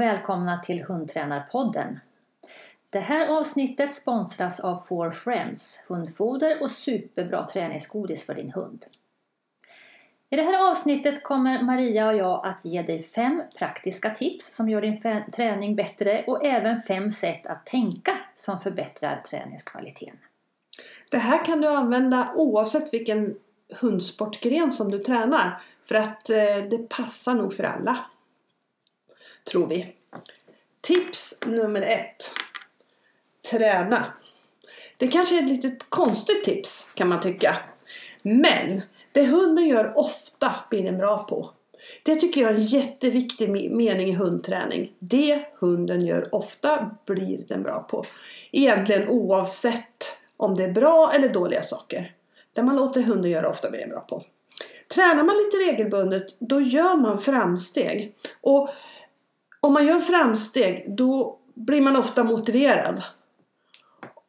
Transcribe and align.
Och 0.00 0.06
välkomna 0.06 0.58
till 0.58 0.82
Hundtränarpodden. 0.82 2.00
Det 2.90 3.00
här 3.00 3.28
avsnittet 3.28 3.94
sponsras 3.94 4.60
av 4.60 4.82
Four 4.88 5.10
Friends, 5.10 5.84
hundfoder 5.88 6.62
och 6.62 6.70
superbra 6.70 7.44
träningsgodis 7.44 8.26
för 8.26 8.34
din 8.34 8.50
hund. 8.52 8.84
I 10.30 10.36
det 10.36 10.42
här 10.42 10.70
avsnittet 10.70 11.22
kommer 11.22 11.62
Maria 11.62 12.06
och 12.06 12.16
jag 12.16 12.46
att 12.46 12.64
ge 12.64 12.82
dig 12.82 13.02
fem 13.02 13.42
praktiska 13.58 14.10
tips 14.10 14.56
som 14.56 14.68
gör 14.68 14.80
din 14.82 15.00
träning 15.32 15.76
bättre 15.76 16.24
och 16.26 16.44
även 16.44 16.80
fem 16.80 17.12
sätt 17.12 17.46
att 17.46 17.66
tänka 17.66 18.18
som 18.34 18.60
förbättrar 18.60 19.22
träningskvaliteten. 19.30 20.18
Det 21.10 21.18
här 21.18 21.44
kan 21.44 21.60
du 21.60 21.68
använda 21.68 22.32
oavsett 22.36 22.94
vilken 22.94 23.34
hundsportgren 23.80 24.72
som 24.72 24.90
du 24.90 24.98
tränar 24.98 25.62
för 25.84 25.94
att 25.94 26.30
eh, 26.30 26.56
det 26.70 26.88
passar 26.88 27.34
nog 27.34 27.54
för 27.54 27.64
alla. 27.64 27.98
Tror 29.50 29.66
vi. 29.66 29.86
Tips 30.80 31.38
nummer 31.46 31.82
ett. 31.82 32.32
Träna. 33.50 34.12
Det 34.96 35.08
kanske 35.08 35.38
är 35.38 35.42
ett 35.42 35.48
lite 35.48 35.76
konstigt 35.88 36.44
tips 36.44 36.90
kan 36.94 37.08
man 37.08 37.20
tycka. 37.20 37.56
Men 38.22 38.82
det 39.12 39.26
hunden 39.26 39.68
gör 39.68 39.98
ofta 39.98 40.54
blir 40.70 40.82
den 40.82 40.98
bra 40.98 41.26
på. 41.28 41.50
Det 42.02 42.16
tycker 42.16 42.40
jag 42.40 42.50
är 42.50 42.54
en 42.54 42.64
jätteviktig 42.64 43.50
mening 43.70 44.08
i 44.08 44.12
hundträning. 44.12 44.92
Det 44.98 45.44
hunden 45.58 46.06
gör 46.06 46.34
ofta 46.34 46.90
blir 47.06 47.44
den 47.48 47.62
bra 47.62 47.86
på. 47.90 48.04
Egentligen 48.52 49.08
oavsett 49.08 50.20
om 50.36 50.54
det 50.54 50.64
är 50.64 50.72
bra 50.72 51.12
eller 51.14 51.28
dåliga 51.28 51.62
saker. 51.62 52.14
Det 52.52 52.62
man 52.62 52.76
låter 52.76 53.02
hunden 53.02 53.30
göra 53.30 53.48
ofta 53.48 53.70
blir 53.70 53.80
den 53.80 53.90
bra 53.90 54.00
på. 54.00 54.22
Tränar 54.94 55.24
man 55.24 55.36
lite 55.36 55.56
regelbundet 55.56 56.36
då 56.38 56.60
gör 56.60 56.96
man 56.96 57.20
framsteg. 57.20 58.14
Och 58.40 58.70
om 59.60 59.72
man 59.72 59.86
gör 59.86 60.00
framsteg 60.00 60.84
då 60.88 61.38
blir 61.54 61.80
man 61.80 61.96
ofta 61.96 62.24
motiverad 62.24 63.02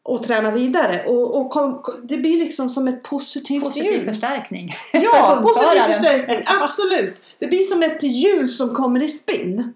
och 0.03 0.23
träna 0.23 0.51
vidare. 0.51 1.03
Och, 1.07 1.38
och 1.38 1.49
kom, 1.49 1.83
det 2.03 2.17
blir 2.17 2.38
liksom 2.38 2.69
som 2.69 2.88
ett 2.88 3.03
positivt 3.03 3.63
Positiv 3.63 3.93
hjul. 3.93 4.05
förstärkning. 4.05 4.73
Ja, 4.93 5.41
positiv 5.47 5.93
förstärkning. 5.93 6.43
Absolut. 6.61 7.21
Det 7.39 7.47
blir 7.47 7.63
som 7.63 7.83
ett 7.83 8.03
hjul 8.03 8.49
som 8.49 8.75
kommer 8.75 9.03
i 9.03 9.09
spinn. 9.09 9.73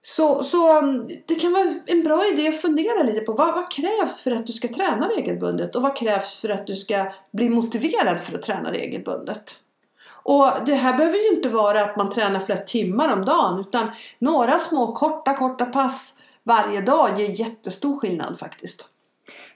Så, 0.00 0.44
så 0.44 0.78
um, 0.78 1.08
det 1.26 1.34
kan 1.34 1.52
vara 1.52 1.74
en 1.86 2.02
bra 2.02 2.26
idé 2.26 2.48
att 2.48 2.60
fundera 2.60 3.02
lite 3.02 3.20
på 3.20 3.32
vad, 3.32 3.54
vad, 3.54 3.70
krävs 3.70 4.22
för 4.22 4.30
att 4.30 4.46
du 4.46 4.52
ska 4.52 4.68
träna 4.68 5.08
regelbundet 5.08 5.76
och 5.76 5.82
vad 5.82 5.96
krävs 5.96 6.40
för 6.40 6.48
att 6.48 6.66
du 6.66 6.76
ska 6.76 7.12
bli 7.32 7.48
motiverad 7.48 8.20
för 8.20 8.38
att 8.38 8.42
träna 8.42 8.72
regelbundet. 8.72 9.56
Och 10.24 10.50
det 10.66 10.74
här 10.74 10.96
behöver 10.96 11.18
ju 11.18 11.36
inte 11.36 11.48
vara 11.48 11.80
att 11.80 11.96
man 11.96 12.10
tränar 12.10 12.40
flera 12.40 12.60
timmar 12.60 13.12
om 13.12 13.24
dagen 13.24 13.60
utan 13.60 13.90
några 14.18 14.58
små 14.58 14.92
korta, 14.92 15.34
korta 15.34 15.66
pass 15.66 16.14
varje 16.42 16.80
dag 16.80 17.20
ger 17.20 17.40
jättestor 17.40 17.98
skillnad 17.98 18.38
faktiskt. 18.38 18.88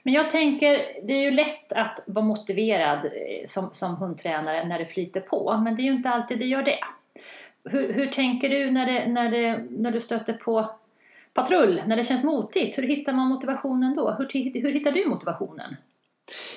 Men 0.03 0.13
jag 0.13 0.29
tänker, 0.29 0.81
det 1.03 1.13
är 1.13 1.21
ju 1.21 1.31
lätt 1.31 1.73
att 1.73 2.03
vara 2.05 2.25
motiverad 2.25 3.05
eh, 3.05 3.45
som, 3.47 3.69
som 3.71 3.95
hundtränare 3.95 4.65
när 4.65 4.79
det 4.79 4.85
flyter 4.85 5.21
på, 5.21 5.57
men 5.63 5.75
det 5.75 5.81
är 5.81 5.83
ju 5.83 5.91
inte 5.91 6.09
alltid 6.09 6.39
det 6.39 6.45
gör 6.45 6.63
det. 6.63 6.79
Hur, 7.63 7.93
hur 7.93 8.07
tänker 8.07 8.49
du 8.49 8.71
när, 8.71 8.85
det, 8.85 9.07
när, 9.07 9.31
det, 9.31 9.65
när 9.69 9.91
du 9.91 10.01
stöter 10.01 10.33
på 10.33 10.69
patrull, 11.33 11.81
när 11.85 11.97
det 11.97 12.03
känns 12.03 12.23
motigt? 12.23 12.77
Hur 12.77 12.83
hittar 12.83 13.13
man 13.13 13.27
motivationen 13.27 13.95
då? 13.95 14.11
Hur, 14.11 14.61
hur 14.61 14.71
hittar 14.71 14.91
du 14.91 15.05
motivationen? 15.05 15.75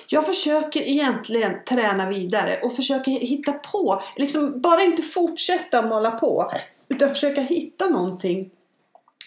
Jag 0.07 0.25
försöker 0.25 0.81
egentligen 0.81 1.63
träna 1.63 2.09
vidare 2.09 2.59
och 2.63 2.75
försöker 2.75 3.11
hitta 3.11 3.53
på, 3.53 4.03
liksom 4.17 4.61
bara 4.61 4.83
inte 4.83 5.01
fortsätta 5.01 5.81
mala 5.81 6.11
på 6.11 6.51
utan 6.89 7.09
försöka 7.09 7.41
hitta 7.41 7.89
någonting. 7.89 8.49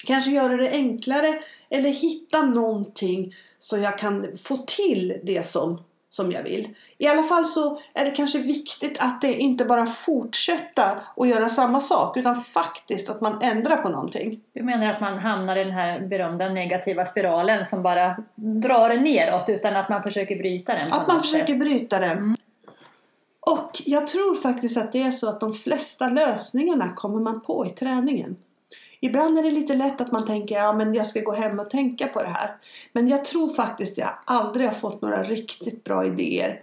Kanske 0.07 0.31
göra 0.31 0.57
det 0.57 0.71
enklare 0.71 1.43
eller 1.71 1.91
hitta 1.91 2.43
någonting 2.43 3.35
så 3.59 3.79
jag 3.79 3.99
kan 3.99 4.37
få 4.37 4.57
till 4.57 5.21
det 5.23 5.47
som, 5.47 5.83
som 6.09 6.33
jag 6.33 6.43
vill. 6.43 6.69
I 6.99 7.07
alla 7.07 7.23
fall 7.23 7.47
så 7.47 7.81
är 7.95 8.05
det 8.05 8.11
kanske 8.11 8.39
viktigt 8.39 8.97
att 9.01 9.21
det 9.21 9.35
inte 9.35 9.65
bara 9.65 9.87
fortsätta 9.87 11.01
och 11.15 11.27
göra 11.27 11.51
samma 11.51 11.81
sak 11.81 12.17
utan 12.17 12.45
faktiskt 12.45 13.11
att 13.11 13.21
man 13.21 13.43
ändrar 13.43 13.77
på 13.77 13.89
någonting. 13.89 14.41
Du 14.53 14.63
menar 14.63 14.93
att 14.93 15.01
man 15.01 15.19
hamnar 15.19 15.57
i 15.57 15.65
den 15.65 15.73
här 15.73 16.01
berömda 16.01 16.49
negativa 16.49 17.05
spiralen 17.05 17.65
som 17.65 17.83
bara 17.83 18.17
drar 18.35 18.91
en 18.91 19.03
neråt 19.03 19.49
utan 19.49 19.77
att 19.77 19.89
man 19.89 20.03
försöker 20.03 20.37
bryta 20.37 20.75
den? 20.75 20.93
Att 20.93 21.09
man 21.09 21.23
försöker 21.23 21.47
sätt. 21.47 21.59
bryta 21.59 21.99
den. 21.99 22.19
Mm. 22.19 22.37
Och 23.41 23.83
jag 23.85 24.07
tror 24.07 24.35
faktiskt 24.35 24.77
att 24.77 24.93
det 24.93 25.03
är 25.03 25.11
så 25.11 25.29
att 25.29 25.41
de 25.41 25.53
flesta 25.53 26.09
lösningarna 26.09 26.93
kommer 26.97 27.21
man 27.21 27.41
på 27.41 27.67
i 27.67 27.71
träningen. 27.71 28.37
Ibland 29.07 29.39
är 29.39 29.43
det 29.43 29.51
lite 29.51 29.75
lätt 29.75 30.01
att 30.01 30.13
man 30.13 30.27
tänker 30.27 30.55
ja 30.55 30.73
men 30.73 30.95
jag 30.95 31.07
ska 31.07 31.21
gå 31.21 31.33
hem 31.33 31.59
och 31.59 31.71
tänka 31.71 32.07
på 32.07 32.23
det 32.23 32.29
här. 32.29 32.57
Men 32.93 33.09
jag 33.09 33.25
tror 33.25 33.49
faktiskt 33.49 33.93
att 33.93 33.99
jag 33.99 34.15
aldrig 34.25 34.67
har 34.67 34.75
fått 34.75 35.03
några 35.03 35.23
riktigt 35.23 35.85
bra 35.85 36.07
idéer 36.07 36.63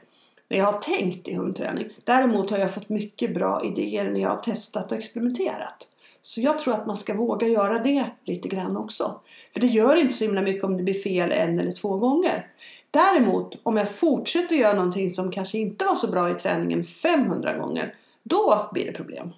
när 0.50 0.58
jag 0.58 0.66
har 0.66 0.80
tänkt 0.80 1.28
i 1.28 1.36
hundträning. 1.36 1.90
Däremot 2.04 2.52
har 2.52 2.58
jag 2.58 2.74
fått 2.74 2.90
mycket 2.90 3.34
bra 3.34 3.64
idéer 3.66 4.12
när 4.12 4.20
jag 4.20 4.30
har 4.30 4.42
testat 4.42 4.92
och 4.92 4.98
experimenterat. 4.98 5.88
Så 6.22 6.42
jag 6.42 6.60
tror 6.60 6.74
att 6.74 6.88
man 6.88 6.98
ska 6.98 7.14
våga 7.14 7.48
göra 7.48 7.80
det 7.80 8.06
lite 8.26 8.48
grann 8.48 8.78
också. 8.78 9.20
För 9.54 9.60
det 9.60 9.68
gör 9.68 9.96
inte 9.96 10.14
så 10.14 10.24
himla 10.24 10.42
mycket 10.42 10.64
om 10.64 10.78
det 10.78 10.84
blir 10.84 11.02
fel 11.02 11.32
en 11.32 11.60
eller 11.60 11.72
två 11.72 11.98
gånger. 11.98 12.48
Däremot 12.92 13.58
om 13.64 13.78
jag 13.78 13.92
fortsätter 13.92 14.56
göra 14.56 14.74
någonting 14.74 15.10
som 15.10 15.32
kanske 15.32 15.58
inte 15.58 15.86
var 15.86 15.96
så 15.96 16.08
bra 16.08 16.30
i 16.30 16.34
träningen 16.34 16.84
500 16.84 17.54
gånger. 17.54 17.96
Då 18.24 18.70
blir 18.74 18.86
det 18.86 18.92
problem. 18.92 19.34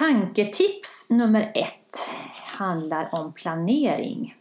Tanketips 0.00 1.10
nummer 1.10 1.52
ett 1.54 2.08
handlar 2.58 3.08
om 3.12 3.32
planering. 3.32 4.34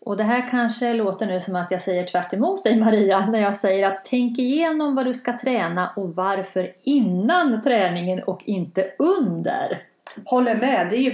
Och 0.00 0.16
det 0.16 0.24
här 0.24 0.48
kanske 0.50 0.94
låter 0.94 1.26
nu 1.26 1.40
som 1.40 1.56
att 1.56 1.70
jag 1.70 1.80
säger 1.80 2.06
tvärt 2.06 2.32
emot 2.32 2.64
dig 2.64 2.78
Maria 2.80 3.26
när 3.26 3.42
jag 3.42 3.54
säger 3.54 3.86
att 3.86 4.04
tänk 4.04 4.38
igenom 4.38 4.94
vad 4.94 5.06
du 5.06 5.14
ska 5.14 5.38
träna 5.38 5.92
och 5.96 6.14
varför 6.14 6.72
innan 6.82 7.62
träningen 7.62 8.22
och 8.22 8.42
inte 8.44 8.90
under. 8.98 9.82
Håller 10.24 10.56
med, 10.56 10.86
det 10.90 10.96
är, 10.96 11.12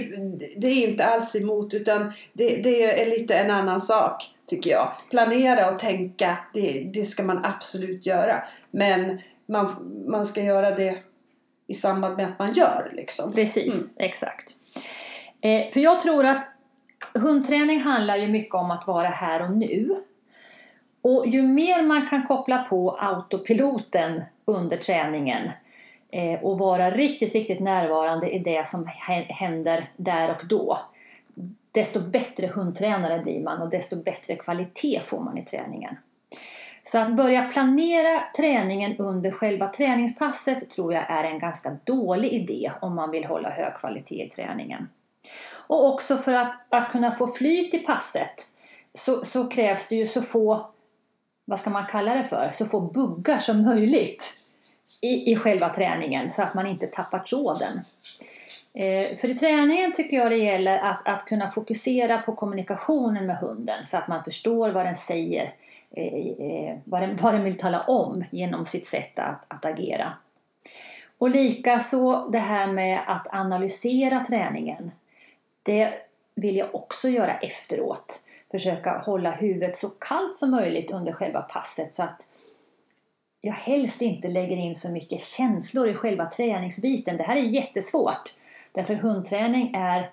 det 0.59 0.67
är 0.67 0.89
inte 0.89 1.05
alls 1.05 1.35
emot 1.35 1.73
utan 1.73 2.13
det, 2.33 2.63
det, 2.63 3.01
är 3.01 3.09
lite 3.09 3.33
en 3.33 3.51
annan 3.51 3.81
sak 3.81 4.35
tycker 4.47 4.71
jag. 4.71 4.91
Planera 5.09 5.71
och 5.71 5.79
tänka, 5.79 6.37
det, 6.53 6.91
det 6.93 7.05
ska 7.05 7.23
man 7.23 7.45
absolut 7.45 8.05
göra. 8.05 8.43
Men 8.71 9.21
man, 9.45 9.75
man 10.07 10.25
ska 10.25 10.41
göra 10.41 10.71
det 10.71 10.97
i 11.69 11.75
samband 11.75 12.17
med 12.17 12.25
att 12.25 12.39
man 12.39 12.53
gör. 12.53 12.91
Liksom. 12.93 13.33
Precis, 13.33 13.73
mm. 13.73 13.89
exakt. 13.95 14.53
Eh, 15.41 15.71
för 15.71 15.79
jag 15.79 16.01
tror 16.01 16.25
att 16.25 16.45
hundträning 17.13 17.79
handlar 17.79 18.17
ju 18.17 18.27
mycket 18.27 18.55
om 18.55 18.71
att 18.71 18.87
vara 18.87 19.07
här 19.07 19.41
och 19.41 19.51
nu. 19.51 19.95
Och 21.01 21.27
ju 21.27 21.43
mer 21.43 21.81
man 21.81 22.07
kan 22.07 22.27
koppla 22.27 22.57
på 22.57 22.97
autopiloten 22.99 24.21
under 24.45 24.77
träningen 24.77 25.49
eh, 26.11 26.43
och 26.43 26.57
vara 26.57 26.91
riktigt, 26.91 27.33
riktigt 27.33 27.59
närvarande 27.59 28.29
i 28.29 28.39
det 28.39 28.67
som 28.67 28.89
händer 29.27 29.89
där 29.97 30.29
och 30.29 30.47
då 30.47 30.79
desto 31.71 31.99
bättre 31.99 32.47
hundtränare 32.47 33.19
blir 33.23 33.43
man 33.43 33.61
och 33.61 33.69
desto 33.69 33.95
bättre 33.95 34.35
kvalitet 34.35 34.99
får 35.03 35.19
man 35.19 35.37
i 35.37 35.45
träningen. 35.45 35.95
Så 36.91 36.97
att 36.97 37.15
börja 37.15 37.43
planera 37.43 38.23
träningen 38.37 38.97
under 38.97 39.31
själva 39.31 39.67
träningspasset 39.67 40.69
tror 40.69 40.93
jag 40.93 41.09
är 41.09 41.23
en 41.23 41.39
ganska 41.39 41.77
dålig 41.83 42.31
idé 42.31 42.71
om 42.81 42.95
man 42.95 43.11
vill 43.11 43.25
hålla 43.25 43.49
hög 43.49 43.75
kvalitet 43.75 44.23
i 44.25 44.29
träningen. 44.29 44.89
Och 45.51 45.87
också 45.87 46.17
för 46.17 46.33
att, 46.33 46.55
att 46.69 46.91
kunna 46.91 47.11
få 47.11 47.27
flyt 47.27 47.73
i 47.73 47.79
passet 47.79 48.47
så, 48.93 49.25
så 49.25 49.47
krävs 49.47 49.87
det 49.87 49.95
ju 49.95 50.07
så 50.07 50.21
få, 50.21 50.69
vad 51.45 51.59
ska 51.59 51.69
man 51.69 51.85
kalla 51.85 52.15
det 52.15 52.23
för, 52.23 52.49
så 52.53 52.65
få 52.65 52.79
buggar 52.79 53.39
som 53.39 53.63
möjligt 53.63 54.33
i, 55.01 55.31
i 55.31 55.35
själva 55.35 55.69
träningen 55.69 56.29
så 56.29 56.43
att 56.43 56.53
man 56.53 56.67
inte 56.67 56.87
tappar 56.87 57.19
tråden. 57.19 57.83
Eh, 58.73 59.15
för 59.15 59.29
i 59.29 59.35
träningen 59.35 59.93
tycker 59.93 60.17
jag 60.17 60.31
det 60.31 60.37
gäller 60.37 60.77
att, 60.77 61.07
att 61.07 61.25
kunna 61.25 61.49
fokusera 61.49 62.17
på 62.21 62.35
kommunikationen 62.35 63.25
med 63.25 63.37
hunden 63.37 63.85
så 63.85 63.97
att 63.97 64.07
man 64.07 64.23
förstår 64.23 64.69
vad 64.69 64.85
den 64.85 64.95
säger 64.95 65.53
eh, 65.91 66.47
eh, 66.47 66.77
vad, 66.83 67.01
den, 67.01 67.15
vad 67.15 67.33
den 67.33 67.43
vill 67.43 67.57
tala 67.57 67.81
om 67.81 68.23
genom 68.31 68.65
sitt 68.65 68.85
sätt 68.85 69.19
att, 69.19 69.45
att 69.47 69.65
agera. 69.65 70.13
Och 71.17 71.29
likaså 71.29 72.29
det 72.31 72.39
här 72.39 72.67
med 72.67 72.99
att 73.07 73.27
analysera 73.33 74.25
träningen. 74.25 74.91
Det 75.63 75.93
vill 76.35 76.57
jag 76.57 76.75
också 76.75 77.09
göra 77.09 77.37
efteråt. 77.37 78.19
Försöka 78.51 78.97
hålla 78.97 79.31
huvudet 79.31 79.75
så 79.75 79.89
kallt 79.89 80.37
som 80.37 80.51
möjligt 80.51 80.91
under 80.91 81.11
själva 81.11 81.41
passet 81.41 81.93
så 81.93 82.03
att 82.03 82.27
jag 83.41 83.53
helst 83.53 84.01
inte 84.01 84.27
lägger 84.27 84.57
in 84.57 84.75
så 84.75 84.89
mycket 84.89 85.21
känslor 85.21 85.87
i 85.87 85.93
själva 85.93 86.25
träningsbiten. 86.25 87.17
Det 87.17 87.23
här 87.23 87.35
är 87.35 87.41
jättesvårt. 87.41 88.33
Därför 88.71 88.95
hundträning 88.95 89.73
är 89.75 90.11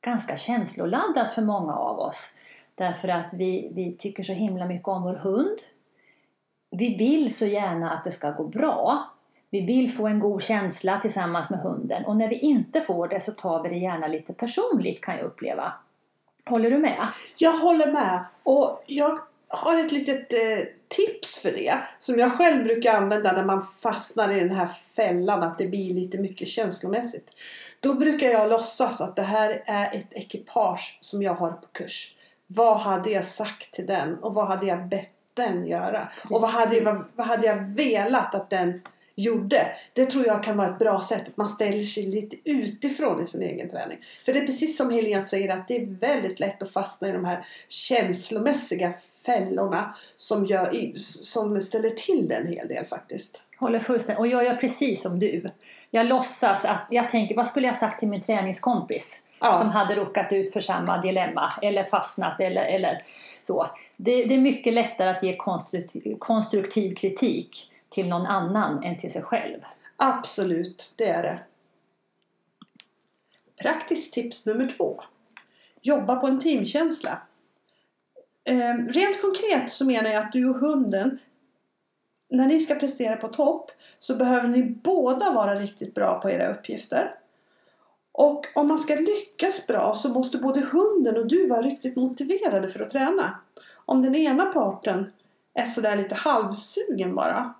ganska 0.00 0.36
känsloladdat 0.36 1.32
för 1.32 1.42
många 1.42 1.74
av 1.74 1.98
oss. 1.98 2.34
Därför 2.74 3.08
att 3.08 3.34
vi, 3.34 3.70
vi 3.74 3.92
tycker 3.92 4.22
så 4.22 4.32
himla 4.32 4.66
mycket 4.66 4.88
om 4.88 5.02
vår 5.02 5.14
hund. 5.14 5.58
Vi 6.70 6.96
vill 6.96 7.34
så 7.34 7.46
gärna 7.46 7.90
att 7.90 8.04
det 8.04 8.12
ska 8.12 8.30
gå 8.30 8.44
bra. 8.44 9.10
Vi 9.50 9.60
vill 9.60 9.92
få 9.92 10.06
en 10.06 10.20
god 10.20 10.42
känsla 10.42 10.98
tillsammans 10.98 11.50
med 11.50 11.60
hunden 11.60 12.04
och 12.04 12.16
när 12.16 12.28
vi 12.28 12.38
inte 12.38 12.80
får 12.80 13.08
det 13.08 13.20
så 13.20 13.32
tar 13.32 13.62
vi 13.62 13.68
det 13.68 13.76
gärna 13.76 14.06
lite 14.06 14.32
personligt 14.32 15.00
kan 15.00 15.16
jag 15.16 15.24
uppleva. 15.24 15.72
Håller 16.44 16.70
du 16.70 16.78
med? 16.78 17.06
Jag 17.36 17.52
håller 17.52 17.92
med 17.92 18.24
och 18.42 18.84
jag 18.86 19.20
har 19.48 19.84
ett 19.84 19.92
litet 19.92 20.32
eh, 20.32 20.66
tips 20.88 21.38
för 21.38 21.52
det 21.52 21.78
som 21.98 22.18
jag 22.18 22.32
själv 22.32 22.64
brukar 22.64 22.94
använda 22.94 23.32
när 23.32 23.44
man 23.44 23.66
fastnar 23.82 24.30
i 24.30 24.40
den 24.40 24.50
här 24.50 24.66
fällan 24.66 25.42
att 25.42 25.58
det 25.58 25.66
blir 25.66 25.94
lite 25.94 26.18
mycket 26.18 26.48
känslomässigt. 26.48 27.30
Då 27.80 27.94
brukar 27.94 28.28
jag 28.28 28.50
låtsas 28.50 29.00
att 29.00 29.16
det 29.16 29.22
här 29.22 29.62
är 29.66 29.94
ett 29.94 30.12
ekipage 30.12 30.98
som 31.00 31.22
jag 31.22 31.34
har 31.34 31.52
på 31.52 31.66
kurs. 31.72 32.14
Vad 32.46 32.76
hade 32.76 33.10
jag 33.10 33.26
sagt 33.26 33.72
till 33.72 33.86
den 33.86 34.18
och 34.18 34.34
vad 34.34 34.46
hade 34.46 34.66
jag 34.66 34.88
bett 34.88 35.10
den 35.34 35.66
göra? 35.66 36.08
Precis. 36.14 36.30
Och 36.30 36.40
vad 36.40 36.50
hade, 36.50 36.80
vad, 36.80 37.04
vad 37.16 37.26
hade 37.26 37.46
jag 37.46 37.56
velat 37.56 38.34
att 38.34 38.50
den 38.50 38.80
gjorde. 39.14 39.66
Det 39.92 40.06
tror 40.06 40.26
jag 40.26 40.44
kan 40.44 40.56
vara 40.56 40.68
ett 40.68 40.78
bra 40.78 41.00
sätt. 41.00 41.22
Att 41.28 41.36
man 41.36 41.48
ställer 41.48 41.84
sig 41.84 42.06
lite 42.06 42.36
utifrån 42.44 43.22
i 43.22 43.26
sin 43.26 43.42
egen 43.42 43.70
träning. 43.70 43.98
För 44.24 44.32
det 44.32 44.38
är 44.38 44.46
precis 44.46 44.76
som 44.76 44.90
Helene 44.90 45.26
säger 45.26 45.48
att 45.48 45.68
det 45.68 45.76
är 45.76 45.86
väldigt 45.86 46.40
lätt 46.40 46.62
att 46.62 46.70
fastna 46.70 47.08
i 47.08 47.12
de 47.12 47.24
här 47.24 47.46
känslomässiga 47.68 48.92
fällorna 49.26 49.94
som, 50.16 50.46
gör, 50.46 50.92
som 50.96 51.60
ställer 51.60 51.90
till 51.90 52.28
det 52.28 52.34
en 52.34 52.46
hel 52.46 52.68
del 52.68 52.86
faktiskt. 52.86 53.44
Håller 53.56 53.78
fullständigt. 53.78 54.20
Och 54.20 54.26
jag 54.26 54.44
gör 54.44 54.56
precis 54.56 55.02
som 55.02 55.18
du. 55.18 55.46
Jag 55.90 56.06
låtsas 56.06 56.64
att, 56.64 56.86
jag 56.90 57.10
tänker 57.10 57.36
vad 57.36 57.46
skulle 57.46 57.66
jag 57.66 57.76
sagt 57.76 57.98
till 57.98 58.08
min 58.08 58.22
träningskompis? 58.22 59.22
Ja. 59.40 59.58
Som 59.58 59.68
hade 59.68 59.94
råkat 59.94 60.32
ut 60.32 60.52
för 60.52 60.60
samma 60.60 61.02
dilemma 61.02 61.52
eller 61.62 61.84
fastnat 61.84 62.40
eller, 62.40 62.64
eller 62.64 63.02
så. 63.42 63.66
Det, 63.96 64.24
det 64.24 64.34
är 64.34 64.38
mycket 64.38 64.72
lättare 64.72 65.08
att 65.10 65.22
ge 65.22 65.36
konstruktiv, 65.36 66.16
konstruktiv 66.18 66.94
kritik 66.94 67.72
till 67.88 68.08
någon 68.08 68.26
annan 68.26 68.84
än 68.84 68.98
till 68.98 69.12
sig 69.12 69.22
själv. 69.22 69.58
Absolut, 69.96 70.94
det 70.96 71.08
är 71.08 71.22
det. 71.22 71.38
Praktiskt 73.62 74.14
tips 74.14 74.46
nummer 74.46 74.68
två. 74.76 75.02
Jobba 75.82 76.16
på 76.16 76.26
en 76.26 76.40
teamkänsla. 76.40 77.22
Eh, 78.44 78.74
rent 78.74 79.22
konkret 79.22 79.70
så 79.70 79.84
menar 79.84 80.10
jag 80.10 80.24
att 80.24 80.32
du 80.32 80.50
och 80.50 80.56
hunden 80.56 81.18
när 82.30 82.46
ni 82.46 82.60
ska 82.60 82.74
prestera 82.74 83.16
på 83.16 83.28
topp 83.28 83.70
så 83.98 84.14
behöver 84.16 84.48
ni 84.48 84.62
båda 84.62 85.32
vara 85.32 85.54
riktigt 85.54 85.94
bra 85.94 86.20
på 86.20 86.30
era 86.30 86.52
uppgifter. 86.52 87.14
Och 88.12 88.46
om 88.54 88.68
man 88.68 88.78
ska 88.78 88.94
lyckas 88.94 89.66
bra 89.66 89.94
så 89.94 90.08
måste 90.08 90.38
både 90.38 90.60
hunden 90.60 91.16
och 91.16 91.26
du 91.26 91.46
vara 91.46 91.62
riktigt 91.62 91.96
motiverade 91.96 92.68
för 92.68 92.80
att 92.80 92.90
träna. 92.90 93.38
Om 93.86 94.02
den 94.02 94.14
ena 94.14 94.46
parten 94.46 95.12
är 95.54 95.66
sådär 95.66 95.96
lite 95.96 96.14
halvsugen 96.14 97.14
bara 97.14 97.54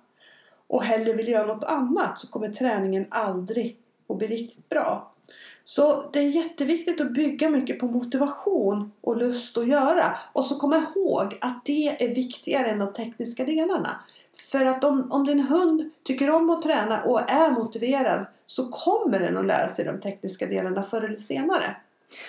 och 0.67 0.83
hellre 0.83 1.13
vill 1.13 1.27
göra 1.27 1.53
något 1.53 1.63
annat 1.63 2.19
så 2.19 2.27
kommer 2.27 2.49
träningen 2.49 3.05
aldrig 3.09 3.77
att 4.09 4.17
bli 4.17 4.27
riktigt 4.27 4.69
bra. 4.69 5.11
Så 5.65 6.09
det 6.13 6.19
är 6.19 6.29
jätteviktigt 6.29 7.01
att 7.01 7.13
bygga 7.13 7.49
mycket 7.49 7.79
på 7.79 7.85
motivation 7.85 8.91
och 9.01 9.17
lust 9.17 9.57
att 9.57 9.67
göra. 9.67 10.17
Och 10.33 10.45
så 10.45 10.55
komma 10.55 10.77
ihåg 10.77 11.37
att 11.41 11.65
det 11.65 11.87
är 11.87 12.15
viktigare 12.15 12.67
än 12.67 12.79
de 12.79 12.93
tekniska 12.93 13.45
delarna. 13.45 14.03
För 14.49 14.65
att 14.65 14.83
om, 14.83 15.11
om 15.11 15.25
din 15.25 15.39
hund 15.39 15.91
tycker 16.03 16.35
om 16.35 16.49
att 16.49 16.63
träna 16.63 17.03
och 17.03 17.31
är 17.31 17.51
motiverad 17.51 18.25
så 18.47 18.69
kommer 18.69 19.19
den 19.19 19.37
att 19.37 19.45
lära 19.45 19.69
sig 19.69 19.85
de 19.85 19.99
tekniska 19.99 20.45
delarna 20.45 20.83
förr 20.83 21.03
eller 21.03 21.19
senare. 21.19 21.75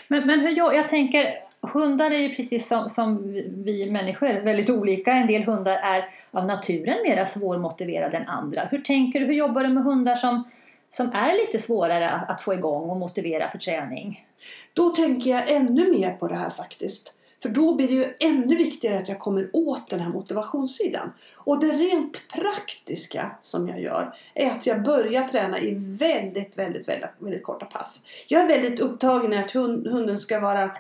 Men, 0.08 0.26
men 0.26 0.40
hur 0.40 0.56
jag, 0.56 0.74
jag 0.74 0.88
tänker, 0.88 1.34
hundar 1.60 2.10
är 2.10 2.18
ju 2.18 2.34
precis 2.34 2.68
som, 2.68 2.88
som 2.88 3.32
vi 3.64 3.90
människor 3.90 4.40
väldigt 4.44 4.70
olika. 4.70 5.12
En 5.12 5.26
del 5.26 5.42
hundar 5.42 5.76
är 5.76 6.08
av 6.30 6.46
naturen 6.46 6.96
mer 7.04 7.24
svårmotiverade 7.24 8.16
än 8.16 8.28
andra. 8.28 8.64
Hur 8.70 8.78
tänker 8.78 9.20
du? 9.20 9.26
Hur 9.26 9.34
jobbar 9.34 9.62
du 9.62 9.68
med 9.68 9.84
hundar 9.84 10.16
som, 10.16 10.44
som 10.90 11.12
är 11.12 11.32
lite 11.32 11.58
svårare 11.58 12.10
att 12.10 12.42
få 12.42 12.54
igång 12.54 12.90
och 12.90 12.96
motivera 12.96 13.50
för 13.50 13.58
träning? 13.58 14.26
Då 14.72 14.90
tänker 14.90 15.30
jag 15.30 15.50
ännu 15.50 15.90
mer 15.90 16.10
på 16.10 16.28
det 16.28 16.34
här 16.34 16.50
faktiskt. 16.50 17.14
För 17.42 17.48
då 17.48 17.74
blir 17.74 17.88
det 17.88 17.94
ju 17.94 18.14
ännu 18.18 18.56
viktigare 18.56 18.98
att 18.98 19.08
jag 19.08 19.18
kommer 19.18 19.50
åt 19.52 19.90
den 19.90 20.00
här 20.00 20.10
motivationssidan. 20.10 21.12
Och 21.34 21.60
det 21.60 21.66
rent 21.66 22.28
praktiska 22.28 23.36
som 23.40 23.68
jag 23.68 23.80
gör 23.80 24.14
är 24.34 24.50
att 24.50 24.66
jag 24.66 24.82
börjar 24.82 25.28
träna 25.28 25.58
i 25.60 25.74
väldigt, 25.74 26.58
väldigt, 26.58 26.88
väldigt, 26.88 27.10
väldigt 27.18 27.42
korta 27.42 27.66
pass. 27.66 28.04
Jag 28.28 28.42
är 28.42 28.48
väldigt 28.48 28.80
upptagen 28.80 29.32
i 29.32 29.38
att 29.38 29.50
hunden 29.50 30.18
ska 30.18 30.40
vara 30.40 30.70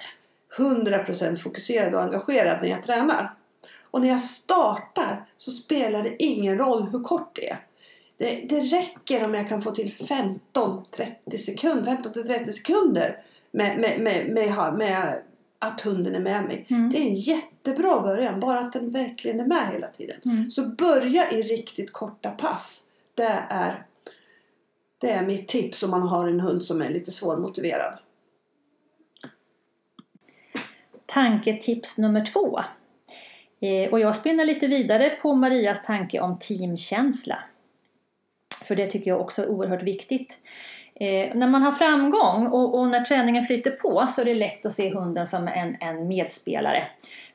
100% 0.58 1.36
fokuserad 1.36 1.94
och 1.94 2.02
engagerad 2.02 2.58
när 2.62 2.68
jag 2.68 2.82
tränar. 2.82 3.34
Och 3.90 4.00
när 4.00 4.08
jag 4.08 4.20
startar 4.20 5.26
så 5.36 5.50
spelar 5.50 6.02
det 6.02 6.22
ingen 6.22 6.58
roll 6.58 6.88
hur 6.92 7.02
kort 7.02 7.36
det 7.36 7.50
är. 7.50 7.58
Det, 8.16 8.44
det 8.48 8.60
räcker 8.60 9.24
om 9.24 9.34
jag 9.34 9.48
kan 9.48 9.62
få 9.62 9.70
till 9.70 9.92
15-30 9.92 11.36
sekunder, 11.38 11.96
15-30 11.96 12.50
sekunder 12.50 13.24
med, 13.50 13.78
med, 13.78 14.00
med, 14.00 14.28
med, 14.28 14.74
med 14.74 15.22
att 15.62 15.80
hunden 15.80 16.14
är 16.14 16.20
med 16.20 16.44
mig. 16.44 16.66
Mm. 16.70 16.90
Det 16.90 16.98
är 16.98 17.02
en 17.02 17.14
jättebra 17.14 18.00
början, 18.00 18.40
bara 18.40 18.58
att 18.58 18.72
den 18.72 18.90
verkligen 18.90 19.40
är 19.40 19.46
med 19.46 19.68
hela 19.72 19.86
tiden. 19.86 20.16
Mm. 20.24 20.50
Så 20.50 20.68
börja 20.68 21.30
i 21.30 21.42
riktigt 21.42 21.92
korta 21.92 22.30
pass. 22.30 22.86
Det 23.14 23.46
är, 23.48 23.86
det 24.98 25.10
är 25.10 25.26
mitt 25.26 25.48
tips 25.48 25.82
om 25.82 25.90
man 25.90 26.02
har 26.02 26.28
en 26.28 26.40
hund 26.40 26.62
som 26.62 26.82
är 26.82 26.90
lite 26.90 27.10
svårmotiverad. 27.10 27.98
Tanketips 31.06 31.98
nummer 31.98 32.26
två. 32.32 32.60
Eh, 33.60 33.92
och 33.92 34.00
jag 34.00 34.16
spinner 34.16 34.44
lite 34.44 34.66
vidare 34.66 35.10
på 35.10 35.34
Marias 35.34 35.86
tanke 35.86 36.20
om 36.20 36.38
teamkänsla. 36.38 37.38
För 38.64 38.76
det 38.76 38.90
tycker 38.90 39.10
jag 39.10 39.20
också 39.20 39.42
är 39.42 39.48
oerhört 39.48 39.82
viktigt. 39.82 40.38
Eh, 41.02 41.34
när 41.34 41.46
man 41.46 41.62
har 41.62 41.72
framgång 41.72 42.46
och, 42.46 42.78
och, 42.78 42.88
när 42.88 43.00
träningen 43.00 43.44
flyter 43.44 43.70
på 43.70 44.06
så 44.08 44.20
är 44.20 44.24
det 44.24 44.34
lätt 44.34 44.66
att 44.66 44.72
se 44.72 44.94
hunden 44.94 45.26
som 45.26 45.48
en, 45.48 45.76
en 45.80 46.08
medspelare. 46.08 46.86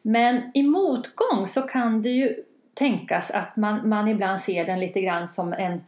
Men 0.01 0.51
i 0.53 0.63
motgång 0.63 1.47
så 1.47 1.61
kan 1.61 2.01
det 2.01 2.09
ju 2.09 2.35
tänkas 2.73 3.31
att 3.31 3.55
man, 3.55 3.89
man 3.89 4.07
ibland 4.07 4.39
ser 4.39 4.65
den 4.65 4.79
lite 4.79 5.01
grann 5.01 5.27
som 5.27 5.53
en, 5.53 5.81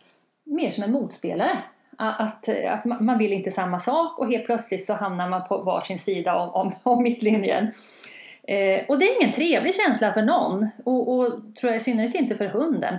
mer 0.46 0.70
som 0.70 0.84
en 0.84 0.92
motspelare. 0.92 1.58
Att, 1.98 2.50
att 2.50 2.86
man 2.86 3.18
vill 3.18 3.34
inte 3.34 3.51
samma 3.51 3.80
sak 3.80 4.20
och 4.20 4.32
helt 4.32 4.46
plötsligt 4.46 4.86
så 4.86 4.94
hamnar 4.94 5.30
man 5.30 5.48
på 5.48 5.58
varsin 5.58 6.00
sida 6.00 6.36
om, 6.36 6.50
om, 6.50 6.72
om 6.84 7.03
mittlinjen. 7.03 7.72
Eh, 8.44 8.86
och 8.88 9.00
det 9.00 9.06
är 9.06 9.22
ingen 9.22 9.34
trevlig 9.34 9.75
känsla 9.75 10.13
för 10.13 10.22
någon 10.22 10.70
och, 10.84 11.20
och 11.20 11.32
tror 11.60 11.72
jag 11.72 11.75
i 11.75 11.84
synnerhet 11.84 12.15
inte 12.15 12.36
för 12.36 12.48
hunden. 12.48 12.96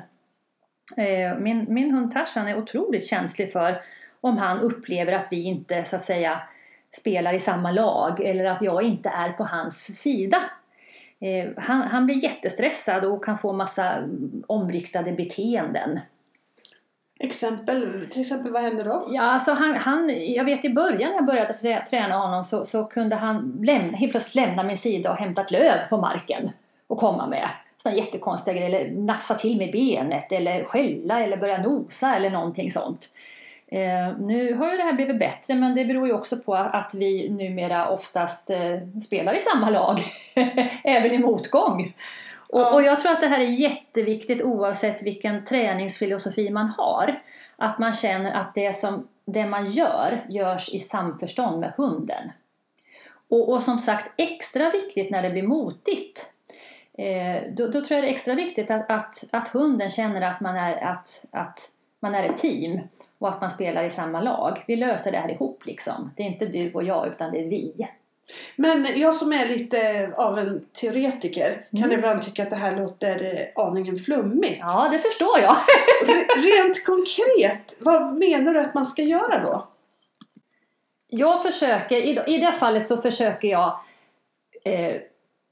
Eh, 0.97 1.39
min, 1.39 1.67
min 1.69 1.91
hund 1.91 2.13
Tarzan 2.13 2.49
är 2.49 2.59
otroligt 2.59 3.07
känslig 3.07 3.53
för 3.53 3.81
om 4.21 4.39
han 4.39 4.61
upplever 4.61 5.13
att 5.13 5.29
vi 5.31 5.43
inte 5.43 5.85
så 5.85 5.97
att 5.97 6.05
säga 6.05 6.43
spelar 6.91 7.33
i 7.33 7.41
samma 7.41 7.71
lag 7.71 8.21
eller 8.21 8.45
att 8.45 8.63
jag 8.63 8.83
inte 8.83 9.09
är 9.09 9.33
på 9.33 9.45
hans 9.45 10.01
sida. 10.01 10.43
Eh, 11.21 11.49
han, 11.57 11.83
han 11.83 12.07
blir 12.07 12.25
jättestressad 12.25 13.05
och 13.05 13.25
kan 13.25 13.39
få 13.39 13.53
massa 13.53 13.95
omriktade 14.47 15.13
beteenden. 15.13 16.01
Exempel, 17.23 18.07
till 18.11 18.21
exempel 18.21 18.53
vad 18.53 18.63
händer 18.63 18.85
då? 18.85 19.09
Ja, 19.11 19.23
alltså 19.23 19.53
han, 19.53 19.77
han, 19.77 20.33
jag 20.35 20.45
vet 20.45 20.65
i 20.65 20.71
början 20.71 21.11
när 21.11 21.17
jag 21.17 21.27
började 21.27 21.85
träna 21.91 22.17
honom 22.17 22.45
så, 22.45 22.65
så 22.65 22.85
kunde 22.85 23.17
han 23.17 23.61
lämna, 23.63 23.97
helt 23.97 24.13
plötsligt 24.13 24.35
lämna 24.35 24.63
min 24.63 24.77
sida 24.77 25.11
och 25.11 25.17
hämta 25.17 25.41
ett 25.41 25.51
löv 25.51 25.89
på 25.89 25.97
marken 25.97 26.51
och 26.87 26.99
komma 26.99 27.27
med. 27.27 27.49
Sådana 27.77 27.99
jättekonstiga 27.99 28.55
grejer, 28.55 28.81
eller 28.81 28.93
nafsa 28.93 29.35
till 29.35 29.59
med 29.59 29.73
benet 29.73 30.33
eller 30.33 30.65
skälla 30.65 31.21
eller 31.21 31.37
börja 31.37 31.63
nosa 31.63 32.17
eller 32.17 32.31
någonting 32.31 32.73
sånt. 32.73 33.09
Eh, 33.73 34.19
nu 34.19 34.55
har 34.55 34.71
ju 34.71 34.77
det 34.77 34.83
här 34.83 34.93
blivit 34.93 35.19
bättre 35.19 35.55
men 35.55 35.75
det 35.75 35.85
beror 35.85 36.07
ju 36.07 36.13
också 36.13 36.37
på 36.37 36.55
att 36.55 36.95
vi 36.95 37.29
numera 37.29 37.89
oftast 37.89 38.51
eh, 38.51 38.79
spelar 39.03 39.35
i 39.35 39.41
samma 39.41 39.71
lag, 39.71 40.01
även 40.85 41.13
i 41.13 41.19
motgång. 41.19 41.95
Och, 42.49 42.61
ja. 42.61 42.75
och, 42.75 42.83
jag 42.83 43.01
tror 43.01 43.13
att 43.13 43.21
det 43.21 43.27
här 43.27 43.41
är 43.41 43.45
jätteviktigt 43.45 44.43
oavsett 44.43 45.03
vilken 45.03 45.45
träningsfilosofi 45.45 46.51
man 46.51 46.69
har. 46.69 47.23
Att 47.57 47.79
man 47.79 47.95
känner 47.95 48.33
att 48.33 48.55
det, 48.55 48.77
som, 48.77 49.09
det 49.25 49.47
man 49.47 49.71
gör 49.71 50.27
görs 50.29 50.75
i 50.75 50.79
samförstånd 50.79 51.61
med 51.61 51.73
hunden. 51.77 52.31
Och, 53.29 53.53
och 53.53 53.63
som 53.63 53.79
sagt 53.79 54.13
extra 54.17 54.71
viktigt 54.71 55.11
när 55.11 55.23
det 55.23 55.31
blir 55.31 55.43
motigt. 55.43 56.33
Eh, 56.99 57.43
då, 57.53 57.67
då, 57.67 57.73
tror 57.73 57.93
jag 57.93 58.03
det 58.03 58.09
är 58.09 58.13
extra 58.13 58.35
viktigt 58.35 58.71
att, 58.71 58.91
att, 58.91 59.25
att 59.31 59.49
hunden 59.49 59.91
känner 59.91 60.23
att 60.23 60.41
man 60.41 60.57
är, 60.57 60.85
att, 60.85 61.25
att 61.31 61.71
man 62.01 62.15
är 62.15 62.31
ett 62.31 62.37
team 62.37 62.81
och 63.19 63.29
att 63.29 63.41
man 63.41 63.51
spelar 63.51 63.85
i 63.85 63.91
samma 63.91 64.21
lag. 64.21 64.65
Vi 64.67 64.77
löser 64.77 65.13
det 65.13 65.19
här 65.19 65.31
ihop 65.31 65.67
liksom. 65.67 66.11
Det 66.17 66.23
är 66.23 66.27
inte 66.27 66.47
du 66.47 66.73
och 66.73 66.85
jag 66.85 67.07
utan 67.07 67.33
det 67.33 67.41
är 67.41 67.49
vi. 67.49 67.89
Men 68.57 68.87
jag 68.97 69.15
som 69.15 69.33
är 69.33 69.47
lite 69.47 70.13
av 70.17 70.39
en 70.39 70.67
teoretiker 70.73 71.67
kan 71.71 71.85
mm. 71.85 71.99
ibland 71.99 72.23
tycka 72.23 72.43
att 72.43 72.51
det 72.51 72.57
här 72.57 72.77
låter 72.77 73.25
eh, 73.25 73.65
aningen 73.65 73.97
flummigt. 73.97 74.59
Ja, 74.61 74.89
det 74.93 74.99
förstår 74.99 75.39
jag. 75.39 75.57
Rent 76.37 76.87
konkret, 76.87 77.77
vad 77.79 78.15
menar 78.15 78.55
du 78.55 78.61
att 78.61 78.75
man 78.75 78.87
ska 78.87 79.03
göra 79.03 79.43
då? 79.43 79.69
Jag 81.09 81.43
försöker, 81.43 82.29
i 82.29 82.39
det 82.39 82.53
fallet 82.53 82.87
så 82.87 82.97
försöker 82.97 83.49
jag 83.49 83.81
eh, 84.65 84.97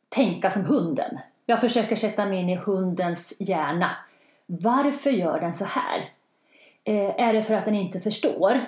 tänka 0.08 0.50
som 0.50 0.64
hunden. 0.64 1.18
Jag 1.46 1.60
försöker 1.60 1.96
sätta 1.96 2.26
mig 2.26 2.38
in 2.38 2.48
i 2.48 2.56
hundens 2.56 3.32
hjärna. 3.38 3.96
Varför 4.46 5.10
gör 5.10 5.40
den 5.40 5.54
så 5.54 5.64
här? 5.64 6.10
Eh, 6.88 7.20
är 7.28 7.32
det 7.32 7.42
för 7.42 7.54
att 7.54 7.64
den 7.64 7.74
inte 7.74 8.00
förstår? 8.00 8.60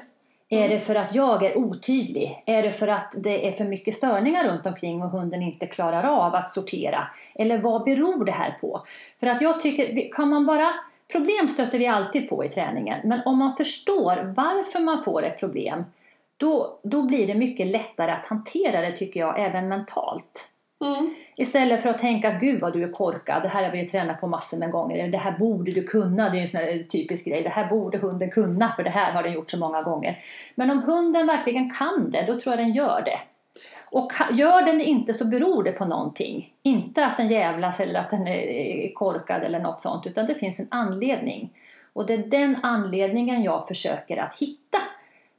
Är 0.49 0.69
det 0.69 0.79
för 0.79 0.95
att 0.95 1.15
jag 1.15 1.43
är 1.43 1.59
otydlig? 1.59 2.43
Är 2.47 2.63
det 2.63 2.73
för 2.73 2.89
att 2.89 3.15
det 3.17 3.49
är 3.49 3.53
för 3.53 3.65
mycket 3.65 3.95
störningar 3.95 4.45
runt 4.45 4.67
omkring 4.67 5.03
och 5.03 5.11
hunden 5.11 5.43
inte 5.43 5.67
klarar 5.67 6.05
av 6.05 6.35
att 6.35 6.51
sortera? 6.51 7.09
Eller 7.35 7.59
vad 7.59 7.85
beror 7.85 8.25
det 8.25 8.33
här 8.33 8.57
på? 8.61 8.85
För 9.21 9.27
att 9.27 9.43
jag 9.43 9.61
tycker, 9.61 10.13
kan 10.13 10.29
man 10.29 10.47
bara... 10.47 10.71
Problem 11.13 11.49
stöter 11.49 11.79
vi 11.79 11.87
alltid 11.87 12.29
på 12.29 12.45
i 12.45 12.49
träningen, 12.49 13.01
men 13.05 13.21
om 13.25 13.39
man 13.39 13.57
förstår 13.57 14.35
varför 14.37 14.81
man 14.81 15.05
får 15.05 15.25
ett 15.25 15.41
problem, 15.41 15.85
då, 16.37 16.81
då 16.83 17.03
blir 17.03 17.27
det 17.27 17.35
mycket 17.35 17.67
lättare 17.67 18.11
att 18.11 18.27
hantera 18.27 18.81
det 18.81 18.97
tycker 18.97 19.21
jag, 19.21 19.41
även 19.41 19.69
mentalt. 19.69 20.51
Mm. 20.85 21.15
Istället 21.37 21.83
för 21.83 21.89
att 21.89 21.99
tänka 21.99 22.31
gud 22.31 22.61
vad 22.61 22.73
du 22.73 22.85
är 22.85 22.93
korkad, 22.93 23.43
det 23.43 23.49
här 23.49 23.65
har 23.65 23.71
vi 23.71 23.81
ju 23.81 23.89
tränat 23.89 24.21
på 24.21 24.27
massor 24.27 24.59
med 24.59 24.71
gånger, 24.71 25.09
det 25.09 25.19
här 25.19 25.39
borde 25.39 25.71
du 25.71 25.83
kunna, 25.83 26.31
det 26.31 26.39
är 26.39 26.43
en 26.43 26.49
sån 26.49 26.61
här 26.61 26.85
typisk 26.91 27.27
grej, 27.27 27.43
det 27.43 27.49
här 27.49 27.69
borde 27.69 27.99
hunden 27.99 28.31
kunna 28.31 28.73
för 28.77 28.83
det 28.83 28.91
här 28.91 29.13
har 29.13 29.23
den 29.23 29.33
gjort 29.33 29.51
så 29.51 29.59
många 29.59 29.83
gånger. 29.83 30.19
Men 30.55 30.71
om 30.71 30.83
hunden 30.83 31.27
verkligen 31.27 31.71
kan 31.71 32.11
det, 32.11 32.25
då 32.27 32.41
tror 32.41 32.57
jag 32.57 32.65
den 32.65 32.73
gör 32.73 33.03
det. 33.05 33.19
Och 33.91 34.13
gör 34.33 34.63
den 34.63 34.79
det 34.79 34.85
inte 34.85 35.15
så 35.15 35.25
beror 35.25 35.63
det 35.63 35.73
på 35.73 35.85
någonting. 35.85 36.55
Inte 36.63 37.07
att 37.07 37.17
den 37.17 37.29
jävlas 37.29 37.81
eller 37.81 38.01
att 38.01 38.11
den 38.11 38.27
är 38.27 38.95
korkad 38.95 39.43
eller 39.43 39.61
något 39.61 39.81
sånt, 39.81 40.07
utan 40.07 40.27
det 40.27 40.35
finns 40.35 40.61
en 40.61 40.69
anledning. 40.71 41.51
Och 41.93 42.07
det 42.07 42.15
är 42.15 42.19
den 42.19 42.57
anledningen 42.63 43.43
jag 43.43 43.69
försöker 43.69 44.17
att 44.17 44.35
hitta 44.35 44.79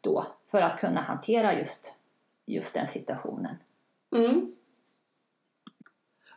då 0.01 0.25
för 0.51 0.61
att 0.61 0.79
kunna 0.79 1.01
hantera 1.01 1.59
just, 1.59 1.95
just 2.45 2.73
den 2.73 2.87
situationen. 2.87 3.55
Mm. 4.15 4.51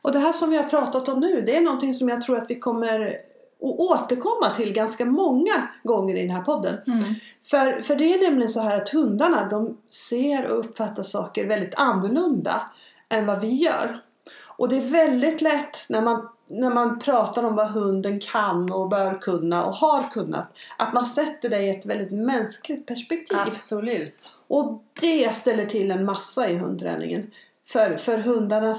Och 0.05 0.13
det 0.13 0.19
här 0.19 0.33
som 0.33 0.51
vi 0.51 0.57
har 0.57 0.65
pratat 0.65 1.09
om 1.09 1.21
nu, 1.21 1.41
det 1.41 1.57
är 1.57 1.61
någonting 1.61 1.95
som 1.95 2.09
jag 2.09 2.23
tror 2.23 2.39
att 2.39 2.51
vi 2.51 2.59
kommer 2.59 3.07
att 3.09 3.17
återkomma 3.61 4.51
till 4.57 4.73
ganska 4.73 5.05
många 5.05 5.69
gånger 5.83 6.17
i 6.17 6.21
den 6.21 6.31
här 6.31 6.43
podden. 6.43 6.79
Mm. 6.87 7.15
För, 7.45 7.83
för 7.83 7.97
det 7.97 8.15
är 8.15 8.23
nämligen 8.23 8.49
så 8.49 8.61
här 8.61 8.77
att 8.77 8.89
hundarna 8.89 9.49
de 9.49 9.77
ser 9.89 10.47
och 10.51 10.59
uppfattar 10.59 11.03
saker 11.03 11.47
väldigt 11.47 11.75
annorlunda 11.75 12.71
än 13.09 13.27
vad 13.27 13.41
vi 13.41 13.49
gör. 13.49 14.01
Och 14.45 14.69
det 14.69 14.77
är 14.77 14.89
väldigt 14.89 15.41
lätt 15.41 15.87
när 15.89 16.03
man, 16.03 16.29
när 16.49 16.71
man 16.71 16.99
pratar 16.99 17.43
om 17.43 17.57
vad 17.57 17.69
hunden 17.69 18.21
kan 18.21 18.73
och 18.73 18.89
bör 18.89 19.21
kunna 19.21 19.65
och 19.65 19.75
har 19.75 20.11
kunnat. 20.11 20.53
Att 20.79 20.93
man 20.93 21.07
sätter 21.07 21.49
det 21.49 21.61
i 21.61 21.71
ett 21.71 21.87
väldigt 21.87 22.13
mänskligt 22.13 22.87
perspektiv. 22.87 23.39
Absolut. 23.41 24.37
Och 24.47 24.85
det 25.01 25.35
ställer 25.37 25.67
till 25.67 25.91
en 25.91 26.05
massa 26.05 26.49
i 26.49 26.57
hundträningen. 26.57 27.31
För, 27.69 27.97
för 27.97 28.19
hundarna 28.19 28.77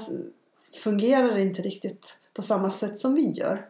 fungerar 0.78 1.38
inte 1.38 1.62
riktigt 1.62 2.18
på 2.34 2.42
samma 2.42 2.70
sätt 2.70 2.98
som 2.98 3.14
vi 3.14 3.30
gör. 3.30 3.68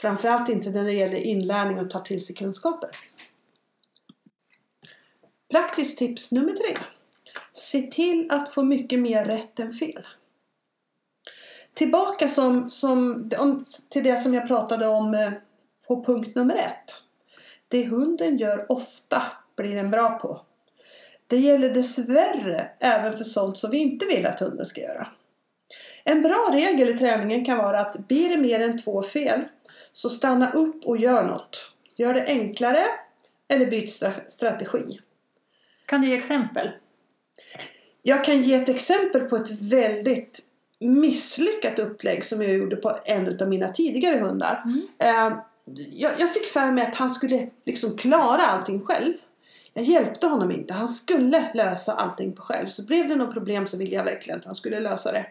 Framförallt 0.00 0.48
inte 0.48 0.70
när 0.70 0.84
det 0.84 0.92
gäller 0.92 1.18
inlärning 1.18 1.78
och 1.78 1.90
ta 1.90 2.00
till 2.00 2.24
sig 2.24 2.36
kunskaper. 2.36 2.90
Praktiskt 5.50 5.98
tips 5.98 6.32
nummer 6.32 6.52
tre. 6.52 6.78
Se 7.54 7.82
till 7.82 8.30
att 8.30 8.54
få 8.54 8.62
mycket 8.62 8.98
mer 8.98 9.24
rätt 9.24 9.60
än 9.60 9.72
fel. 9.72 10.06
Tillbaka 11.74 12.28
som, 12.28 12.70
som, 12.70 13.30
om, 13.38 13.64
till 13.90 14.04
det 14.04 14.16
som 14.16 14.34
jag 14.34 14.48
pratade 14.48 14.86
om 14.86 15.14
eh, 15.14 15.32
på 15.86 16.04
punkt 16.04 16.34
nummer 16.34 16.54
ett. 16.54 17.02
Det 17.68 17.86
hunden 17.86 18.38
gör 18.38 18.72
ofta 18.72 19.22
blir 19.56 19.76
den 19.76 19.90
bra 19.90 20.18
på. 20.18 20.40
Det 21.26 21.36
gäller 21.36 21.74
dessvärre 21.74 22.70
även 22.78 23.16
för 23.16 23.24
sånt 23.24 23.58
som 23.58 23.70
vi 23.70 23.78
inte 23.78 24.06
vill 24.06 24.26
att 24.26 24.40
hunden 24.40 24.66
ska 24.66 24.80
göra. 24.80 25.08
En 26.04 26.22
bra 26.22 26.48
regel 26.52 26.88
i 26.88 26.98
träningen 26.98 27.44
kan 27.44 27.58
vara 27.58 27.80
att 27.80 28.08
blir 28.08 28.28
det 28.28 28.36
mer 28.36 28.60
än 28.60 28.82
två 28.82 29.02
fel 29.02 29.40
så 29.92 30.10
stanna 30.10 30.52
upp 30.52 30.84
och 30.84 30.98
gör 30.98 31.24
något. 31.24 31.72
Gör 31.96 32.14
det 32.14 32.26
enklare 32.26 32.86
eller 33.48 33.66
byt 33.66 34.02
strategi. 34.28 35.00
Kan 35.86 36.00
du 36.00 36.08
ge 36.08 36.16
exempel? 36.16 36.70
Jag 38.02 38.24
kan 38.24 38.42
ge 38.42 38.54
ett 38.54 38.68
exempel 38.68 39.20
på 39.20 39.36
ett 39.36 39.50
väldigt 39.50 40.40
misslyckat 40.78 41.78
upplägg 41.78 42.24
som 42.24 42.42
jag 42.42 42.52
gjorde 42.52 42.76
på 42.76 42.96
en 43.04 43.40
av 43.40 43.48
mina 43.48 43.68
tidigare 43.68 44.20
hundar. 44.20 44.62
Mm. 44.64 44.88
Eh, 44.98 45.38
jag, 45.90 46.34
fick 46.34 46.46
för 46.46 46.72
mig 46.72 46.86
att 46.86 46.94
han 46.94 47.10
skulle 47.10 47.50
liksom 47.64 47.96
klara 47.96 48.46
allting 48.46 48.80
själv. 48.80 49.12
Jag 49.74 49.84
hjälpte 49.84 50.26
honom 50.26 50.50
inte. 50.52 50.74
Han 50.74 50.88
skulle 50.88 51.50
lösa 51.54 51.92
allting 51.92 52.32
på 52.32 52.42
själv. 52.42 52.68
Så 52.68 52.86
blev 52.86 53.08
det 53.08 53.16
något 53.16 53.32
problem 53.32 53.66
så 53.66 53.76
ville 53.76 53.94
jag 53.96 54.04
verkligen 54.04 54.38
att 54.38 54.46
han 54.46 54.54
skulle 54.54 54.80
lösa 54.80 55.12
det. 55.12 55.26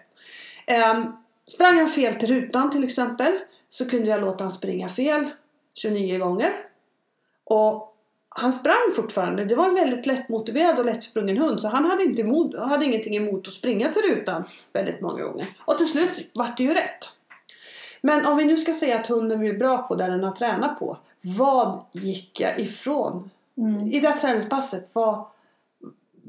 Um, 0.69 1.17
sprang 1.47 1.77
han 1.77 1.89
fel 1.89 2.15
till 2.15 2.29
rutan 2.29 2.71
till 2.71 2.83
exempel 2.83 3.39
så 3.69 3.89
kunde 3.89 4.09
jag 4.09 4.21
låta 4.21 4.37
honom 4.37 4.51
springa 4.51 4.89
fel 4.89 5.29
29 5.73 6.17
gånger. 6.17 6.51
Och 7.43 7.95
han 8.29 8.53
sprang 8.53 8.93
fortfarande. 8.95 9.45
Det 9.45 9.55
var 9.55 9.67
en 9.67 9.75
väldigt 9.75 10.05
lättmotiverad 10.05 10.79
och 10.79 10.85
lättsprungen 10.85 11.37
hund 11.37 11.61
så 11.61 11.67
han 11.67 11.85
hade, 11.85 12.03
inte 12.03 12.21
emot, 12.21 12.57
hade 12.57 12.85
ingenting 12.85 13.15
emot 13.15 13.47
att 13.47 13.53
springa 13.53 13.89
till 13.89 14.01
rutan 14.01 14.43
väldigt 14.73 15.01
många 15.01 15.23
gånger. 15.23 15.45
Och 15.65 15.77
till 15.77 15.87
slut 15.87 16.29
vart 16.33 16.57
det 16.57 16.63
ju 16.63 16.73
rätt. 16.73 17.11
Men 18.01 18.25
om 18.25 18.37
vi 18.37 18.45
nu 18.45 18.57
ska 18.57 18.73
säga 18.73 18.99
att 18.99 19.07
hunden 19.07 19.43
är 19.43 19.53
bra 19.53 19.77
på 19.77 19.95
det 19.95 20.05
den 20.05 20.23
har 20.23 20.31
tränat 20.31 20.79
på. 20.79 20.97
Vad 21.21 21.81
gick 21.91 22.39
jag 22.39 22.59
ifrån? 22.59 23.29
Mm. 23.57 23.87
I 23.87 23.99
det 23.99 24.09
här 24.09 24.17
träningspasset, 24.17 24.89
vad, 24.93 25.25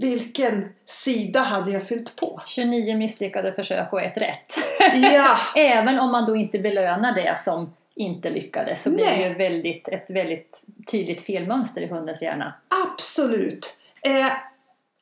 vilken 0.00 0.69
sida 0.87 1.40
hade 1.40 1.71
jag 1.71 1.87
fyllt 1.87 2.16
på? 2.16 2.40
29 2.47 2.97
misslyckade 2.97 3.52
försök 3.52 3.92
och 3.92 4.02
ett 4.02 4.16
rätt. 4.16 4.54
Ja. 4.95 5.37
Även 5.57 5.99
om 5.99 6.12
man 6.12 6.26
då 6.26 6.37
inte 6.37 6.59
belönar 6.59 7.14
det 7.14 7.38
som 7.38 7.75
inte 7.95 8.30
lyckades 8.30 8.83
så 8.83 8.90
blir 8.90 9.07
det 9.07 9.28
ju 9.28 9.35
väldigt, 9.35 9.88
ett 9.88 10.11
väldigt 10.11 10.64
tydligt 10.90 11.21
felmönster 11.21 11.80
i 11.80 11.87
hundens 11.87 12.23
hjärna. 12.23 12.54
Absolut. 12.87 13.76
Eh, 14.02 14.33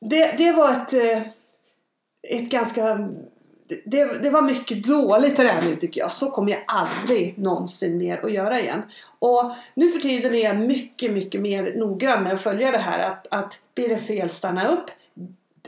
det, 0.01 0.39
det 0.39 0.53
var 0.53 0.71
ett, 0.73 0.93
eh, 0.93 1.23
ett 2.23 2.51
ganska... 2.51 3.09
Det, 3.85 4.23
det 4.23 4.31
var 4.31 4.43
mycket 4.43 4.85
dålig 4.85 5.37
träning 5.37 5.77
tycker 5.77 6.01
jag. 6.01 6.13
Så 6.13 6.31
kommer 6.31 6.53
jag 6.53 6.61
aldrig 6.67 7.39
någonsin 7.39 7.99
mer 7.99 8.25
att 8.25 8.33
göra 8.33 8.61
igen. 8.61 8.83
Och 9.19 9.53
nu 9.75 9.91
för 9.91 10.01
tiden 10.01 10.35
är 10.35 10.45
jag 10.45 10.59
mycket, 10.59 11.13
mycket 11.13 11.41
mer 11.41 11.75
noggrann 11.77 12.23
med 12.23 12.33
att 12.33 12.43
följa 12.43 12.71
det 12.71 12.79
här. 12.79 13.11
Att, 13.11 13.27
att 13.31 13.61
blir 13.75 13.89
det 13.89 13.99
fel, 13.99 14.31
stanna 14.31 14.69
upp. 14.69 14.91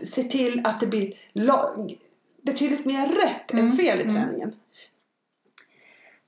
Se 0.02 0.23
till 0.23 0.66
att 0.66 0.80
det 0.80 0.87
blir 0.87 1.14
lag, 1.33 1.99
betydligt 2.42 2.85
mer 2.85 3.07
rätt 3.07 3.52
mm. 3.52 3.66
än 3.66 3.76
fel 3.76 4.00
i 4.00 4.02
mm. 4.02 4.14
träningen. 4.14 4.49
Mm. 4.49 4.59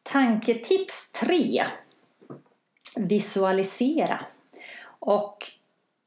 Tanketips 0.02 1.12
3. 1.12 1.66
Visualisera. 2.96 4.20
Och 4.84 5.50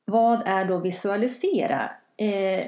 vad 0.05 0.41
är 0.45 0.65
då 0.65 0.77
visualisera? 0.77 1.91
Eh, 2.17 2.67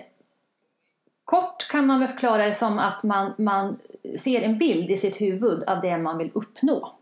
kort 1.28 1.68
kan 1.72 1.86
man 1.86 2.00
väl 2.00 2.10
förklara 2.10 2.46
det 2.46 2.54
som 2.54 2.80
att 2.80 3.04
man, 3.04 3.34
man 3.38 3.80
ser 4.18 4.42
en 4.42 4.58
bild 4.58 4.92
i 4.92 4.98
sitt 4.98 5.22
huvud 5.22 5.64
av 5.64 5.82
det 5.82 5.98
man 5.98 6.18
vill 6.18 6.32
uppnå. 6.34 6.94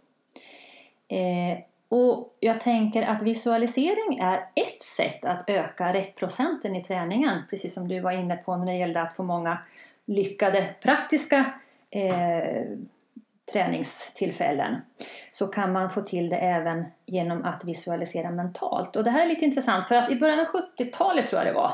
Eh, 1.07 1.59
och 1.89 2.35
jag 2.39 2.61
tänker 2.61 3.03
att 3.03 3.21
visualisering 3.21 4.19
är 4.19 4.37
ett 4.37 4.83
sätt 4.83 5.25
att 5.25 5.49
öka 5.49 5.93
rättprocenten 5.93 6.75
i 6.75 6.83
träningen, 6.83 7.41
precis 7.49 7.73
som 7.73 7.87
du 7.87 7.99
var 7.99 8.11
inne 8.11 8.35
på 8.35 8.55
när 8.55 8.65
det 8.65 8.77
gällde 8.77 9.01
att 9.01 9.15
få 9.15 9.23
många 9.23 9.57
lyckade 10.05 10.75
praktiska 10.81 11.45
eh, 11.89 12.63
träningstillfällen 13.53 14.75
så 15.31 15.47
kan 15.47 15.71
man 15.71 15.89
få 15.89 16.01
till 16.01 16.29
det 16.29 16.37
även 16.37 16.85
genom 17.05 17.43
att 17.43 17.65
visualisera 17.65 18.31
mentalt. 18.31 18.95
Och 18.95 19.03
det 19.03 19.11
här 19.11 19.21
är 19.21 19.27
lite 19.27 19.45
intressant 19.45 19.87
för 19.87 19.95
att 19.95 20.11
i 20.11 20.15
början 20.15 20.39
av 20.39 20.45
70-talet 20.45 21.27
tror 21.27 21.41
jag 21.41 21.53
det 21.53 21.59
var 21.59 21.73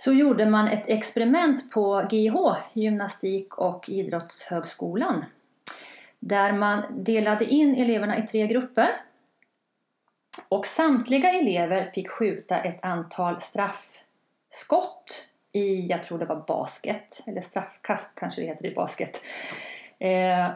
så 0.00 0.12
gjorde 0.12 0.46
man 0.46 0.68
ett 0.68 0.84
experiment 0.86 1.70
på 1.70 2.02
GH, 2.10 2.36
Gymnastik 2.72 3.54
och 3.54 3.88
idrottshögskolan 3.88 5.24
där 6.18 6.52
man 6.52 6.82
delade 7.04 7.44
in 7.44 7.74
eleverna 7.74 8.18
i 8.18 8.26
tre 8.26 8.46
grupper 8.46 8.88
och 10.48 10.66
samtliga 10.66 11.32
elever 11.32 11.84
fick 11.84 12.10
skjuta 12.10 12.58
ett 12.58 12.84
antal 12.84 13.40
straffskott 13.40 15.26
i, 15.52 15.86
jag 15.86 16.04
tror 16.04 16.18
det 16.18 16.24
var 16.24 16.44
basket, 16.46 17.22
eller 17.26 17.40
straffkast 17.40 18.14
kanske 18.14 18.40
det 18.40 18.46
heter 18.46 18.66
i 18.66 18.74
basket. 18.74 19.22
Eh, 19.98 20.50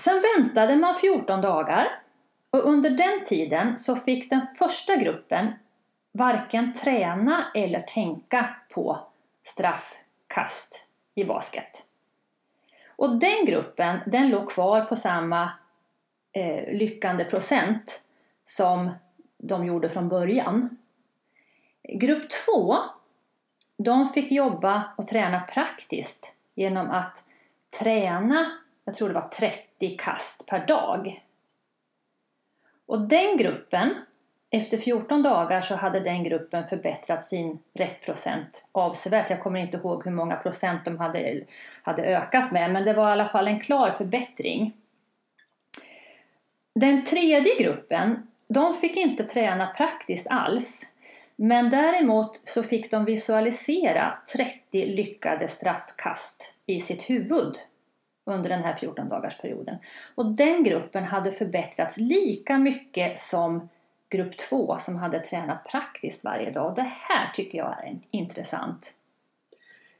sen 0.00 0.22
väntade 0.36 0.76
man 0.76 0.94
14 0.94 1.40
dagar 1.40 1.88
och 2.50 2.68
under 2.68 2.90
den 2.90 3.24
tiden 3.26 3.78
så 3.78 3.96
fick 3.96 4.30
den 4.30 4.46
första 4.58 4.96
gruppen 4.96 5.52
varken 6.12 6.72
träna 6.72 7.46
eller 7.54 7.80
tänka 7.80 8.56
på 8.76 8.98
straffkast 9.44 10.84
i 11.14 11.24
basket. 11.24 11.86
Och 12.96 13.18
den 13.18 13.44
gruppen 13.44 13.98
den 14.06 14.28
låg 14.28 14.50
kvar 14.50 14.80
på 14.80 14.96
samma 14.96 15.50
eh, 16.32 16.72
lyckande 16.72 17.24
procent 17.24 18.02
som 18.44 18.90
de 19.38 19.66
gjorde 19.66 19.88
från 19.88 20.08
början. 20.08 20.76
Grupp 21.82 22.30
2 22.46 22.76
de 23.76 24.08
fick 24.08 24.32
jobba 24.32 24.94
och 24.96 25.08
träna 25.08 25.40
praktiskt 25.40 26.34
genom 26.54 26.90
att 26.90 27.24
träna, 27.78 28.50
jag 28.84 28.94
tror 28.94 29.08
det 29.08 29.14
var 29.14 29.28
30 29.28 29.96
kast 29.96 30.46
per 30.46 30.66
dag. 30.66 31.24
Och 32.86 33.00
den 33.00 33.36
gruppen 33.36 33.94
efter 34.56 34.78
14 34.78 35.22
dagar 35.22 35.60
så 35.60 35.74
hade 35.74 36.00
den 36.00 36.24
gruppen 36.24 36.66
förbättrat 36.66 37.24
sin 37.24 37.58
rättprocent 37.74 38.64
avsevärt. 38.72 39.30
Jag 39.30 39.42
kommer 39.42 39.60
inte 39.60 39.76
ihåg 39.76 40.04
hur 40.04 40.10
många 40.10 40.36
procent 40.36 40.84
de 40.84 40.98
hade, 40.98 41.44
hade 41.82 42.02
ökat 42.02 42.52
med, 42.52 42.72
men 42.72 42.84
det 42.84 42.92
var 42.92 43.08
i 43.08 43.12
alla 43.12 43.28
fall 43.28 43.48
en 43.48 43.60
klar 43.60 43.90
förbättring. 43.90 44.72
Den 46.74 47.04
tredje 47.04 47.54
gruppen, 47.58 48.26
de 48.48 48.74
fick 48.74 48.96
inte 48.96 49.24
träna 49.24 49.66
praktiskt 49.66 50.26
alls. 50.30 50.92
Men 51.36 51.70
däremot 51.70 52.40
så 52.44 52.62
fick 52.62 52.90
de 52.90 53.04
visualisera 53.04 54.18
30 54.36 54.86
lyckade 54.86 55.48
straffkast 55.48 56.54
i 56.66 56.80
sitt 56.80 57.10
huvud 57.10 57.56
under 58.24 58.50
den 58.50 58.62
här 58.62 58.74
14 58.74 59.08
dagars 59.08 59.38
perioden. 59.38 59.76
Och 60.14 60.26
den 60.26 60.64
gruppen 60.64 61.04
hade 61.04 61.32
förbättrats 61.32 61.98
lika 61.98 62.58
mycket 62.58 63.18
som 63.18 63.68
grupp 64.10 64.36
2 64.36 64.78
som 64.78 64.96
hade 64.96 65.20
tränat 65.20 65.64
praktiskt 65.64 66.24
varje 66.24 66.50
dag. 66.50 66.74
Det 66.76 66.90
här 67.00 67.32
tycker 67.34 67.58
jag 67.58 67.84
är 67.84 67.98
intressant. 68.10 68.92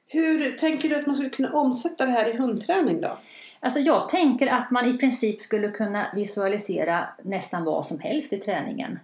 Hur 0.08 0.50
tänker 0.50 0.88
du 0.88 0.96
att 0.96 1.06
man 1.06 1.14
skulle 1.14 1.30
kunna 1.30 1.52
omsätta 1.52 2.06
det 2.06 2.12
här 2.12 2.34
i 2.34 2.36
hundträning 2.36 3.00
då? 3.00 3.18
Alltså 3.60 3.80
jag 3.80 4.08
tänker 4.08 4.46
att 4.46 4.70
man 4.70 4.94
i 4.94 4.98
princip 4.98 5.42
skulle 5.42 5.68
kunna 5.68 6.06
visualisera 6.14 7.08
nästan 7.22 7.64
vad 7.64 7.86
som 7.86 8.00
helst 8.00 8.32
i 8.32 8.38
träningen. 8.38 8.98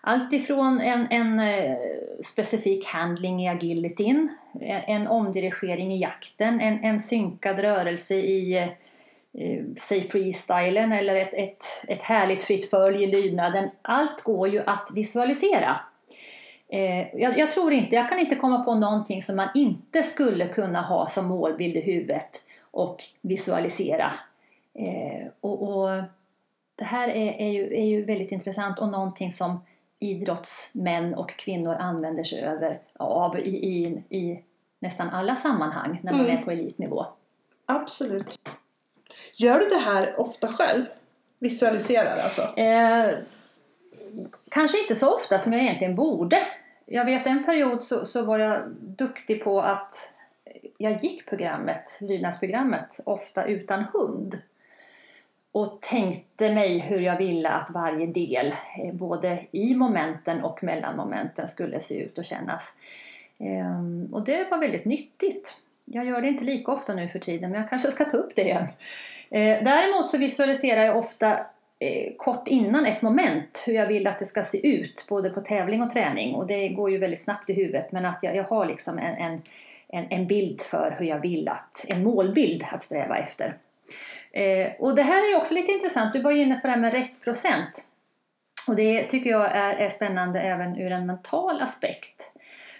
Allt 0.00 0.32
ifrån 0.32 0.80
en, 0.80 1.06
en 1.10 1.40
eh, 1.40 1.76
specifik 2.22 2.86
handling 2.86 3.44
i 3.44 3.48
agilityn, 3.48 4.28
en 4.60 5.06
omdirigering 5.06 5.92
i 5.92 6.00
jakten, 6.00 6.60
en, 6.60 6.84
en 6.84 7.00
synkad 7.00 7.58
rörelse 7.58 8.14
i 8.14 8.72
eh, 9.34 9.64
säg 9.76 10.08
freestylen 10.08 10.92
eller 10.92 11.14
ett, 11.14 11.34
ett, 11.34 11.64
ett 11.88 12.02
härligt 12.02 12.42
fritt 12.42 12.70
följ 12.70 13.04
i 13.04 13.06
lydnaden. 13.06 13.70
Allt 13.82 14.22
går 14.22 14.48
ju 14.48 14.62
att 14.66 14.90
visualisera. 14.94 15.80
Eh, 16.68 17.16
jag, 17.16 17.38
jag, 17.38 17.50
tror 17.50 17.72
inte, 17.72 17.94
jag 17.94 18.08
kan 18.08 18.18
inte 18.18 18.34
komma 18.34 18.64
på 18.64 18.74
någonting 18.74 19.22
som 19.22 19.36
man 19.36 19.48
inte 19.54 20.02
skulle 20.02 20.48
kunna 20.48 20.82
ha 20.82 21.06
som 21.06 21.26
målbild 21.26 21.76
i 21.76 21.80
huvudet 21.80 22.42
och 22.70 23.04
visualisera. 23.20 24.12
Eh, 24.74 25.26
och, 25.40 25.62
och, 25.62 26.02
det 26.76 26.84
här 26.84 27.08
är, 27.08 27.40
är, 27.40 27.48
ju, 27.48 27.74
är 27.74 27.84
ju 27.84 28.04
väldigt 28.04 28.32
intressant 28.32 28.78
och 28.78 28.88
någonting 28.88 29.32
som 29.32 29.60
idrottsmän 29.98 31.14
och 31.14 31.30
kvinnor 31.30 31.74
använder 31.74 32.24
sig 32.24 32.40
över, 32.40 32.80
av 32.96 33.38
i, 33.38 33.48
i, 33.48 34.02
i 34.18 34.42
nästan 34.78 35.10
alla 35.10 35.36
sammanhang 35.36 36.00
när 36.02 36.12
man 36.12 36.24
mm. 36.24 36.38
är 36.38 36.42
på 36.42 36.50
elitnivå. 36.50 37.06
Absolut. 37.66 38.40
Gör 39.36 39.58
du 39.60 39.68
det 39.68 39.78
här 39.78 40.20
ofta 40.20 40.48
själv? 40.48 40.84
Visualiserar 41.40 42.16
alltså? 42.16 42.42
Eh, 42.42 43.18
kanske 44.50 44.80
inte 44.80 44.94
så 44.94 45.14
ofta 45.14 45.38
som 45.38 45.52
jag 45.52 45.62
egentligen 45.62 45.94
borde. 45.94 46.38
Jag 46.86 47.04
vet 47.04 47.26
en 47.26 47.44
period 47.44 47.82
så, 47.82 48.04
så 48.06 48.22
var 48.22 48.38
jag 48.38 48.70
duktig 48.70 49.44
på 49.44 49.60
att 49.60 50.12
jag 50.78 51.04
gick 51.04 51.26
programmet, 51.26 51.98
lydnadsprogrammet, 52.00 53.00
ofta 53.04 53.44
utan 53.44 53.84
hund. 53.92 54.38
Och 55.52 55.80
tänkte 55.80 56.54
mig 56.54 56.78
hur 56.78 57.00
jag 57.00 57.18
ville 57.18 57.48
att 57.48 57.70
varje 57.70 58.06
del, 58.06 58.46
eh, 58.46 58.94
både 58.94 59.46
i 59.50 59.74
momenten 59.74 60.44
och 60.44 60.62
mellan 60.62 60.96
momenten, 60.96 61.48
skulle 61.48 61.80
se 61.80 62.02
ut 62.02 62.18
och 62.18 62.24
kännas. 62.24 62.76
Ehm, 63.38 64.08
och 64.12 64.24
det 64.24 64.50
var 64.50 64.58
väldigt 64.58 64.84
nyttigt. 64.84 65.56
Jag 65.84 66.06
gör 66.06 66.20
det 66.20 66.28
inte 66.28 66.44
lika 66.44 66.72
ofta 66.72 66.94
nu 66.94 67.08
för 67.08 67.18
tiden, 67.18 67.50
men 67.50 67.60
jag 67.60 67.70
kanske 67.70 67.90
ska 67.90 68.04
ta 68.04 68.16
upp 68.16 68.36
det 68.36 68.42
igen. 68.42 68.66
Eh, 69.30 69.64
däremot 69.64 70.08
så 70.08 70.18
visualiserar 70.18 70.84
jag 70.84 70.96
ofta 70.96 71.38
eh, 71.78 72.12
kort 72.16 72.48
innan 72.48 72.86
ett 72.86 73.02
moment 73.02 73.64
hur 73.66 73.74
jag 73.74 73.86
vill 73.86 74.06
att 74.06 74.18
det 74.18 74.24
ska 74.24 74.42
se 74.42 74.68
ut, 74.68 75.04
både 75.08 75.30
på 75.30 75.40
tävling 75.40 75.82
och 75.82 75.90
träning. 75.90 76.34
Och 76.34 76.46
det 76.46 76.68
går 76.68 76.90
ju 76.90 76.98
väldigt 76.98 77.22
snabbt 77.22 77.50
i 77.50 77.52
huvudet, 77.52 77.92
men 77.92 78.06
att 78.06 78.18
jag, 78.22 78.36
jag 78.36 78.44
har 78.44 78.66
liksom 78.66 78.98
en, 78.98 79.14
en 79.14 79.42
en, 79.88 80.26
bild 80.26 80.60
för 80.60 80.96
hur 80.98 81.06
jag 81.06 81.20
vill 81.20 81.48
att, 81.48 81.84
en 81.88 82.02
målbild 82.02 82.64
att 82.72 82.82
sträva 82.82 83.18
efter. 83.18 83.54
Eh, 84.32 84.72
och 84.78 84.94
det 84.94 85.02
här 85.02 85.32
är 85.32 85.36
också 85.36 85.54
lite 85.54 85.72
intressant, 85.72 86.12
du 86.12 86.20
var 86.20 86.30
ju 86.30 86.42
inne 86.42 86.54
på 86.54 86.66
det 86.66 86.72
här 86.72 86.80
med 86.80 86.92
rätt 86.92 87.20
procent. 87.20 87.84
Och 88.68 88.76
det 88.76 89.02
tycker 89.02 89.30
jag 89.30 89.50
är, 89.52 89.74
är 89.74 89.88
spännande 89.88 90.40
även 90.40 90.78
ur 90.78 90.92
en 90.92 91.06
mental 91.06 91.62
aspekt. 91.62 92.30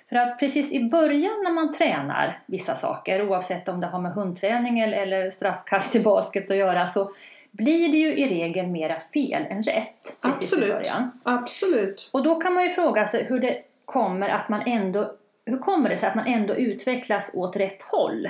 För 0.08 0.16
att 0.16 0.38
precis 0.38 0.72
i 0.72 0.88
början 0.88 1.42
när 1.44 1.50
man 1.50 1.72
tränar 1.72 2.42
vissa 2.46 2.74
saker, 2.74 3.28
oavsett 3.28 3.68
om 3.68 3.80
det 3.80 3.86
har 3.86 4.00
med 4.00 4.12
hundträning 4.12 4.80
eller, 4.80 5.30
straffkast 5.30 5.96
i 5.96 6.00
basket 6.00 6.50
att 6.50 6.56
göra, 6.56 6.86
så 6.86 7.10
blir 7.50 7.88
det 7.88 7.98
ju 7.98 8.14
i 8.14 8.28
regel 8.28 8.66
mera 8.66 9.00
fel 9.00 9.46
än 9.50 9.62
rätt. 9.62 10.20
Precis 10.22 10.52
Absolut. 10.52 10.70
I 10.70 10.72
början. 10.72 11.20
Absolut. 11.22 12.10
Och 12.12 12.22
då 12.22 12.40
kan 12.40 12.54
man 12.54 12.64
ju 12.64 12.70
fråga 12.70 13.06
sig 13.06 13.24
hur 13.24 13.40
det 13.40 13.62
kommer 13.84 14.28
att 14.28 14.48
man 14.48 14.62
ändå 14.66 15.14
hur 15.46 15.58
kommer 15.58 15.90
det 15.90 15.96
sig 15.96 16.08
att 16.08 16.14
man 16.14 16.26
ändå 16.26 16.54
utvecklas 16.54 17.34
åt 17.34 17.56
rätt 17.56 17.82
håll? 17.82 18.28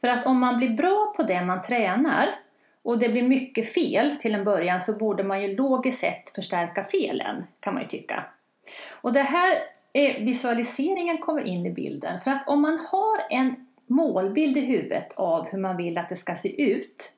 För 0.00 0.08
att 0.08 0.26
om 0.26 0.38
man 0.38 0.58
blir 0.58 0.70
bra 0.70 1.12
på 1.16 1.22
det 1.22 1.44
man 1.44 1.62
tränar 1.62 2.28
och 2.82 2.98
det 2.98 3.08
blir 3.08 3.22
mycket 3.22 3.72
fel 3.72 4.16
till 4.20 4.34
en 4.34 4.44
början 4.44 4.80
så 4.80 4.92
borde 4.92 5.24
man 5.24 5.42
ju 5.42 5.56
logiskt 5.56 6.00
sett 6.00 6.30
förstärka 6.34 6.84
felen, 6.84 7.44
kan 7.60 7.74
man 7.74 7.82
ju 7.82 7.88
tycka. 7.88 8.24
Och 8.90 9.12
det 9.12 9.22
här 9.22 9.52
är, 9.52 9.58
Eh, 9.92 10.24
visualiseringen 10.24 11.18
kommer 11.18 11.44
in 11.44 11.66
i 11.66 11.70
bilden. 11.70 12.20
För 12.20 12.30
att 12.30 12.48
om 12.48 12.62
man 12.62 12.78
har 12.78 13.26
en 13.30 13.66
målbild 13.86 14.56
i 14.56 14.60
huvudet 14.60 15.12
av 15.16 15.46
hur 15.46 15.58
man 15.58 15.76
vill 15.76 15.98
att 15.98 16.08
det 16.08 16.16
ska 16.16 16.34
se 16.34 16.72
ut 16.72 17.12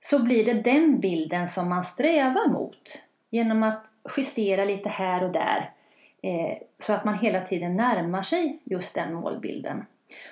så 0.00 0.22
blir 0.22 0.44
det 0.44 0.62
den 0.62 1.00
bilden 1.00 1.48
som 1.48 1.68
man 1.68 1.84
strävar 1.84 2.48
mot 2.48 3.02
genom 3.30 3.62
att 3.62 3.84
justera 4.16 4.64
lite 4.64 4.88
här 4.88 5.24
och 5.24 5.32
där 5.32 5.70
eh, 6.22 6.58
så 6.78 6.92
att 6.92 7.04
man 7.04 7.18
hela 7.18 7.40
tiden 7.40 7.76
närmar 7.76 8.22
sig 8.22 8.58
just 8.64 8.94
den 8.94 9.14
målbilden. 9.14 9.84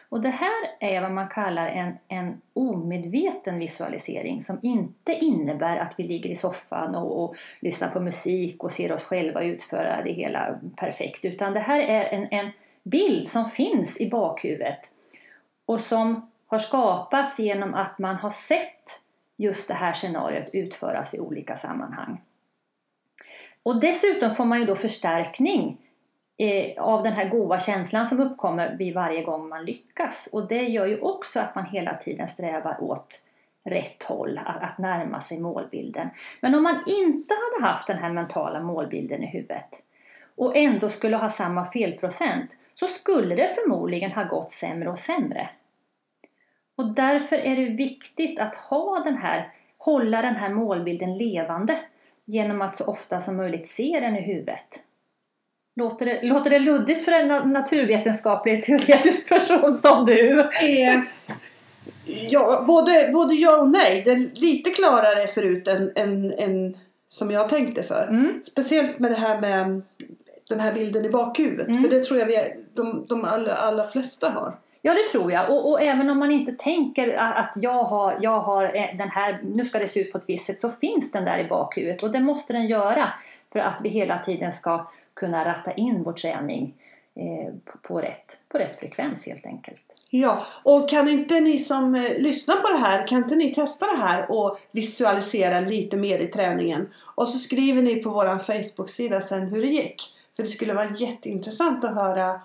Och 0.08 0.20
det 0.20 0.28
här 0.28 0.70
är 0.80 1.00
vad 1.00 1.12
man 1.12 1.28
kallar 1.28 1.68
en, 1.68 1.98
en 2.08 2.40
omedveten 2.52 3.58
visualisering 3.58 4.42
som 4.42 4.58
inte 4.62 5.12
innebär 5.12 5.76
att 5.76 5.94
vi 5.98 6.02
ligger 6.02 6.30
i 6.30 6.36
soffan 6.36 6.94
och, 6.94 7.24
och, 7.24 7.36
lyssnar 7.60 7.88
på 7.88 8.00
musik 8.00 8.64
och 8.64 8.72
ser 8.72 8.92
oss 8.92 9.04
själva 9.04 9.42
utföra 9.42 10.02
det 10.02 10.12
hela 10.12 10.60
perfekt. 10.76 11.24
Utan 11.24 11.52
det 11.52 11.60
här 11.60 11.80
är 11.80 12.04
en, 12.04 12.28
en 12.30 12.50
bild 12.82 13.28
som 13.28 13.50
finns 13.50 14.00
i 14.00 14.10
bakhuvudet 14.10 14.80
och 15.66 15.80
som 15.80 16.30
har 16.46 16.58
skapats 16.58 17.38
genom 17.38 17.74
att 17.74 17.98
man 17.98 18.16
har 18.16 18.30
sett 18.30 19.00
just 19.36 19.68
det 19.68 19.74
här 19.74 19.92
scenariot 19.92 20.48
utföras 20.52 21.14
i 21.14 21.20
olika 21.20 21.56
sammanhang. 21.56 22.20
Och 23.62 23.80
dessutom 23.80 24.34
får 24.34 24.44
man 24.44 24.60
ju 24.60 24.66
då 24.66 24.76
förstärkning 24.76 25.78
eh, 26.38 26.82
av 26.82 27.02
den 27.02 27.12
här 27.12 27.28
goda 27.28 27.58
känslan 27.58 28.06
som 28.06 28.20
uppkommer 28.20 28.76
vid 28.76 28.94
varje 28.94 29.22
gång 29.22 29.48
man 29.48 29.64
lyckas. 29.64 30.28
Och 30.32 30.48
det 30.48 30.62
gör 30.62 30.86
ju 30.86 31.00
också 31.00 31.40
att 31.40 31.54
man 31.54 31.66
hela 31.66 31.94
tiden 31.94 32.28
strävar 32.28 32.82
åt 32.82 33.22
rätt 33.64 34.02
håll, 34.02 34.40
att, 34.44 34.62
att 34.62 34.78
närma 34.78 35.20
sig 35.20 35.40
målbilden. 35.40 36.08
Men 36.40 36.54
om 36.54 36.62
man 36.62 36.82
inte 36.86 37.34
hade 37.34 37.66
haft 37.66 37.86
den 37.86 37.98
här 37.98 38.12
mentala 38.12 38.60
målbilden 38.60 39.22
i 39.22 39.26
huvudet 39.26 39.82
och 40.36 40.56
ändå 40.56 40.88
skulle 40.88 41.16
ha 41.16 41.30
samma 41.30 41.66
felprocent 41.66 42.50
så 42.74 42.86
skulle 42.86 43.34
det 43.34 43.54
förmodligen 43.54 44.12
ha 44.12 44.24
gått 44.24 44.50
sämre 44.50 44.90
och 44.90 44.98
sämre. 44.98 45.48
Och 46.76 46.94
därför 46.94 47.36
är 47.36 47.56
det 47.56 47.64
viktigt 47.64 48.38
att 48.38 48.54
ha 48.54 48.98
den 48.98 49.16
här, 49.16 49.52
hålla 49.78 50.22
den 50.22 50.36
här 50.36 50.48
målbilden 50.48 51.16
levande 51.16 51.78
genom 52.24 52.62
att 52.62 52.76
så 52.76 52.84
ofta 52.86 53.20
som 53.20 53.36
möjligt 53.36 53.66
se 53.66 54.00
den 54.00 54.16
i 54.16 54.20
huvudet. 54.20 54.82
Låter 55.76 56.06
det, 56.06 56.22
låter 56.22 56.50
det 56.50 56.58
luddigt 56.58 57.04
för 57.04 57.12
en 57.12 57.52
naturvetenskaplig 57.52 58.62
teoretisk 58.62 59.28
person 59.34 59.76
som 59.76 60.04
du? 60.04 60.40
Eh, 60.40 61.00
ja, 62.28 62.64
både, 62.66 63.10
både 63.12 63.34
ja 63.34 63.56
och 63.56 63.70
nej. 63.70 64.02
Det 64.04 64.10
är 64.10 64.40
lite 64.40 64.70
klarare 64.70 65.26
förut 65.26 65.68
än, 65.68 65.92
än, 65.96 66.32
än 66.38 66.76
som 67.08 67.30
jag 67.30 67.48
tänkte 67.48 67.82
för. 67.82 68.08
Mm. 68.08 68.42
Speciellt 68.46 68.98
med 68.98 69.10
det 69.10 69.16
här 69.16 69.40
med 69.40 69.82
den 70.48 70.60
här 70.60 70.72
bilden 70.72 71.04
i 71.04 71.10
bakhuvudet. 71.10 71.68
Mm. 71.68 71.82
För 71.82 71.90
det 71.90 72.04
tror 72.04 72.20
jag 72.20 72.26
vi 72.26 72.54
de, 72.74 73.04
de 73.08 73.24
allra, 73.24 73.54
allra 73.54 73.84
flesta 73.84 74.28
har. 74.28 74.58
Ja, 74.82 74.94
det 74.94 75.18
tror 75.18 75.32
jag. 75.32 75.50
Och, 75.50 75.70
och, 75.70 75.82
även 75.82 76.10
om 76.10 76.18
man 76.18 76.30
inte 76.30 76.52
tänker 76.52 77.16
att 77.18 77.52
jag 77.56 77.84
har, 77.84 78.18
jag 78.20 78.40
har 78.40 78.64
eh, 78.64 78.96
den 78.98 79.08
här, 79.08 79.40
nu 79.42 79.64
ska 79.64 79.78
det 79.78 79.88
se 79.88 80.00
ut 80.00 80.12
på 80.12 80.18
ett 80.18 80.24
visst 80.28 80.46
sätt, 80.46 80.58
så 80.58 80.70
finns 80.70 81.12
den 81.12 81.24
där 81.24 81.38
i 81.38 81.44
bakhuvudet. 81.44 82.02
Och 82.02 82.10
det 82.10 82.20
måste 82.20 82.52
den 82.52 82.66
göra 82.66 83.12
för 83.52 83.58
att 83.58 83.80
vi 83.82 83.88
hela 83.88 84.18
tiden 84.18 84.52
ska 84.52 84.86
kunna 85.14 85.44
ratta 85.44 85.72
in 85.72 86.02
vår 86.02 86.12
träning 86.12 86.74
eh, 87.16 87.54
på, 87.82 88.00
rätt, 88.00 88.36
på 88.48 88.58
rätt 88.58 88.78
frekvens 88.78 89.26
helt 89.26 89.46
enkelt. 89.46 89.82
Ja, 90.10 90.46
och 90.62 90.88
kan 90.88 91.08
inte 91.08 91.40
ni 91.40 91.58
som 91.58 91.94
eh, 91.94 92.18
lyssnar 92.18 92.56
på 92.56 92.68
det 92.68 92.78
här, 92.78 93.06
kan 93.06 93.18
inte 93.18 93.36
ni 93.36 93.54
testa 93.54 93.86
det 93.86 93.96
här 93.96 94.30
och 94.30 94.58
visualisera 94.72 95.60
lite 95.60 95.96
mer 95.96 96.18
i 96.18 96.26
träningen? 96.26 96.88
Och 97.14 97.28
så 97.28 97.38
skriver 97.38 97.82
ni 97.82 98.02
på 98.02 98.10
vår 98.10 98.38
Facebook-sida 98.38 99.20
sen 99.20 99.48
hur 99.48 99.62
det 99.62 99.68
gick. 99.68 100.02
För 100.36 100.42
det 100.42 100.48
skulle 100.48 100.74
vara 100.74 100.90
jätteintressant 100.90 101.84
att 101.84 101.94
höra 101.94 102.40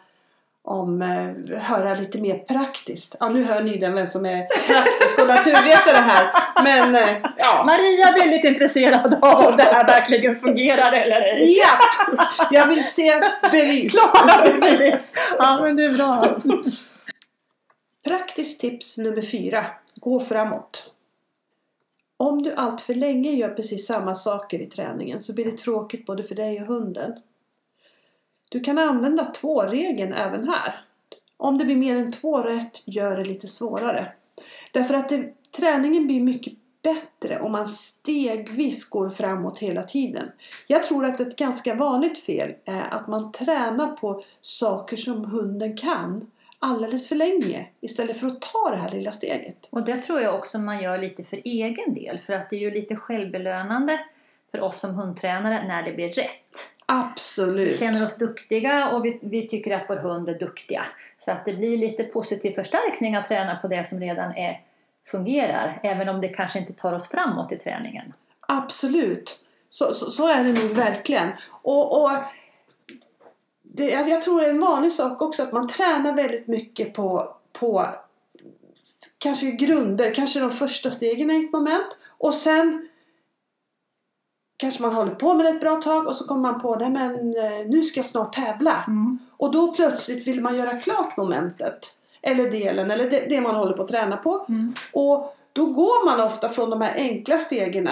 om 0.63 1.01
eh, 1.01 1.59
höra 1.59 1.93
lite 1.95 2.21
mer 2.21 2.37
praktiskt. 2.37 3.15
Ja, 3.19 3.29
nu 3.29 3.43
hör 3.43 3.63
ni 3.63 3.77
den 3.77 3.95
vem 3.95 4.07
som 4.07 4.25
är 4.25 4.45
praktisk 4.67 5.19
och 5.19 5.27
naturvetare 5.27 5.97
här. 5.97 6.31
Men 6.63 6.95
eh, 6.95 7.31
ja. 7.37 7.63
Maria 7.65 8.11
blir 8.13 8.25
lite 8.25 8.47
intresserad 8.47 9.13
av 9.21 9.45
om 9.45 9.57
det 9.57 9.63
här 9.63 9.87
verkligen 9.87 10.35
fungerar 10.35 10.91
eller 10.91 11.21
ej. 11.21 11.57
Ja! 11.57 11.69
Jag 12.51 12.67
vill 12.67 12.83
se 12.83 13.11
bevis. 13.51 13.93
Klara 13.93 14.59
bevis. 14.59 15.13
Ja, 15.37 15.59
men 15.61 15.75
det 15.75 15.85
är 15.85 15.97
bra. 15.97 16.39
Praktiskt 18.03 18.61
tips 18.61 18.97
nummer 18.97 19.21
fyra. 19.21 19.65
Gå 19.95 20.19
framåt. 20.19 20.93
Om 22.17 22.43
du 22.43 22.53
allt 22.53 22.81
för 22.81 22.93
länge 22.93 23.31
gör 23.31 23.49
precis 23.49 23.85
samma 23.85 24.15
saker 24.15 24.61
i 24.61 24.65
träningen 24.65 25.21
så 25.21 25.33
blir 25.33 25.45
det 25.45 25.57
tråkigt 25.57 26.05
både 26.05 26.23
för 26.23 26.35
dig 26.35 26.61
och 26.61 26.67
hunden. 26.67 27.13
Du 28.49 28.59
kan 28.59 28.77
använda 28.77 29.25
två-regeln 29.25 30.13
även 30.13 30.47
här. 30.47 30.81
Om 31.37 31.57
det 31.57 31.65
blir 31.65 31.75
mer 31.75 31.95
än 31.95 32.11
två 32.11 32.41
rätt, 32.41 32.81
gör 32.85 33.17
det 33.17 33.23
lite 33.25 33.47
svårare. 33.47 34.11
Därför 34.71 34.93
att 34.93 35.09
det, 35.09 35.33
träningen 35.51 36.07
blir 36.07 36.21
mycket 36.21 36.53
bättre 36.81 37.39
om 37.39 37.51
man 37.51 37.67
stegvis 37.67 38.89
går 38.89 39.09
framåt 39.09 39.59
hela 39.59 39.83
tiden. 39.83 40.31
Jag 40.67 40.83
tror 40.83 41.05
att 41.05 41.19
ett 41.19 41.35
ganska 41.35 41.75
vanligt 41.75 42.19
fel 42.19 42.53
är 42.65 42.93
att 42.93 43.07
man 43.07 43.31
tränar 43.31 43.87
på 43.87 44.23
saker 44.41 44.97
som 44.97 45.25
hunden 45.25 45.77
kan 45.77 46.31
alldeles 46.59 47.07
för 47.07 47.15
länge 47.15 47.67
istället 47.81 48.19
för 48.19 48.27
att 48.27 48.41
ta 48.41 48.69
det 48.69 48.77
här 48.77 48.91
lilla 48.91 49.11
steget. 49.11 49.67
Och 49.69 49.85
det 49.85 49.97
tror 50.01 50.21
jag 50.21 50.35
också 50.35 50.59
man 50.59 50.83
gör 50.83 50.97
lite 50.97 51.23
för 51.23 51.41
egen 51.43 51.93
del 51.93 52.19
för 52.19 52.33
att 52.33 52.49
det 52.49 52.55
är 52.55 52.59
ju 52.59 52.71
lite 52.71 52.95
självbelönande 52.95 53.99
för 54.51 54.61
oss 54.61 54.79
som 54.79 54.95
hundtränare 54.95 55.67
när 55.67 55.83
det 55.83 55.91
blir 55.91 56.13
rätt. 56.13 56.78
Absolut! 56.91 57.73
Vi 57.73 57.77
känner 57.77 58.05
oss 58.05 58.15
duktiga 58.15 58.89
och 58.89 59.05
vi, 59.05 59.19
vi 59.21 59.47
tycker 59.47 59.75
att 59.75 59.85
vår 59.89 59.95
hund 59.95 60.29
är 60.29 60.39
duktiga. 60.39 60.85
Så 61.17 61.31
att 61.31 61.45
det 61.45 61.53
blir 61.53 61.77
lite 61.77 62.03
positiv 62.03 62.51
förstärkning 62.51 63.15
att 63.15 63.25
träna 63.25 63.55
på 63.55 63.67
det 63.67 63.89
som 63.89 63.99
redan 63.99 64.35
är, 64.35 64.61
fungerar. 65.07 65.79
Även 65.83 66.09
om 66.09 66.21
det 66.21 66.27
kanske 66.27 66.59
inte 66.59 66.73
tar 66.73 66.93
oss 66.93 67.07
framåt 67.07 67.51
i 67.51 67.57
träningen. 67.57 68.13
Absolut! 68.39 69.39
Så, 69.69 69.93
så, 69.93 70.11
så 70.11 70.27
är 70.27 70.43
det 70.43 70.63
nog 70.63 70.71
verkligen. 70.71 71.29
Och, 71.49 72.03
och 72.03 72.11
det, 73.61 73.89
jag 73.89 74.21
tror 74.21 74.41
det 74.41 74.47
är 74.47 74.49
en 74.49 74.59
vanlig 74.59 74.91
sak 74.91 75.21
också 75.21 75.43
att 75.43 75.51
man 75.51 75.67
tränar 75.67 76.15
väldigt 76.15 76.47
mycket 76.47 76.93
på, 76.93 77.35
på 77.53 77.85
kanske 79.17 79.51
grunder, 79.51 80.13
kanske 80.13 80.39
de 80.39 80.51
första 80.51 80.91
stegen 80.91 81.31
i 81.31 81.45
ett 81.45 81.53
moment. 81.53 81.97
Och 82.17 82.33
sen 82.33 82.88
kanske 84.59 84.81
man 84.81 84.95
håller 84.95 85.15
på 85.15 85.33
med 85.33 85.45
det 85.45 85.49
ett 85.49 85.61
bra 85.61 85.75
tag 85.75 86.07
och 86.07 86.15
så 86.15 86.27
kommer 86.27 86.41
man 86.41 86.61
på 86.61 86.75
det 86.75 86.89
men 86.89 87.13
eh, 87.13 87.67
nu 87.67 87.83
ska 87.83 87.99
jag 87.99 88.07
snart 88.07 88.35
tävla. 88.35 88.83
Mm. 88.87 89.19
Och 89.37 89.51
då 89.51 89.71
plötsligt 89.71 90.27
vill 90.27 90.41
man 90.41 90.57
göra 90.57 90.71
klart 90.71 91.17
momentet. 91.17 91.93
Eller 92.21 92.49
delen, 92.49 92.91
eller 92.91 93.09
det, 93.09 93.25
det 93.29 93.41
man 93.41 93.55
håller 93.55 93.73
på 93.73 93.83
att 93.83 93.87
träna 93.87 94.17
på. 94.17 94.45
Mm. 94.49 94.73
Och 94.93 95.35
då 95.53 95.65
går 95.65 96.05
man 96.05 96.27
ofta 96.27 96.49
från 96.49 96.69
de 96.69 96.81
här 96.81 96.93
enkla 96.95 97.39
stegen 97.39 97.89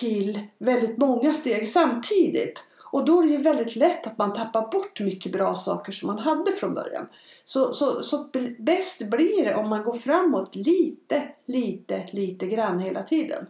till 0.00 0.40
väldigt 0.58 0.98
många 0.98 1.34
steg 1.34 1.68
samtidigt. 1.68 2.64
Och 2.84 3.04
då 3.04 3.18
är 3.18 3.22
det 3.22 3.32
ju 3.32 3.36
väldigt 3.36 3.76
lätt 3.76 4.06
att 4.06 4.18
man 4.18 4.32
tappar 4.32 4.70
bort 4.72 5.00
mycket 5.00 5.32
bra 5.32 5.54
saker 5.54 5.92
som 5.92 6.06
man 6.06 6.18
hade 6.18 6.52
från 6.52 6.74
början. 6.74 7.06
Så, 7.44 7.74
så, 7.74 8.02
så 8.02 8.28
bäst 8.58 9.02
blir 9.02 9.44
det 9.44 9.54
om 9.54 9.68
man 9.68 9.84
går 9.84 9.94
framåt 9.94 10.54
lite, 10.54 11.22
lite, 11.46 12.08
lite 12.12 12.46
grann 12.46 12.78
hela 12.78 13.02
tiden. 13.02 13.46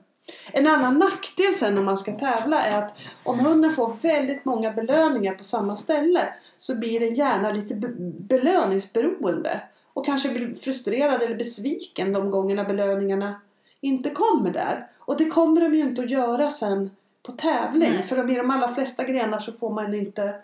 En 0.52 0.66
annan 0.66 0.98
nackdel 0.98 1.54
sen 1.54 1.78
om 1.78 1.84
man 1.84 1.96
ska 1.96 2.12
tävla 2.12 2.62
är 2.62 2.82
att 2.82 2.94
om 3.22 3.38
hunden 3.38 3.72
får 3.72 3.96
väldigt 4.02 4.44
många 4.44 4.72
belöningar 4.72 5.34
på 5.34 5.44
samma 5.44 5.76
ställe 5.76 6.28
så 6.56 6.78
blir 6.78 7.00
den 7.00 7.14
gärna 7.14 7.52
lite 7.52 7.74
belöningsberoende 8.18 9.60
och 9.92 10.06
kanske 10.06 10.28
blir 10.28 10.54
frustrerad 10.54 11.22
eller 11.22 11.36
besviken 11.36 12.12
de 12.12 12.30
gångerna 12.30 12.64
belöningarna 12.64 13.40
inte 13.80 14.10
kommer 14.10 14.50
där. 14.50 14.86
Och 14.98 15.18
det 15.18 15.24
kommer 15.24 15.60
de 15.60 15.74
ju 15.74 15.80
inte 15.80 16.02
att 16.02 16.10
göra 16.10 16.50
sen 16.50 16.90
på 17.22 17.32
tävling 17.32 17.92
Nej. 17.92 18.02
för 18.02 18.30
i 18.30 18.34
de 18.34 18.50
allra 18.50 18.74
flesta 18.74 19.04
grenar 19.04 19.40
så 19.40 19.52
får 19.52 19.70
man 19.70 19.94
inte 19.94 20.34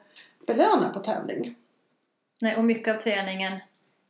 belöna 0.46 0.90
på 0.94 1.00
tävling. 1.00 1.54
Nej, 2.40 2.56
och 2.56 2.64
mycket 2.64 2.96
av 2.96 3.00
träningen 3.00 3.60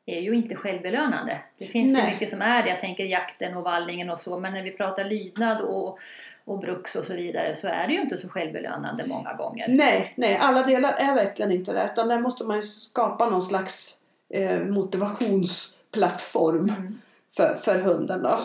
är 0.06 0.20
ju 0.20 0.34
inte 0.34 0.54
självbelönande. 0.54 1.40
Det 1.58 1.66
finns 1.66 1.92
Nej. 1.92 2.06
ju 2.06 2.12
mycket 2.12 2.30
som 2.30 2.42
är 2.42 2.62
det. 2.62 2.68
Jag 2.68 2.80
tänker 2.80 3.04
jakten 3.04 3.56
och 3.56 3.64
vallningen 3.64 4.10
och 4.10 4.20
så. 4.20 4.38
Men 4.38 4.52
när 4.52 4.62
vi 4.62 4.70
pratar 4.70 5.04
lydnad 5.04 5.60
och, 5.60 5.98
och 6.44 6.58
bruks 6.58 6.96
och 6.96 7.04
så 7.04 7.14
vidare 7.14 7.54
så 7.54 7.68
är 7.68 7.86
det 7.86 7.92
ju 7.92 8.00
inte 8.00 8.18
så 8.18 8.28
självbelönande 8.28 9.06
många 9.06 9.34
gånger. 9.34 9.66
Nej, 9.68 10.12
nej, 10.16 10.36
alla 10.40 10.62
delar 10.62 10.92
är 10.92 11.14
verkligen 11.14 11.52
inte 11.52 11.72
det. 11.72 11.88
Utan 11.92 12.08
där 12.08 12.20
måste 12.20 12.44
man 12.44 12.56
ju 12.56 12.62
skapa 12.62 13.30
någon 13.30 13.42
slags 13.42 13.98
eh, 14.34 14.60
motivationsplattform 14.60 16.68
Mm. 16.68 17.00
för, 17.36 17.54
för 17.62 17.80
hunden. 17.80 18.22
Då. 18.22 18.38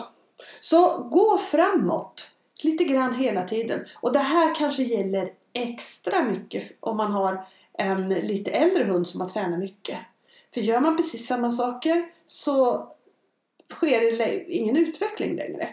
Så 0.60 1.02
gå 1.02 1.38
framåt 1.38 2.30
lite 2.62 2.84
grann 2.84 3.14
hela 3.14 3.42
tiden. 3.42 3.84
Och 4.00 4.12
det 4.12 4.18
här 4.18 4.54
kanske 4.54 4.82
gäller 4.82 5.30
extra 5.52 6.22
mycket 6.22 6.72
om 6.80 6.96
man 6.96 7.12
har 7.12 7.44
en 7.78 8.06
lite 8.06 8.50
äldre 8.50 8.84
hund 8.84 9.08
som 9.08 9.20
har 9.20 9.28
tränat 9.28 9.58
mycket. 9.58 9.98
För 10.54 10.60
gör 10.60 10.80
man 10.80 10.96
precis 10.96 11.26
samma 11.26 11.50
saker 11.50 12.06
så 12.26 12.88
sker 13.72 14.18
det 14.18 14.44
ingen 14.52 14.76
utveckling 14.76 15.36
längre. 15.36 15.68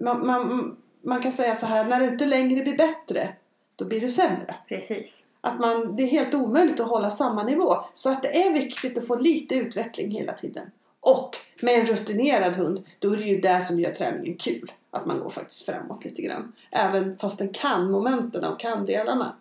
Man, 0.00 0.26
man, 0.26 0.76
man 1.02 1.22
kan 1.22 1.32
säga 1.32 1.54
så 1.54 1.66
här, 1.66 1.84
när 1.84 2.00
det 2.00 2.06
inte 2.06 2.26
längre 2.26 2.62
blir 2.62 2.76
bättre, 2.76 3.32
då 3.76 3.84
blir 3.84 4.00
det 4.00 4.10
sämre. 4.10 4.54
Precis. 4.68 5.24
Att 5.40 5.60
man, 5.60 5.96
det 5.96 6.02
är 6.02 6.06
helt 6.06 6.34
omöjligt 6.34 6.80
att 6.80 6.88
hålla 6.88 7.10
samma 7.10 7.44
nivå. 7.44 7.74
Så 7.92 8.10
att 8.10 8.22
det 8.22 8.42
är 8.42 8.52
viktigt 8.52 8.98
att 8.98 9.06
få 9.06 9.16
lite 9.16 9.54
utveckling 9.54 10.10
hela 10.10 10.32
tiden. 10.32 10.70
Och 11.00 11.36
med 11.62 11.80
en 11.80 11.86
rutinerad 11.86 12.56
hund, 12.56 12.88
då 12.98 13.12
är 13.12 13.16
det 13.16 13.22
ju 13.22 13.40
det 13.40 13.60
som 13.60 13.80
gör 13.80 13.90
träningen 13.90 14.36
kul. 14.36 14.72
Att 14.90 15.06
man 15.06 15.20
går 15.20 15.30
faktiskt 15.30 15.66
framåt 15.66 16.04
lite 16.04 16.22
grann. 16.22 16.52
Även 16.70 17.18
fast 17.18 17.38
den 17.38 17.52
kan 17.52 17.90
momenten 17.90 18.44
och 18.44 18.60
kan 18.60 18.86
delarna. 18.86 19.36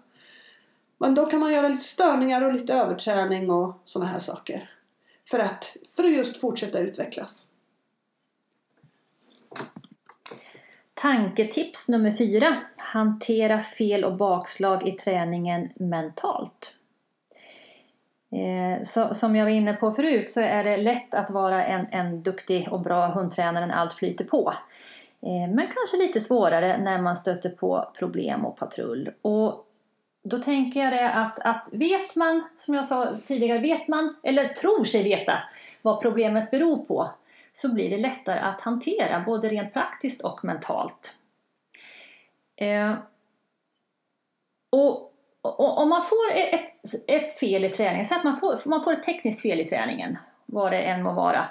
Men 0.99 1.15
då 1.15 1.25
kan 1.25 1.39
man 1.39 1.53
göra 1.53 1.67
lite 1.67 1.83
störningar 1.83 2.41
och 2.41 2.53
lite 2.53 2.73
överträning 2.73 3.51
och 3.51 3.81
sådana 3.85 4.11
här 4.11 4.19
saker. 4.19 4.69
För 5.29 5.39
att, 5.39 5.77
för 5.95 6.03
att 6.03 6.11
just 6.11 6.37
fortsätta 6.37 6.79
utvecklas. 6.79 7.45
Tanketips 10.93 11.89
nummer 11.89 12.11
fyra. 12.11 12.61
Hantera 12.77 13.61
fel 13.61 14.03
och 14.05 14.17
bakslag 14.17 14.87
i 14.87 14.91
träningen 14.91 15.69
mentalt. 15.75 16.73
Eh, 18.31 18.83
så, 18.83 19.13
som 19.13 19.35
jag 19.35 19.45
var 19.45 19.51
inne 19.51 19.73
på 19.73 19.91
förut 19.91 20.29
så 20.29 20.41
är 20.41 20.63
det 20.63 20.77
lätt 20.77 21.13
att 21.13 21.29
vara 21.29 21.65
en, 21.65 21.87
en 21.91 22.23
duktig 22.23 22.67
och 22.71 22.79
bra 22.79 23.07
hundtränare 23.07 23.65
när 23.65 23.75
allt 23.75 23.93
flyter 23.93 24.25
på. 24.25 24.53
Eh, 25.21 25.53
men 25.55 25.67
kanske 25.75 25.97
lite 25.97 26.19
svårare 26.19 26.77
när 26.77 27.01
man 27.01 27.17
stöter 27.17 27.49
på 27.49 27.91
problem 27.99 28.45
och 28.45 28.57
patrull. 28.57 29.11
Och 29.21 29.65
då 30.29 30.37
tänker 30.37 30.79
jag 30.79 30.93
det 30.93 31.09
att, 31.09 31.39
att 31.39 31.69
vet 31.73 32.15
man, 32.15 32.43
som 32.57 32.75
jag 32.75 32.85
sa 32.85 33.15
tidigare, 33.15 33.59
vet 33.59 33.87
man 33.87 34.15
eller 34.23 34.47
tror 34.47 34.83
sig 34.83 35.03
veta 35.03 35.43
vad 35.81 36.01
problemet 36.01 36.51
beror 36.51 36.85
på 36.85 37.11
så 37.53 37.73
blir 37.73 37.89
det 37.89 37.97
lättare 37.97 38.39
att 38.39 38.61
hantera 38.61 39.23
både 39.25 39.49
rent 39.49 39.73
praktiskt 39.73 40.21
och 40.23 40.45
mentalt. 40.45 41.15
Eh, 42.55 42.93
och, 44.69 45.13
och 45.41 45.77
om 45.77 45.89
man 45.89 46.03
får 46.03 46.31
ett, 46.35 46.71
ett 47.07 47.39
fel 47.39 47.65
i 47.65 47.69
träningen, 47.69 48.05
så 48.05 48.15
att 48.15 48.23
man 48.23 48.37
får, 48.37 48.69
man 48.69 48.83
får 48.83 48.93
ett 48.93 49.03
tekniskt 49.03 49.41
fel 49.41 49.59
i 49.59 49.65
träningen, 49.65 50.17
vad 50.45 50.71
det 50.71 50.81
än 50.81 51.03
må 51.03 51.13
vara, 51.13 51.49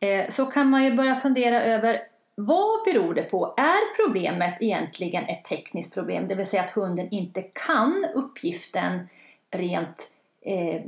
eh, 0.00 0.28
så 0.28 0.46
kan 0.46 0.70
man 0.70 0.84
ju 0.84 0.96
börja 0.96 1.14
fundera 1.14 1.62
över 1.62 2.02
vad 2.38 2.84
beror 2.84 3.14
det 3.14 3.22
på? 3.22 3.54
Är 3.56 4.04
problemet 4.04 4.54
egentligen 4.60 5.24
ett 5.24 5.44
tekniskt 5.44 5.94
problem? 5.94 6.28
Det 6.28 6.34
vill 6.34 6.46
säga 6.46 6.62
att 6.62 6.70
hunden 6.70 7.08
inte 7.10 7.42
kan 7.42 8.06
uppgiften 8.14 9.08
rent 9.50 10.10
eh, 10.42 10.82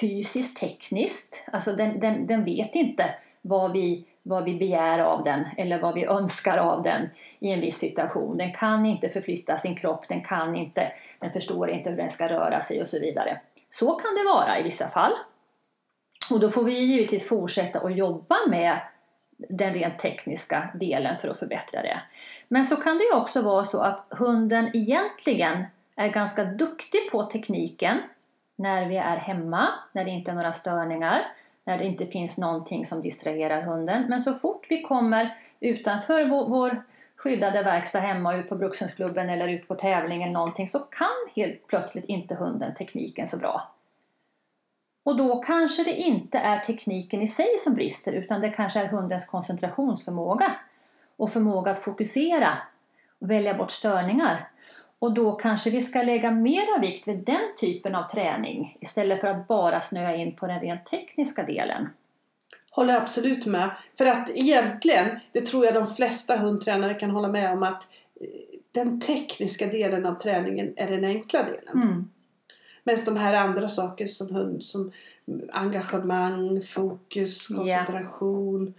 fysiskt, 0.00 0.60
tekniskt. 0.60 1.44
Alltså 1.52 1.72
den, 1.72 2.00
den, 2.00 2.26
den 2.26 2.44
vet 2.44 2.74
inte 2.74 3.14
vad 3.42 3.72
vi, 3.72 4.04
vad 4.22 4.44
vi 4.44 4.54
begär 4.54 4.98
av 4.98 5.24
den 5.24 5.44
eller 5.56 5.80
vad 5.80 5.94
vi 5.94 6.04
önskar 6.04 6.58
av 6.58 6.82
den 6.82 7.08
i 7.38 7.50
en 7.52 7.60
viss 7.60 7.78
situation. 7.78 8.38
Den 8.38 8.52
kan 8.52 8.86
inte 8.86 9.08
förflytta 9.08 9.56
sin 9.56 9.76
kropp, 9.76 10.08
den 10.08 10.24
kan 10.24 10.56
inte, 10.56 10.92
den 11.20 11.32
förstår 11.32 11.70
inte 11.70 11.90
hur 11.90 11.96
den 11.96 12.10
ska 12.10 12.28
röra 12.28 12.60
sig 12.60 12.80
och 12.80 12.88
så 12.88 13.00
vidare. 13.00 13.40
Så 13.70 13.92
kan 13.92 14.14
det 14.14 14.24
vara 14.24 14.60
i 14.60 14.62
vissa 14.62 14.88
fall. 14.88 15.12
Och 16.30 16.40
då 16.40 16.50
får 16.50 16.64
vi 16.64 16.72
givetvis 16.72 17.28
fortsätta 17.28 17.80
att 17.80 17.96
jobba 17.96 18.36
med 18.48 18.80
den 19.36 19.74
rent 19.74 19.98
tekniska 19.98 20.68
delen 20.74 21.18
för 21.18 21.28
att 21.28 21.38
förbättra 21.38 21.82
det. 21.82 22.00
Men 22.48 22.64
så 22.64 22.76
kan 22.76 22.98
det 22.98 23.04
ju 23.04 23.12
också 23.12 23.42
vara 23.42 23.64
så 23.64 23.80
att 23.80 24.06
hunden 24.10 24.70
egentligen 24.74 25.64
är 25.96 26.08
ganska 26.08 26.44
duktig 26.44 27.10
på 27.10 27.22
tekniken 27.22 27.98
när 28.56 28.86
vi 28.86 28.96
är 28.96 29.16
hemma, 29.16 29.68
när 29.92 30.04
det 30.04 30.10
inte 30.10 30.30
är 30.30 30.34
några 30.34 30.52
störningar, 30.52 31.22
när 31.64 31.78
det 31.78 31.84
inte 31.84 32.06
finns 32.06 32.38
någonting 32.38 32.86
som 32.86 33.02
distraherar 33.02 33.62
hunden. 33.62 34.04
Men 34.08 34.20
så 34.20 34.34
fort 34.34 34.66
vi 34.68 34.82
kommer 34.82 35.38
utanför 35.60 36.24
vår, 36.24 36.48
vår 36.48 36.82
skyddade 37.16 37.62
verkstad 37.62 37.98
hemma, 37.98 38.36
ut 38.36 38.48
på 38.48 38.54
Brukshundsklubben 38.54 39.30
eller 39.30 39.48
ut 39.48 39.68
på 39.68 39.74
tävling 39.74 40.22
eller 40.22 40.32
någonting 40.32 40.68
så 40.68 40.78
kan 40.78 41.08
helt 41.36 41.66
plötsligt 41.66 42.04
inte 42.04 42.34
hunden 42.34 42.74
tekniken 42.74 43.28
så 43.28 43.36
bra. 43.36 43.72
Och 45.06 45.16
då 45.16 45.42
kanske 45.42 45.84
det 45.84 45.94
inte 45.94 46.38
är 46.38 46.58
tekniken 46.58 47.22
i 47.22 47.28
sig 47.28 47.58
som 47.58 47.74
brister 47.74 48.12
utan 48.12 48.40
det 48.40 48.48
kanske 48.48 48.80
är 48.80 48.86
hundens 48.86 49.26
koncentrationsförmåga 49.26 50.56
och 51.16 51.32
förmåga 51.32 51.70
att 51.70 51.78
fokusera 51.78 52.58
och 53.18 53.30
välja 53.30 53.54
bort 53.54 53.70
störningar. 53.70 54.48
Och 54.98 55.14
då 55.14 55.32
kanske 55.32 55.70
vi 55.70 55.82
ska 55.82 56.02
lägga 56.02 56.30
mera 56.30 56.78
vikt 56.80 57.08
vid 57.08 57.18
den 57.18 57.54
typen 57.60 57.94
av 57.94 58.02
träning 58.02 58.78
istället 58.80 59.20
för 59.20 59.28
att 59.28 59.48
bara 59.48 59.80
snöa 59.80 60.16
in 60.16 60.36
på 60.36 60.46
den 60.46 60.60
rent 60.60 60.86
tekniska 60.86 61.42
delen. 61.42 61.88
Håller 62.70 62.96
absolut 62.96 63.46
med. 63.46 63.70
För 63.98 64.06
att 64.06 64.30
egentligen, 64.30 65.20
det 65.32 65.40
tror 65.40 65.64
jag 65.64 65.74
de 65.74 65.86
flesta 65.86 66.36
hundtränare 66.36 66.94
kan 66.94 67.10
hålla 67.10 67.28
med 67.28 67.52
om 67.52 67.62
att 67.62 67.88
eh, 68.20 68.26
den 68.72 69.00
tekniska 69.00 69.66
delen 69.66 70.06
av 70.06 70.14
träningen 70.14 70.74
är 70.76 70.90
den 70.90 71.04
enkla 71.04 71.42
delen. 71.42 71.82
Mm. 71.82 72.10
Medan 72.86 73.04
de 73.04 73.16
här 73.16 73.34
andra 73.34 73.68
saker 73.68 74.06
som, 74.06 74.34
hund, 74.34 74.64
som 74.64 74.92
engagemang, 75.52 76.62
fokus, 76.62 77.48
koncentration 77.48 78.74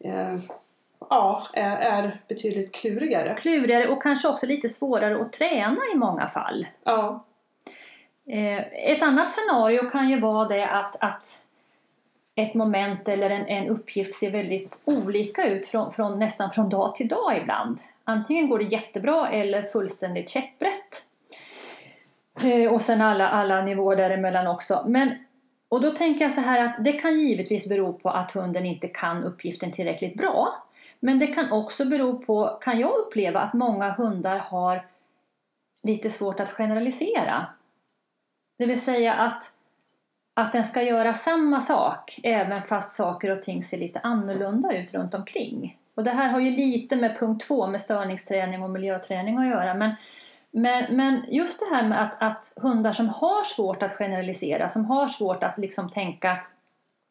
eh, 0.00 0.38
ja, 1.10 1.46
är, 1.52 1.76
är 1.76 2.20
betydligt 2.28 2.72
klurigare. 2.72 3.36
Klurigare 3.40 3.88
och 3.88 4.02
kanske 4.02 4.28
också 4.28 4.46
lite 4.46 4.68
svårare 4.68 5.20
att 5.20 5.32
träna 5.32 5.78
i 5.94 5.96
många 5.96 6.28
fall. 6.28 6.66
Ja, 6.84 7.24
Eh, 8.26 8.58
Ett 8.72 9.02
annat 9.02 9.30
scenario 9.30 9.90
kan 9.90 10.10
ju 10.10 10.20
vara 10.20 10.48
det 10.48 10.68
att, 10.68 10.96
att 11.00 11.42
ett 12.34 12.54
moment 12.54 13.08
eller 13.08 13.30
en, 13.30 13.46
en 13.46 13.68
uppgift 13.68 14.14
ser 14.14 14.30
väldigt 14.30 14.80
olika 14.84 15.44
ut 15.44 15.66
från, 15.66 15.92
från, 15.92 16.18
nästan 16.18 16.50
från 16.50 16.68
dag 16.68 16.94
till 16.94 17.08
dag 17.08 17.38
ibland. 17.42 17.78
Antingen 18.04 18.48
går 18.48 18.58
det 18.58 18.64
jättebra 18.64 19.30
eller 19.30 19.62
fullständigt 19.62 20.30
käpprätt. 20.30 21.04
Eh, 22.40 22.72
och 22.72 22.82
sen 22.82 23.00
alla, 23.00 23.28
alla 23.28 23.62
nivåer 23.62 23.96
däremellan 23.96 24.46
också. 24.46 24.84
Men, 24.86 25.14
och 25.68 25.80
då 25.80 25.90
tänker 25.90 26.24
jag 26.24 26.32
så 26.32 26.40
här 26.40 26.64
att 26.64 26.84
det 26.84 26.92
kan 26.92 27.20
givetvis 27.20 27.68
bero 27.68 27.92
på 27.92 28.10
att 28.10 28.32
hunden 28.32 28.66
inte 28.66 28.88
kan 28.88 29.24
uppgiften 29.24 29.72
tillräckligt 29.72 30.14
bra. 30.14 30.64
Men 31.00 31.18
det 31.18 31.26
kan 31.26 31.52
också 31.52 31.84
bero 31.84 32.18
på, 32.18 32.58
kan 32.62 32.80
jag 32.80 32.92
uppleva, 32.94 33.40
att 33.40 33.52
många 33.52 33.90
hundar 33.90 34.38
har 34.38 34.86
lite 35.82 36.10
svårt 36.10 36.40
att 36.40 36.50
generalisera. 36.50 37.46
Det 38.58 38.66
vill 38.66 38.80
säga 38.80 39.14
att, 39.14 39.44
att 40.34 40.52
den 40.52 40.64
ska 40.64 40.82
göra 40.82 41.14
samma 41.14 41.60
sak 41.60 42.20
även 42.22 42.62
fast 42.62 42.92
saker 42.92 43.30
och 43.30 43.42
ting 43.42 43.62
ser 43.62 43.78
lite 43.78 43.98
annorlunda 43.98 44.72
ut 44.72 44.94
runt 44.94 45.14
omkring. 45.14 45.78
Och 45.94 46.04
det 46.04 46.10
här 46.10 46.28
har 46.28 46.40
ju 46.40 46.50
lite 46.50 46.96
med 46.96 47.18
punkt 47.18 47.46
två 47.46 47.66
med 47.66 47.80
störningsträning 47.80 48.62
och 48.62 48.70
miljöträning 48.70 49.38
att 49.38 49.46
göra. 49.46 49.74
Men, 49.74 49.94
men, 50.52 50.96
men 50.96 51.24
just 51.28 51.60
det 51.60 51.76
här 51.76 51.88
med 51.88 52.02
att, 52.02 52.22
att 52.22 52.52
hundar 52.56 52.92
som 52.92 53.08
har 53.08 53.44
svårt 53.44 53.82
att 53.82 53.92
generalisera, 53.92 54.68
som 54.68 54.84
har 54.84 55.08
svårt 55.08 55.42
att 55.44 55.58
liksom 55.58 55.90
tänka 55.90 56.38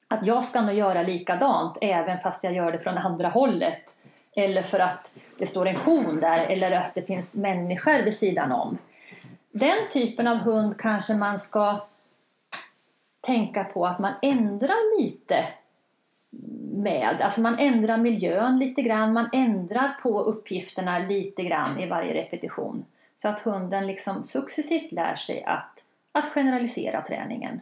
att 0.07 0.25
jag 0.25 0.45
ska 0.45 0.61
nog 0.61 0.75
göra 0.75 1.03
likadant 1.03 1.77
även 1.81 2.19
fast 2.19 2.43
jag 2.43 2.53
gör 2.53 2.71
det 2.71 2.77
från 2.77 2.97
andra 2.97 3.29
hållet. 3.29 3.95
Eller 4.35 4.61
för 4.61 4.79
att 4.79 5.11
det 5.37 5.45
står 5.45 5.67
en 5.67 5.75
kon 5.75 6.19
där 6.19 6.45
eller 6.45 6.71
att 6.71 6.95
det 6.95 7.01
finns 7.01 7.35
människor 7.35 8.03
vid 8.03 8.15
sidan 8.15 8.51
om. 8.51 8.77
Den 9.51 9.77
typen 9.91 10.27
av 10.27 10.37
hund 10.37 10.77
kanske 10.77 11.13
man 11.13 11.39
ska 11.39 11.81
tänka 13.21 13.63
på 13.63 13.87
att 13.87 13.99
man 13.99 14.13
ändrar 14.21 15.01
lite 15.01 15.45
med. 16.73 17.21
Alltså 17.21 17.41
man 17.41 17.59
ändrar 17.59 17.97
miljön 17.97 18.59
lite 18.59 18.81
grann, 18.81 19.13
man 19.13 19.29
ändrar 19.33 19.97
på 20.01 20.21
uppgifterna 20.21 20.99
lite 20.99 21.43
grann 21.43 21.79
i 21.79 21.87
varje 21.89 22.13
repetition. 22.13 22.85
Så 23.15 23.27
att 23.29 23.39
hunden 23.39 23.87
liksom 23.87 24.23
successivt 24.23 24.91
lär 24.91 25.15
sig 25.15 25.43
att, 25.43 25.83
att 26.11 26.25
generalisera 26.25 27.01
träningen. 27.01 27.61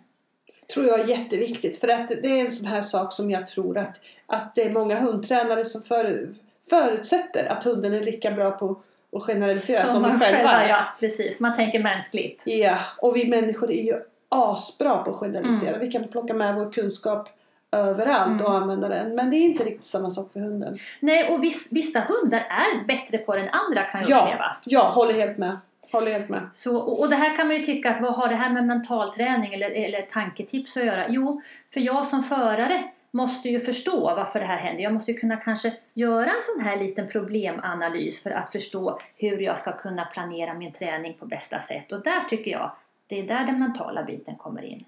tror 0.73 0.85
jag 0.85 0.99
är 0.99 1.05
jätteviktigt. 1.05 1.77
För 1.77 1.87
att 1.87 2.07
det 2.07 2.39
är 2.39 2.45
en 2.45 2.51
sån 2.51 2.67
här 2.67 2.81
sak 2.81 3.13
som 3.13 3.31
jag 3.31 3.47
tror 3.47 3.77
att, 3.77 3.99
att 4.25 4.55
det 4.55 4.61
är 4.61 4.71
många 4.71 4.99
hundtränare 4.99 5.65
som 5.65 5.83
för, 5.83 6.33
förutsätter 6.69 7.51
att 7.51 7.63
hunden 7.63 7.93
är 7.93 8.01
lika 8.01 8.31
bra 8.31 8.51
på 8.51 8.81
att 9.15 9.23
generalisera 9.23 9.85
som, 9.85 10.01
man 10.01 10.19
vi 10.19 10.25
själva 10.25 10.49
är. 10.49 10.69
Ja, 10.69 10.85
precis. 10.99 11.39
Man 11.39 11.55
tänker 11.55 11.79
mänskligt. 11.79 12.41
Ja, 12.45 12.77
och 12.97 13.15
vi 13.15 13.29
människor 13.29 13.71
är 13.71 13.83
ju 13.83 13.93
asbra 14.29 14.97
på 14.97 15.11
att 15.11 15.17
generalisera. 15.17 15.75
Mm. 15.75 15.79
Vi 15.79 15.91
kan 15.91 16.07
plocka 16.07 16.33
med 16.33 16.55
vår 16.55 16.71
kunskap 16.71 17.29
överallt 17.71 18.41
och 18.41 18.53
använda 18.53 18.89
den. 18.89 19.15
Men 19.15 19.29
det 19.29 19.35
är 19.35 19.45
inte 19.45 19.63
riktigt 19.63 19.83
samma 19.85 20.11
sak 20.11 20.33
för 20.33 20.39
hunden. 20.39 20.75
Nej, 20.99 21.33
och 21.33 21.43
viss, 21.43 21.69
vissa 21.71 21.99
hundar 21.99 22.39
är 22.39 22.85
bättre 22.85 23.17
på 23.17 23.35
det 23.35 23.41
än 23.41 23.49
andra 23.49 23.83
kan 23.83 24.01
jag 24.01 24.21
uppleva. 24.21 24.57
Ja, 24.63 24.81
håller 24.81 25.13
helt 25.13 25.37
med. 25.37 25.57
Håller 25.91 26.11
helt 26.11 26.29
med. 26.29 26.49
Så, 26.53 26.77
och, 26.77 26.99
och 26.99 27.09
det 27.09 27.15
här 27.15 27.35
kan 27.35 27.47
man 27.47 27.55
ju 27.55 27.63
tycka 27.63 27.89
att 27.91 28.01
vad 28.01 28.15
har 28.15 28.27
det 28.27 28.35
här 28.35 28.49
med 28.49 28.65
mental 28.65 29.13
träning 29.13 29.53
eller, 29.53 29.71
eller 29.71 30.01
tanketips 30.01 30.77
att 30.77 30.85
göra? 30.85 31.05
Jo, 31.09 31.41
för 31.73 31.79
jag 31.79 32.07
som 32.07 32.23
förare 32.23 32.83
måste 33.11 33.49
ju 33.49 33.59
förstå 33.59 33.99
varför 33.99 34.39
det 34.39 34.45
här 34.45 34.57
händer. 34.57 34.83
Jag 34.83 34.93
måste 34.93 35.11
ju 35.11 35.17
kunna 35.17 35.37
kanske 35.37 35.73
göra 35.93 36.29
en 36.29 36.41
sån 36.41 36.65
här 36.65 36.77
liten 36.77 37.07
problemanalys 37.07 38.23
för 38.23 38.31
att 38.31 38.51
förstå 38.51 38.99
hur 39.17 39.39
jag 39.39 39.59
ska 39.59 39.71
kunna 39.71 40.05
planera 40.05 40.53
min 40.53 40.71
träning 40.71 41.13
på 41.19 41.25
bästa 41.25 41.59
sätt. 41.59 41.91
Och 41.91 42.01
där 42.01 42.23
tycker 42.29 42.51
jag, 42.51 42.71
det 43.07 43.19
är 43.19 43.27
där 43.27 43.45
den 43.45 43.59
mentala 43.59 44.03
biten 44.03 44.35
kommer 44.35 44.61
in. 44.61 44.85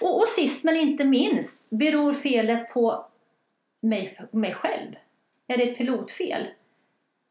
Och, 0.00 0.18
och 0.18 0.28
sist 0.28 0.64
men 0.64 0.76
inte 0.76 1.04
minst, 1.04 1.70
beror 1.70 2.12
felet 2.12 2.72
på 2.72 3.06
mig, 3.82 4.18
mig 4.30 4.54
själv? 4.54 4.94
Är 5.46 5.56
det 5.56 5.62
ett 5.62 5.78
pilotfel? 5.78 6.46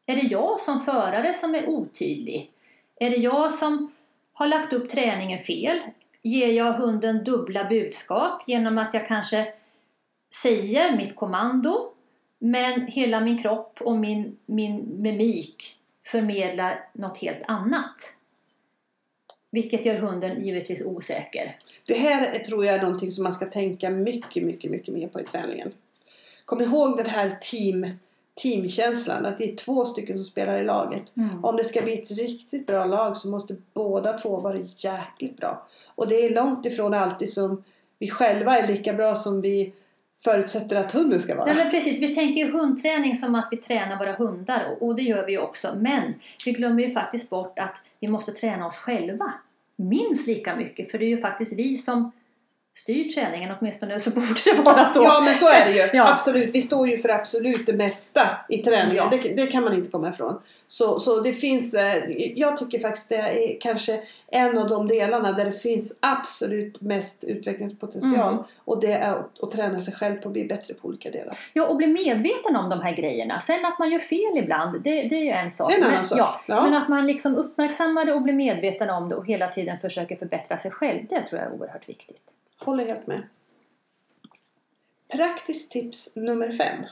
Är 0.06 0.16
det 0.16 0.22
jag 0.22 0.60
som 0.60 0.80
förare 0.80 1.34
som 1.34 1.54
är 1.54 1.68
otydlig? 1.68 2.52
Är 3.00 3.10
det 3.10 3.16
jag 3.16 3.52
som 3.52 3.92
har 4.32 4.46
lagt 4.46 4.72
upp 4.72 4.88
träningen 4.88 5.38
fel? 5.38 5.80
Ger 6.22 6.52
jag 6.52 6.72
hunden 6.72 7.24
dubbla 7.24 7.64
budskap 7.64 8.42
genom 8.46 8.78
att 8.78 8.94
jag 8.94 9.06
kanske 9.08 9.52
säger 10.34 10.96
mitt 10.96 11.16
kommando 11.16 11.92
men 12.38 12.86
hela 12.86 13.20
min 13.20 13.42
kropp 13.42 13.80
och 13.80 13.96
min, 13.96 14.36
min 14.46 15.02
mimik 15.02 15.76
förmedlar 16.06 16.88
något 16.92 17.18
helt 17.18 17.42
annat? 17.48 18.16
Vilket 19.52 19.86
gör 19.86 19.94
hunden 19.94 20.44
givetvis 20.44 20.86
osäker. 20.86 21.56
Det 21.86 21.94
här 21.94 22.32
är, 22.32 22.38
tror 22.38 22.64
jag 22.64 22.74
är 22.74 22.82
någonting 22.82 23.12
som 23.12 23.24
man 23.24 23.34
ska 23.34 23.46
tänka 23.46 23.90
mycket, 23.90 24.42
mycket, 24.42 24.70
mycket 24.70 24.94
mer 24.94 25.08
på 25.08 25.20
i 25.20 25.24
träningen. 25.24 25.72
Kom 26.44 26.60
ihåg 26.60 26.96
den 26.96 27.06
här 27.06 27.38
team, 27.40 27.86
teamkänslan. 28.42 29.26
Att 29.26 29.40
vi 29.40 29.52
är 29.52 29.56
två 29.56 29.84
stycken 29.84 30.16
som 30.16 30.24
spelar 30.24 30.62
i 30.62 30.64
laget. 30.64 31.16
Mm. 31.16 31.44
Om 31.44 31.56
det 31.56 31.64
ska 31.64 31.82
bli 31.82 31.98
ett 31.98 32.10
riktigt 32.10 32.66
bra 32.66 32.84
lag 32.84 33.16
så 33.16 33.28
måste 33.28 33.56
båda 33.74 34.18
två 34.18 34.40
vara 34.40 34.58
jäkligt 34.76 35.36
bra. 35.36 35.66
Och 35.86 36.08
det 36.08 36.24
är 36.24 36.34
långt 36.34 36.66
ifrån 36.66 36.94
alltid 36.94 37.32
som 37.32 37.64
vi 37.98 38.10
själva 38.10 38.58
är 38.58 38.66
lika 38.66 38.92
bra 38.92 39.14
som 39.14 39.40
vi 39.40 39.72
förutsätter 40.24 40.76
att 40.76 40.92
hunden 40.92 41.20
ska 41.20 41.34
vara. 41.34 41.46
Nej, 41.46 41.56
men 41.56 41.70
precis, 41.70 42.02
vi 42.02 42.14
tänker 42.14 42.44
ju 42.44 42.52
hundträning 42.52 43.14
som 43.14 43.34
att 43.34 43.48
vi 43.50 43.56
tränar 43.56 43.98
våra 43.98 44.12
hundar 44.12 44.66
och, 44.70 44.86
och 44.86 44.94
det 44.94 45.02
gör 45.02 45.26
vi 45.26 45.32
ju 45.32 45.38
också. 45.38 45.68
Men 45.76 46.14
vi 46.46 46.52
glömmer 46.52 46.82
ju 46.82 46.90
faktiskt 46.90 47.30
bort 47.30 47.58
att 47.58 47.74
vi 48.00 48.08
måste 48.08 48.32
träna 48.32 48.66
oss 48.66 48.76
själva. 48.76 49.32
Minst 49.76 50.26
lika 50.26 50.56
mycket, 50.56 50.90
för 50.90 50.98
det 50.98 51.04
är 51.04 51.08
ju 51.08 51.20
faktiskt 51.20 51.58
vi 51.58 51.76
som 51.76 52.12
styr 52.74 53.10
träningen, 53.10 53.54
åtminstone 53.60 54.00
så 54.00 54.10
borde 54.10 54.34
det 54.44 54.62
vara 54.62 54.88
så. 54.88 55.02
Ja 55.02 55.20
men 55.24 55.34
så 55.34 55.46
är 55.46 55.64
det 55.64 55.72
ju. 55.72 55.98
Ja. 55.98 56.12
Absolut. 56.12 56.54
Vi 56.54 56.62
står 56.62 56.88
ju 56.88 56.98
för 56.98 57.08
absolut 57.08 57.66
det 57.66 57.72
mesta 57.72 58.20
i 58.48 58.58
träningen. 58.58 58.96
Ja. 58.96 59.08
Det, 59.10 59.36
det 59.36 59.46
kan 59.46 59.64
man 59.64 59.74
inte 59.74 59.90
komma 59.90 60.08
ifrån. 60.08 60.40
Så, 60.66 61.00
så 61.00 61.20
det 61.20 61.32
finns, 61.32 61.74
eh, 61.74 62.10
jag 62.34 62.56
tycker 62.56 62.78
faktiskt 62.78 63.08
det 63.08 63.16
är 63.16 63.60
kanske 63.60 64.00
en 64.26 64.58
av 64.58 64.68
de 64.68 64.88
delarna 64.88 65.32
där 65.32 65.44
det 65.44 65.52
finns 65.52 65.98
absolut 66.00 66.80
mest 66.80 67.24
utvecklingspotential. 67.24 68.32
Mm. 68.32 68.44
Och 68.64 68.80
det 68.80 68.92
är 68.92 69.12
att, 69.12 69.42
att 69.42 69.50
träna 69.50 69.80
sig 69.80 69.94
själv 69.94 70.16
på 70.16 70.28
att 70.28 70.32
bli 70.32 70.44
bättre 70.44 70.74
på 70.74 70.88
olika 70.88 71.10
delar. 71.10 71.38
Ja, 71.52 71.66
och 71.66 71.76
bli 71.76 71.86
medveten 71.86 72.56
om 72.56 72.70
de 72.70 72.80
här 72.80 72.96
grejerna. 72.96 73.40
Sen 73.40 73.64
att 73.64 73.78
man 73.78 73.90
gör 73.90 73.98
fel 73.98 74.38
ibland, 74.44 74.82
det, 74.82 74.90
det 75.02 75.16
är 75.16 75.24
ju 75.24 75.30
en 75.30 75.50
sak. 75.50 75.70
Det 75.70 75.74
är 75.74 75.78
en 75.78 75.84
annan 75.84 75.94
men, 75.96 76.04
sak. 76.04 76.18
Ja, 76.18 76.40
Ja. 76.46 76.62
Men 76.62 76.74
att 76.74 76.88
man 76.88 77.06
liksom 77.06 77.34
uppmärksammar 77.34 78.04
det 78.04 78.12
och 78.12 78.22
blir 78.22 78.34
medveten 78.34 78.90
om 78.90 79.08
det 79.08 79.14
och 79.14 79.26
hela 79.26 79.48
tiden 79.48 79.78
försöker 79.78 80.16
förbättra 80.16 80.58
sig 80.58 80.70
själv, 80.70 81.00
det 81.08 81.22
tror 81.22 81.40
jag 81.40 81.52
är 81.52 81.54
oerhört 81.54 81.88
viktigt. 81.88 82.20
Håller 82.64 82.84
helt 82.86 83.06
med. 83.06 83.22
Praktiskt 85.08 85.70
tips 85.70 86.16
nummer 86.16 86.52
fem. 86.52 86.84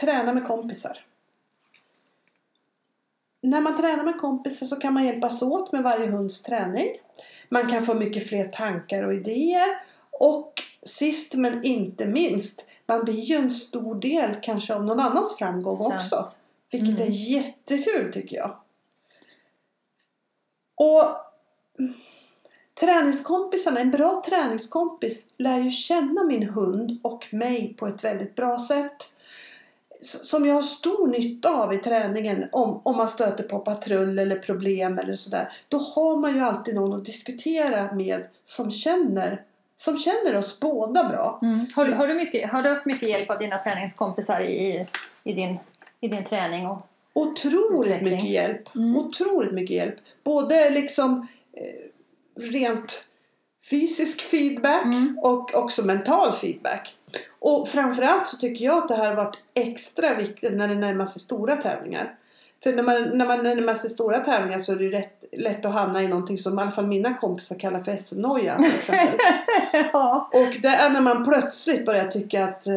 Träna 0.00 0.32
med 0.32 0.46
kompisar. 0.46 1.04
När 3.40 3.60
man 3.60 3.76
tränar 3.76 4.04
med 4.04 4.18
kompisar 4.18 4.66
så 4.66 4.76
kan 4.76 4.94
man 4.94 5.04
hjälpas 5.06 5.42
åt 5.42 5.72
med 5.72 5.82
varje 5.82 6.06
hunds 6.06 6.42
träning. 6.42 6.88
Man 7.48 7.70
kan 7.70 7.86
få 7.86 7.94
mycket 7.94 8.28
fler 8.28 8.48
tankar 8.48 9.02
och 9.02 9.14
idéer. 9.14 9.82
Och 10.10 10.62
sist 10.82 11.34
men 11.34 11.64
inte 11.64 12.06
minst, 12.06 12.64
man 12.86 13.04
blir 13.04 13.20
ju 13.20 13.36
en 13.36 13.50
stor 13.50 13.94
del 13.94 14.34
kanske 14.42 14.74
av 14.74 14.84
någon 14.84 15.00
annans 15.00 15.36
framgång 15.38 15.76
Sant. 15.76 15.94
också. 15.94 16.28
Vilket 16.70 16.94
Mm. 17.00 17.02
är 17.02 17.10
jättekul 17.12 18.12
tycker 18.12 18.36
jag. 18.36 18.56
Och 20.74 21.04
träningskompisarna, 22.80 23.80
en 23.80 23.90
bra 23.90 24.22
träningskompis 24.26 25.30
lär 25.36 25.58
ju 25.58 25.70
känna 25.70 26.24
min 26.24 26.42
hund 26.42 26.98
och 27.02 27.26
mig 27.30 27.74
på 27.78 27.86
ett 27.86 28.04
väldigt 28.04 28.36
bra 28.36 28.58
sätt. 28.58 29.14
Som 30.00 30.46
jag 30.46 30.54
har 30.54 30.62
stor 30.62 31.08
nytta 31.08 31.50
av 31.50 31.74
i 31.74 31.78
träningen 31.78 32.48
om, 32.52 32.80
om 32.82 32.96
man 32.96 33.08
stöter 33.08 33.44
på 33.44 33.58
patrull 33.58 34.18
eller 34.18 34.36
problem 34.36 34.98
eller 34.98 35.14
sådär. 35.14 35.52
Då 35.68 35.78
har 35.78 36.16
man 36.16 36.34
ju 36.34 36.40
alltid 36.40 36.74
någon 36.74 36.98
att 36.98 37.04
diskutera 37.04 37.94
med 37.94 38.26
som 38.44 38.70
känner 38.70 39.42
som 39.78 39.98
känner 39.98 40.38
oss 40.38 40.60
båda 40.60 41.08
bra. 41.08 41.38
Mm. 41.42 41.66
Har, 41.74 41.84
du, 41.84 41.92
har, 41.92 42.08
du 42.08 42.14
mycket, 42.14 42.50
har 42.50 42.62
du 42.62 42.68
haft 42.68 42.86
mycket 42.86 43.08
hjälp 43.08 43.30
av 43.30 43.38
dina 43.38 43.58
träningskompisar 43.58 44.40
i, 44.40 44.86
i, 45.24 45.32
din, 45.32 45.58
i 46.00 46.08
din 46.08 46.24
träning? 46.24 46.66
Och... 46.66 46.78
Otroligt 47.12 47.90
Utveckling. 47.90 48.16
mycket 48.16 48.30
hjälp. 48.30 48.74
Mm. 48.74 48.96
Otroligt 48.96 49.52
mycket 49.52 49.76
hjälp. 49.76 49.94
Både 50.24 50.70
liksom 50.70 51.28
eh, 51.52 51.87
rent 52.38 53.04
fysisk 53.70 54.20
feedback 54.20 54.84
Mm. 54.84 55.18
och 55.22 55.54
också 55.54 55.84
mental 55.84 56.32
feedback. 56.32 56.94
Och 57.40 57.68
framförallt 57.68 58.26
så 58.26 58.36
tycker 58.36 58.64
jag 58.64 58.78
att 58.78 58.88
det 58.88 58.96
här 58.96 59.08
har 59.08 59.16
varit 59.24 59.36
extra 59.54 60.14
viktigt 60.14 60.52
när 60.56 60.68
det 60.68 60.74
närmar 60.74 61.06
sig 61.06 61.22
stora 61.22 61.56
tävlingar. 61.56 62.14
För 62.62 62.72
när 62.72 62.82
man, 62.82 63.02
när 63.18 63.26
man 63.26 63.42
närmar 63.42 63.74
sig 63.74 63.90
stora 63.90 64.20
tävlingar 64.20 64.58
så 64.58 64.72
är 64.72 64.76
det 64.76 64.84
ju 64.84 64.90
rätt 64.90 65.24
lätt 65.32 65.64
att 65.64 65.72
hamna 65.72 66.02
i 66.02 66.08
någonting 66.08 66.38
som 66.38 66.58
i 66.58 66.62
alla 66.62 66.70
fall 66.70 66.86
mina 66.86 67.14
kompisar 67.14 67.56
kallar 67.58 67.80
för 67.80 67.96
SM-noja 67.96 68.56
ja, 69.92 70.30
Och 70.32 70.56
det 70.62 70.68
är 70.68 70.90
när 70.90 71.00
man 71.00 71.24
plötsligt 71.24 71.86
börjar 71.86 72.06
tycka 72.06 72.44
att 72.44 72.66
eh, 72.66 72.74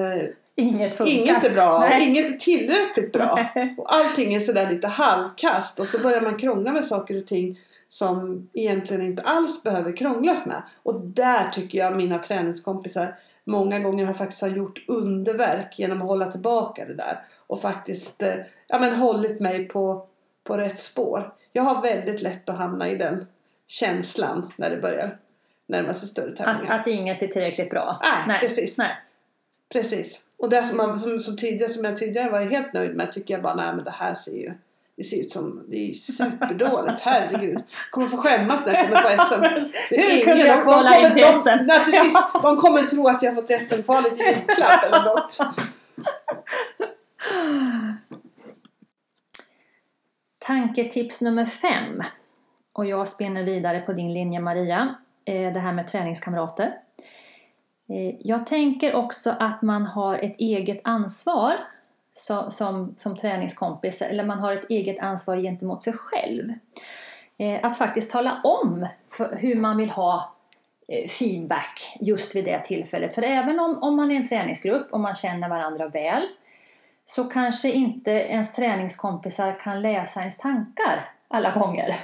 inget 0.56 0.98
funkar. 0.98 1.14
inget 1.14 1.46
är 1.46 1.54
bra, 1.54 1.80
Nej. 1.90 2.08
inget 2.10 2.28
är 2.34 2.38
tillräckligt 2.38 3.12
bra. 3.14 3.40
Och 3.78 3.96
allting 3.96 4.34
är 4.34 4.40
sådär 4.40 4.70
lite 4.70 4.88
halvkast 4.88 5.80
och 5.80 5.88
så 5.88 6.00
börjar 6.00 6.22
man 6.22 6.38
krångla 6.40 6.72
med 6.72 6.86
saker 6.86 7.18
och 7.18 7.28
ting 7.28 7.60
som 7.92 8.50
egentligen 8.54 9.02
inte 9.02 9.22
alls 9.22 9.64
behöver 9.64 9.98
krånglas 9.98 10.46
med. 10.46 10.62
Och 10.84 11.02
där 11.02 11.50
tycker 11.50 11.78
jag 11.78 11.98
mina 11.98 12.18
träningskompisar 12.18 13.16
många 13.44 13.80
gånger 13.80 14.06
har 14.06 14.14
faktiskt 14.14 14.42
har 14.42 14.50
gjort 14.50 14.86
underverk 14.88 15.80
genom 15.80 16.02
att 16.02 16.08
hålla 16.08 16.32
tillbaka 16.32 16.86
det 16.86 16.94
där. 16.94 17.26
Och 17.48 17.62
faktiskt 17.62 18.24
eh, 18.24 18.36
ja, 18.68 18.80
men 18.80 18.96
hållit 18.96 19.40
mig 19.40 19.68
på, 19.68 20.08
på 20.44 20.58
rätt 20.58 20.80
spår. 20.80 21.34
Jag 21.54 21.64
har 21.64 21.82
väldigt 21.82 22.22
lätt 22.22 22.50
att 22.50 22.58
hamna 22.58 22.90
i 22.90 22.96
den 22.96 23.28
känslan 23.68 24.52
när 24.56 24.70
det 24.70 24.78
börjar 24.78 25.18
närma 25.68 25.94
sig 25.94 26.10
större 26.10 26.32
Att, 26.32 26.38
tävlingar. 26.38 26.80
att 26.80 26.88
inget 26.88 27.22
är 27.22 27.28
tillräckligt 27.28 27.70
bra. 27.70 28.02
Nej, 28.28 28.40
precis. 28.40 28.78
Nej. 28.78 28.98
Precis. 29.74 30.22
Och 30.38 30.50
det 30.50 30.64
som, 30.64 30.78
man, 30.78 30.98
som, 30.98 31.20
som, 31.20 31.38
tidigare, 31.38 31.70
som 31.70 31.86
jag 31.86 31.98
tidigare 31.98 32.30
var 32.30 32.42
helt 32.42 32.74
nöjd 32.74 32.96
med 32.96 33.12
tycker 33.12 33.34
jag 33.34 33.44
bara, 33.44 33.56
nej 33.56 33.76
men 33.76 33.84
det 33.84 33.92
här 33.92 34.14
ser 34.14 34.38
ju 34.38 34.54
det 34.98 35.04
ser 35.04 35.18
ut 35.22 35.32
som, 35.32 35.66
det 35.70 35.90
är 35.90 35.94
superdåligt, 35.94 37.00
herregud. 37.02 37.64
Kommer 37.92 38.08
få 38.08 38.18
skämmas 38.18 38.66
när 38.66 38.74
jag 38.74 38.90
kommer 38.92 39.02
på 39.02 39.10
SM. 39.10 39.70
Hur 39.96 40.24
kunde 40.26 40.42
jag 40.42 40.58
de- 40.58 40.60
de 40.60 40.62
kvala 40.64 40.92
kommer- 40.94 41.08
in 41.08 41.14
till 41.14 41.22
de- 41.24 41.36
SM? 41.38 41.66
Nej 41.68 41.80
precis, 41.86 42.14
de 42.44 42.58
kommer 42.58 42.82
tro 42.84 43.08
att 43.08 43.24
jag 43.24 43.32
har 43.32 43.42
fått 43.42 43.62
SM-kvalet 43.62 44.14
i 44.22 44.24
julklapp 44.24 44.84
eller 44.84 45.04
något. 45.04 45.38
Tanketips 50.40 51.22
nummer 51.22 51.46
fem. 51.46 52.04
Och 52.74 52.86
jag 52.86 53.08
spinner 53.08 53.44
vidare 53.44 53.80
på 53.80 53.94
din 53.94 54.14
linje 54.14 54.40
Maria. 54.40 54.96
Eh, 55.26 55.54
Det 55.54 55.60
här 55.60 55.74
med 55.74 55.88
träningskamrater. 55.88 56.66
Eh, 57.90 58.16
Jag 58.20 58.46
tänker 58.46 58.96
också 58.96 59.36
att 59.40 59.62
man 59.62 59.86
har 59.86 60.18
ett 60.18 60.36
eget 60.40 60.82
ansvar 60.84 61.54
så- 62.14 62.50
som, 62.52 62.94
som 62.98 63.18
träningskompis. 63.18 64.02
Eller 64.02 64.24
man 64.24 64.40
har 64.40 64.54
ett 64.54 64.70
eget 64.70 65.00
ansvar 65.00 65.38
gentemot 65.38 65.84
sig 65.84 65.94
själv. 65.94 66.48
Eh, 67.38 67.60
Att 67.66 67.78
faktiskt 67.78 68.12
tala 68.12 68.42
om 68.44 68.88
hur 69.32 69.56
man 69.56 69.78
vill 69.78 69.90
ha 69.90 70.36
eh, 70.88 71.08
feedback 71.10 71.98
just 72.00 72.36
vid 72.36 72.46
det 72.46 72.60
tillfället. 72.60 73.16
För 73.16 73.22
även 73.22 73.60
om, 73.60 73.84
om 73.84 73.96
man 73.96 74.12
är 74.12 74.16
en 74.16 74.28
träningsgrupp 74.30 74.94
och 74.94 75.00
man 75.00 75.16
känner 75.16 75.50
varandra 75.50 75.88
väl 75.88 76.24
så 77.06 77.24
kanske 77.24 77.72
inte 77.72 78.12
ens 78.12 78.54
träningskompisar 78.56 79.60
kan 79.60 79.82
läsa 79.82 80.20
ens 80.20 80.38
tankar 80.38 81.10
alla 81.28 81.52
gånger. 81.52 81.96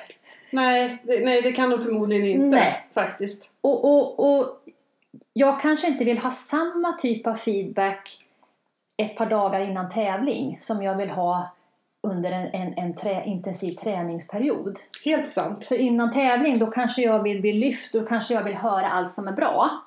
Nej 0.51 0.97
det, 1.03 1.25
nej, 1.25 1.41
det 1.41 1.51
kan 1.51 1.69
de 1.69 1.79
förmodligen 1.81 2.25
inte 2.25 2.57
Nej. 2.57 2.85
faktiskt. 2.93 3.51
Och, 3.61 3.85
och, 3.85 4.19
och 4.39 4.45
jag 5.33 5.61
kanske 5.61 5.87
inte 5.87 6.05
vill 6.05 6.17
ha 6.17 6.31
samma 6.31 6.93
typ 6.93 7.27
av 7.27 7.33
feedback 7.33 8.25
ett 8.97 9.15
par 9.15 9.25
dagar 9.25 9.59
innan 9.59 9.89
tävling 9.89 10.57
som 10.61 10.83
jag 10.83 10.95
vill 10.95 11.09
ha 11.09 11.49
under 12.03 12.31
en, 12.31 12.47
en, 12.53 12.73
en 12.77 12.95
trä, 12.95 13.23
intensiv 13.25 13.75
träningsperiod. 13.75 14.79
Helt 15.05 15.27
sant. 15.27 15.65
För 15.65 15.75
innan 15.75 16.11
tävling 16.11 16.59
då 16.59 16.67
kanske 16.67 17.01
jag 17.01 17.23
vill 17.23 17.41
bli 17.41 17.53
lyft, 17.53 17.93
då 17.93 18.05
kanske 18.05 18.33
jag 18.33 18.43
vill 18.43 18.55
höra 18.55 18.89
allt 18.89 19.13
som 19.13 19.27
är 19.27 19.31
bra. 19.31 19.83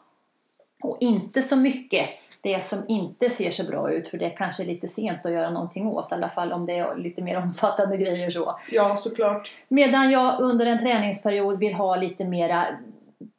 Och 0.83 0.97
inte 1.01 1.43
så 1.43 1.57
mycket 1.57 2.09
det 2.41 2.65
som 2.65 2.79
inte 2.89 3.31
ser 3.31 3.51
så 3.51 3.65
bra 3.65 3.93
ut 3.93 4.09
för 4.09 4.19
det 4.19 4.25
är 4.25 4.37
kanske 4.37 4.65
lite 4.65 4.89
sent 4.89 5.27
att 5.27 5.33
göra 5.33 5.51
någonting 5.51 5.87
åt. 5.87 6.13
I 6.13 6.15
alla 6.15 6.29
fall 6.29 6.53
om 6.53 6.67
det 6.67 6.79
är 6.79 6.97
lite 6.97 7.23
mer 7.23 7.37
omfattande 7.43 7.97
grejer 7.97 8.31
så. 8.31 8.59
Ja 8.71 8.97
såklart. 8.97 9.57
Medan 9.69 10.11
jag 10.11 10.41
under 10.41 10.67
en 10.67 10.79
träningsperiod 10.79 11.59
vill 11.59 11.75
ha 11.75 11.97
lite 11.97 12.25
mera 12.25 12.67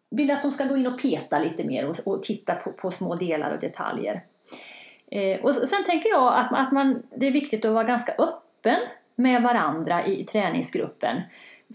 vill 0.09 0.31
att 0.31 0.41
de 0.41 0.51
ska 0.51 0.63
gå 0.63 0.77
in 0.77 0.87
och 0.87 1.01
peta 1.01 1.39
lite 1.39 1.63
mer 1.63 1.89
och, 1.89 1.95
och 2.05 2.23
titta 2.23 2.55
på, 2.55 2.71
på 2.71 2.91
små 2.91 3.15
delar 3.15 3.51
och 3.51 3.59
detaljer. 3.59 4.23
Eh, 5.11 5.41
och 5.41 5.55
sen 5.55 5.83
tänker 5.85 6.09
jag 6.09 6.33
att, 6.33 6.53
att 6.53 6.71
man, 6.71 7.03
det 7.15 7.27
är 7.27 7.31
viktigt 7.31 7.65
att 7.65 7.73
vara 7.73 7.83
ganska 7.83 8.11
öppen 8.11 8.79
med 9.15 9.43
varandra 9.43 10.05
i 10.05 10.23
träningsgruppen. 10.23 11.21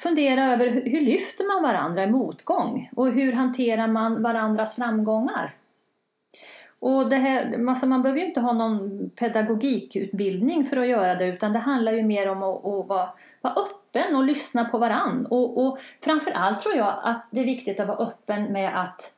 Fundera 0.01 0.53
över 0.53 0.69
hur, 0.69 0.91
hur 0.91 1.01
lyfter 1.01 1.55
man 1.55 1.63
varandra 1.63 2.03
i 2.03 2.07
motgång 2.07 2.91
och 2.97 3.11
hur 3.11 3.33
hanterar 3.33 3.87
man 3.87 4.23
varandras 4.23 4.77
framgångar. 4.77 5.55
Och 6.79 7.11
det 7.11 7.17
här, 7.17 7.69
alltså 7.69 7.87
man 7.87 8.03
behöver 8.03 8.21
ju 8.21 8.27
inte 8.27 8.41
ha 8.41 8.53
någon 8.53 9.11
pedagogikutbildning 9.11 10.65
för 10.65 10.77
att 10.77 10.89
göra 10.89 11.15
det 11.15 11.27
utan 11.27 11.53
det 11.53 11.59
handlar 11.59 11.93
ju 11.93 12.03
mer 12.03 12.29
om 12.29 12.43
att, 12.43 12.65
att 12.65 12.89
vara, 12.89 13.09
vara 13.41 13.55
öppen 13.55 14.17
och 14.17 14.25
lyssna 14.25 14.65
på 14.65 14.79
varann. 14.79 15.27
Och, 15.27 15.67
och 15.67 15.79
framförallt 16.01 16.61
tror 16.61 16.75
jag 16.75 16.95
att 17.03 17.27
det 17.31 17.41
är 17.41 17.45
viktigt 17.45 17.81
att 17.81 17.89
vara 17.89 17.99
öppen 17.99 18.53
med 18.53 18.81
att 18.81 19.13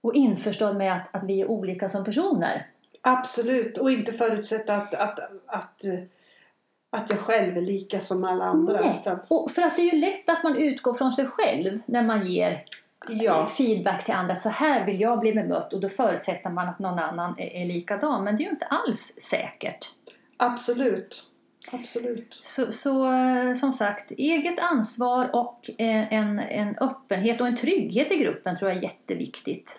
och 0.00 0.14
införstådd 0.14 0.76
med 0.76 0.92
att, 0.92 1.14
att 1.14 1.22
vi 1.24 1.40
är 1.40 1.50
olika 1.50 1.88
som 1.88 2.04
personer. 2.04 2.66
Absolut. 3.04 3.78
Och 3.78 3.90
inte 3.90 4.12
förutsätta 4.12 4.74
att, 4.74 4.94
att, 4.94 5.18
att, 5.46 5.84
eh, 5.84 5.92
att 6.90 7.10
jag 7.10 7.18
själv 7.18 7.56
är 7.56 7.62
lika 7.62 8.00
som 8.00 8.24
alla 8.24 8.44
andra. 8.44 8.80
Nej. 8.80 9.16
Och 9.28 9.50
för 9.50 9.62
att 9.62 9.76
det 9.76 9.82
är 9.82 9.94
ju 9.94 10.00
lätt 10.00 10.28
att 10.28 10.42
man 10.42 10.56
utgår 10.56 10.94
från 10.94 11.12
sig 11.12 11.26
själv 11.26 11.78
när 11.86 12.02
man 12.02 12.26
ger 12.26 12.64
ja. 13.08 13.46
feedback 13.46 14.04
till 14.04 14.14
andra. 14.14 14.32
att 14.32 14.40
Så 14.40 14.48
här 14.48 14.86
vill 14.86 15.00
jag 15.00 15.20
bli 15.20 15.32
bemött 15.32 15.72
och 15.72 15.80
då 15.80 15.88
förutsätter 15.88 16.50
man 16.50 16.68
att 16.68 16.78
någon 16.78 16.98
annan 16.98 17.34
är, 17.38 17.62
är 17.62 17.66
likadan. 17.66 18.24
Men 18.24 18.36
det 18.36 18.42
är 18.42 18.44
ju 18.44 18.50
inte 18.50 18.66
alls 18.66 19.18
säkert. 19.20 19.86
Absolut. 20.36 21.30
Absolut. 21.72 22.34
Så, 22.34 22.72
så 22.72 23.12
eh, 23.12 23.54
som 23.54 23.72
sagt, 23.72 24.10
eget 24.10 24.58
ansvar 24.58 25.30
och 25.32 25.70
eh, 25.78 26.12
en, 26.12 26.38
en 26.38 26.78
öppenhet 26.78 27.40
och 27.40 27.46
en 27.46 27.56
trygghet 27.56 28.12
i 28.12 28.16
gruppen 28.16 28.56
tror 28.58 28.70
jag 28.70 28.78
är 28.78 28.82
jätteviktigt. 28.82 29.78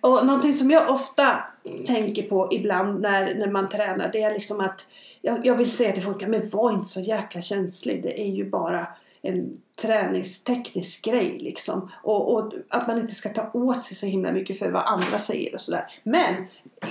Och 0.00 0.26
någonting 0.26 0.54
som 0.54 0.70
jag 0.70 0.90
ofta 0.90 1.44
tänker 1.86 2.22
på 2.22 2.48
ibland 2.52 3.00
när, 3.00 3.34
när 3.34 3.50
man 3.50 3.68
tränar 3.68 4.10
det 4.12 4.22
är 4.22 4.32
liksom 4.32 4.60
att 4.60 4.86
jag, 5.22 5.46
jag 5.46 5.54
vill 5.54 5.70
säga 5.70 5.92
till 5.92 6.02
folk, 6.02 6.28
men 6.28 6.48
var 6.48 6.72
inte 6.72 6.88
så 6.88 7.00
jäkla 7.00 7.42
känslig. 7.42 8.02
Det 8.02 8.20
är 8.20 8.30
ju 8.30 8.50
bara 8.50 8.86
en 9.22 9.60
träningsteknisk 9.76 11.04
grej 11.04 11.38
liksom. 11.40 11.90
Och, 12.02 12.34
och 12.34 12.52
att 12.68 12.88
man 12.88 12.98
inte 13.00 13.14
ska 13.14 13.28
ta 13.28 13.50
åt 13.52 13.84
sig 13.84 13.96
så 13.96 14.06
himla 14.06 14.32
mycket 14.32 14.58
för 14.58 14.70
vad 14.70 14.82
andra 14.82 15.18
säger 15.18 15.54
och 15.54 15.60
sådär. 15.60 15.86
Men 16.02 16.34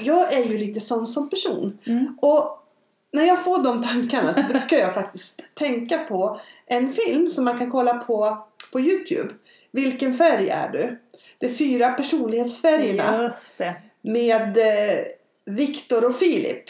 jag 0.02 0.34
är 0.34 0.44
ju 0.44 0.58
lite 0.58 0.80
sån 0.80 1.08
som 1.08 1.30
person. 1.30 1.78
Mm. 1.86 2.18
Och 2.22 2.66
när 3.12 3.24
jag 3.24 3.44
får 3.44 3.64
de 3.64 3.84
tankarna 3.84 4.34
så 4.34 4.44
brukar 4.44 4.78
jag 4.78 4.94
faktiskt 4.94 5.42
tänka 5.54 5.98
på 5.98 6.40
en 6.66 6.94
film 6.94 7.28
som 7.28 7.46
man 7.46 7.58
kan 7.58 7.72
kolla 7.72 7.94
på 7.94 8.48
på 8.72 8.80
Youtube. 8.80 9.34
Vilken 9.72 10.14
färg 10.14 10.50
är 10.50 10.70
du? 10.70 11.00
De 11.38 11.50
fyra 11.50 11.92
personlighetsfärgerna 11.92 13.24
Just 13.24 13.58
det. 13.58 13.76
Med 14.06 14.58
eh, 14.58 15.06
Viktor 15.46 16.06
och 16.06 16.16
Filip. 16.16 16.64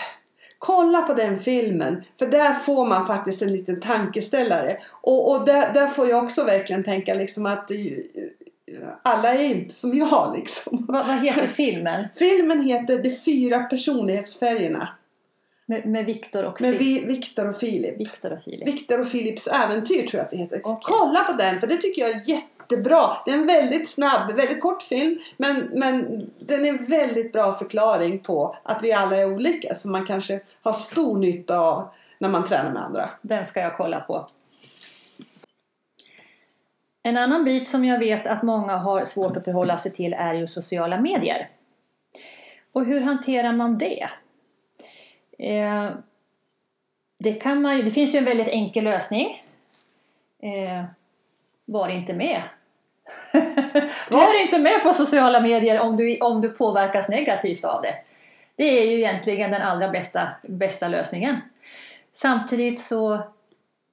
Kolla 0.60 1.02
på 1.02 1.14
den 1.14 1.40
filmen 1.40 2.04
för 2.20 2.28
där 2.28 2.54
får 2.54 2.86
man 2.86 3.08
faktiskt 3.08 3.42
en 3.42 3.52
liten 3.52 3.82
tankeställare. 3.82 4.78
Och, 5.02 5.32
och 5.32 5.46
där, 5.46 5.74
där 5.74 5.88
får 5.88 6.10
jag 6.10 6.24
också 6.24 6.44
verkligen 6.44 6.84
tänka 6.84 7.14
liksom 7.14 7.46
att 7.46 7.72
eh, 7.72 7.78
alla 9.04 9.34
är 9.34 9.44
inte 9.44 9.76
som 9.76 9.98
jag 9.98 10.34
liksom. 10.38 10.86
Vad, 10.88 11.08
vad 11.08 11.20
heter 11.20 11.48
filmen? 11.48 12.08
Filmen 12.16 12.64
heter 12.64 12.98
De 13.04 13.12
fyra 13.12 13.60
personlighetsfärgerna 13.60 14.90
Med, 15.66 15.86
med 15.86 16.06
Viktor 16.06 16.44
och 16.46 16.62
med. 16.62 16.72
Vi- 16.78 16.78
och 17.50 17.56
Filip. 17.60 18.00
Viktor 18.00 18.32
och 18.34 18.42
Filip. 18.44 18.68
Viktor 18.68 19.00
och 19.02 19.08
Filips 19.08 19.48
äventyr 19.48 20.08
tror 20.08 20.20
jag 20.20 20.26
att 20.26 20.32
det 20.32 20.38
heter. 20.38 20.62
Okej. 20.64 20.94
Kolla 21.00 21.24
på 21.24 21.34
den 21.34 21.60
för 21.60 21.68
det 21.68 21.78
tycker 21.78 22.02
jag 22.02 22.12
är 22.12 22.22
jättebra. 22.72 23.18
Det 23.26 23.32
är 23.32 23.36
en 23.36 23.48
väldigt 23.48 23.90
snabb, 23.90 24.32
väldigt 24.32 24.62
kort 24.62 24.84
film 24.84 25.20
men, 25.38 25.70
men 25.74 26.26
den 26.40 26.66
är 26.66 26.70
en 26.70 26.86
väldigt 26.86 27.32
bra 27.32 27.54
förklaring 27.54 28.20
på 28.20 28.58
att 28.64 28.84
vi 28.84 28.94
alla 28.94 29.18
är 29.18 29.34
olika 29.34 29.76
som 29.76 29.92
man 29.92 30.06
kanske 30.06 30.42
har 30.62 30.74
stor 30.74 31.18
nytta 31.18 31.60
av 31.60 31.88
när 32.20 32.30
man 32.30 32.48
tränar 32.48 32.72
med 32.72 32.84
andra. 32.84 33.10
Den 33.22 33.46
ska 33.46 33.60
jag 33.60 33.78
kolla 33.78 34.00
på. 34.00 34.26
En 37.04 37.18
annan 37.18 37.46
bit 37.46 37.68
som 37.68 37.86
jag 37.86 38.00
vet 38.00 38.28
att 38.28 38.44
många 38.44 38.78
har 38.78 39.04
svårt 39.04 39.38
att 39.38 39.44
förhålla 39.44 39.78
sig 39.78 39.92
till 39.92 40.14
är 40.14 40.34
ju 40.34 40.48
sociala 40.48 41.02
medier. 41.02 41.50
Och 42.74 42.86
hur 42.86 43.02
hanterar 43.02 43.52
man 43.52 43.78
det? 43.78 44.10
Eh, 45.40 45.90
det, 47.20 47.34
kan 47.34 47.62
man 47.62 47.78
ju, 47.78 47.84
det 47.84 47.92
finns 47.92 48.16
ju 48.16 48.20
en 48.20 48.26
väldigt 48.26 48.48
enkel 48.48 48.84
lösning. 48.84 49.42
Eh, 50.40 50.86
var 51.66 51.90
inte 51.90 52.14
med. 52.14 52.42
Var 54.10 54.42
inte 54.42 54.60
med 54.60 54.84
på 54.84 54.94
sociala 54.94 55.40
medier 55.40 55.80
om 55.80 55.98
du, 55.98 56.20
om 56.20 56.42
du 56.42 56.50
påverkas 56.50 57.10
negativt 57.10 57.64
av 57.64 57.82
det. 57.82 57.96
Det 58.56 58.80
är 58.80 58.92
ju 58.92 58.98
egentligen 58.98 59.52
den 59.52 59.62
allra 59.62 59.90
bästa, 59.90 60.28
bästa 60.42 60.88
lösningen. 60.88 61.42
Samtidigt 62.14 62.80
så 62.80 63.20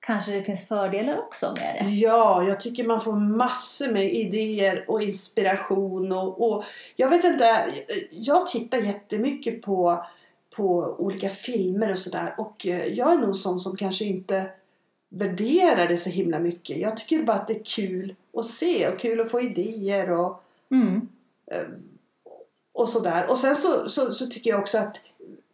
kanske 0.01 0.33
det 0.33 0.43
finns 0.43 0.69
fördelar 0.69 1.19
också 1.19 1.55
med 1.61 1.75
det. 1.75 1.91
Ja, 1.91 2.43
jag 2.49 2.61
tycker 2.61 2.85
man 2.85 3.01
får 3.01 3.13
massor 3.13 3.93
med 3.93 4.15
idéer 4.15 4.85
och 4.89 5.03
inspiration. 5.03 6.13
Och, 6.13 6.53
och 6.53 6.65
jag 6.97 7.11
vet 7.11 7.25
inte, 7.25 7.73
jag 8.11 8.47
tittar 8.47 8.79
jättemycket 8.79 9.63
på, 9.63 10.07
på 10.57 10.97
olika 10.99 11.29
filmer 11.29 11.93
och 11.93 11.99
sådär. 11.99 12.35
Och 12.39 12.67
jag 12.67 13.13
är 13.13 13.19
nog 13.19 13.37
sån 13.37 13.61
som 13.61 13.77
kanske 13.77 14.05
inte 14.05 14.51
värderar 15.09 15.89
det 15.89 15.97
så 15.97 16.11
himla 16.11 16.39
mycket. 16.39 16.77
Jag 16.77 16.97
tycker 16.97 17.23
bara 17.23 17.37
att 17.37 17.47
det 17.47 17.61
är 17.61 17.65
kul 17.65 18.15
att 18.37 18.47
se 18.47 18.89
och 18.89 18.99
kul 18.99 19.21
att 19.21 19.31
få 19.31 19.41
idéer 19.41 20.11
och, 20.11 20.43
Mm. 20.71 21.09
eh, 21.53 21.63
och 22.73 22.89
sådär. 22.89 23.31
Och 23.31 23.39
sen 23.39 23.57
så, 23.57 23.89
så, 23.89 24.15
så 24.15 24.27
tycker 24.27 24.51
jag 24.51 24.61
också 24.61 24.79
att 24.79 24.97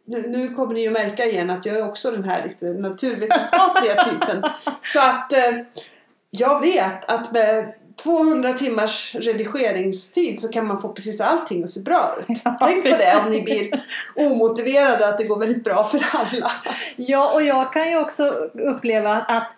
nu, 0.05 0.27
nu 0.27 0.49
kommer 0.53 0.73
ni 0.73 0.81
ju 0.81 0.89
märka 0.91 1.25
igen 1.25 1.49
att 1.49 1.65
jag 1.65 1.77
är 1.77 1.87
också 1.89 2.11
den 2.11 2.23
här 2.23 2.43
lite 2.45 2.65
naturvetenskapliga 2.65 4.03
typen. 4.09 4.43
Så 4.81 4.99
att 4.99 5.33
eh, 5.33 5.59
jag 6.29 6.61
vet 6.61 7.05
att 7.11 7.31
med 7.31 7.73
200 8.03 8.53
timmars 8.53 9.15
redigeringstid 9.15 10.39
så 10.39 10.47
kan 10.47 10.67
man 10.67 10.81
få 10.81 10.89
precis 10.89 11.21
allting 11.21 11.63
att 11.63 11.69
se 11.69 11.79
bra 11.81 12.15
ut. 12.19 12.37
Ja, 12.43 12.57
Tänk 12.59 12.83
på 12.83 12.89
det 12.89 13.21
om 13.23 13.29
ni 13.29 13.41
blir 13.41 13.83
omotiverade 14.15 15.07
att 15.07 15.17
det 15.17 15.23
går 15.23 15.39
väldigt 15.39 15.63
bra 15.63 15.83
för 15.83 16.05
alla. 16.13 16.51
Ja, 16.95 17.33
och 17.33 17.43
jag 17.43 17.73
kan 17.73 17.89
ju 17.89 17.99
också 17.99 18.23
uppleva 18.53 19.13
att, 19.15 19.51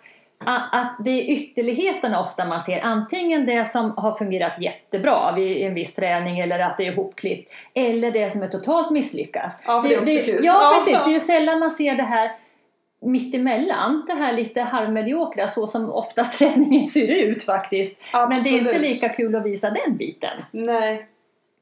att, 0.46 0.96
det 1.04 1.10
är 1.10 1.30
ytterligheterna 1.30 2.20
ofta 2.20 2.44
man 2.44 2.60
ser. 2.60 2.80
Antingen 2.80 3.46
det 3.46 3.64
som 3.64 3.90
har 3.96 4.12
fungerat 4.12 4.60
jättebra 4.60 5.32
vid 5.36 5.56
en 5.56 5.74
viss 5.74 5.94
träning 5.94 6.38
eller 6.38 6.58
att 6.58 6.76
det 6.76 6.86
är 6.86 6.92
ihopklippt. 6.92 7.52
Eller 7.74 8.10
det 8.10 8.30
som 8.30 8.42
är 8.42 8.48
totalt 8.48 8.90
misslyckas. 8.90 9.60
Ja, 9.66 9.82
för 9.82 9.88
det 9.88 9.94
är 9.94 10.00
också 10.02 10.32
kul. 10.32 10.44
Ja, 10.44 10.60
Ja, 10.62 10.78
precis. 10.78 11.04
Det 11.04 11.10
är 11.10 11.14
ju 11.14 11.20
sällan 11.20 11.58
man 11.58 11.70
ser 11.70 11.94
det 11.94 12.02
här 12.02 12.32
mittemellan. 13.02 14.04
Det 14.06 14.12
här 14.14 14.32
lite 14.32 14.60
halvmediokra 14.60 15.48
så 15.48 15.66
som 15.66 15.90
oftast 15.90 16.38
träningen 16.38 16.86
ser 16.86 17.24
ut 17.24 17.42
faktiskt. 17.42 18.02
Men 18.12 18.28
det 18.28 18.34
är 18.34 18.52
inte 18.52 18.70
Absolut. 18.70 18.90
lika 18.90 19.08
kul 19.08 19.34
att 19.36 19.46
visa 19.46 19.70
den 19.70 19.96
biten. 19.96 20.42
Nej. 20.50 21.06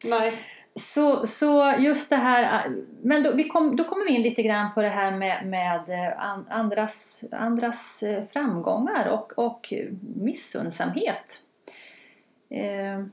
Nej. 0.05 0.33
Så, 0.75 1.27
så 1.27 1.75
just 1.79 2.11
det 2.11 2.17
här, 2.17 2.67
äh, 2.67 2.73
men 3.03 3.23
då, 3.23 3.33
vi 3.33 3.45
kom, 3.45 3.77
då 3.77 3.85
kommer 3.85 4.05
vi 4.05 4.15
in 4.15 4.23
lite 4.23 4.43
grann 4.43 4.75
på 4.75 4.83
det 4.83 4.89
här 4.89 5.11
med, 5.11 5.47
med 5.47 5.91
äh, 5.91 6.39
andras, 6.49 7.25
andras 7.33 8.03
äh, 8.03 8.25
framgångar 8.33 9.09
och, 9.09 9.39
och 9.39 9.73
missundsamhet. 10.17 11.43
Eh, 12.51 13.05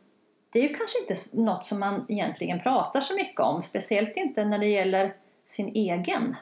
det 0.50 0.60
är 0.60 0.64
ju 0.70 0.76
kanske 0.76 1.00
inte 1.00 1.16
något 1.34 1.66
som 1.66 1.80
man 1.80 2.06
egentligen 2.10 2.60
pratar 2.60 3.02
så 3.02 3.16
mycket 3.16 3.40
om, 3.40 3.64
speciellt 3.64 4.18
inte 4.18 4.46
när 4.46 4.60
det 4.60 4.68
gäller 4.68 5.14
sin 5.44 5.68
egen. 5.76 6.36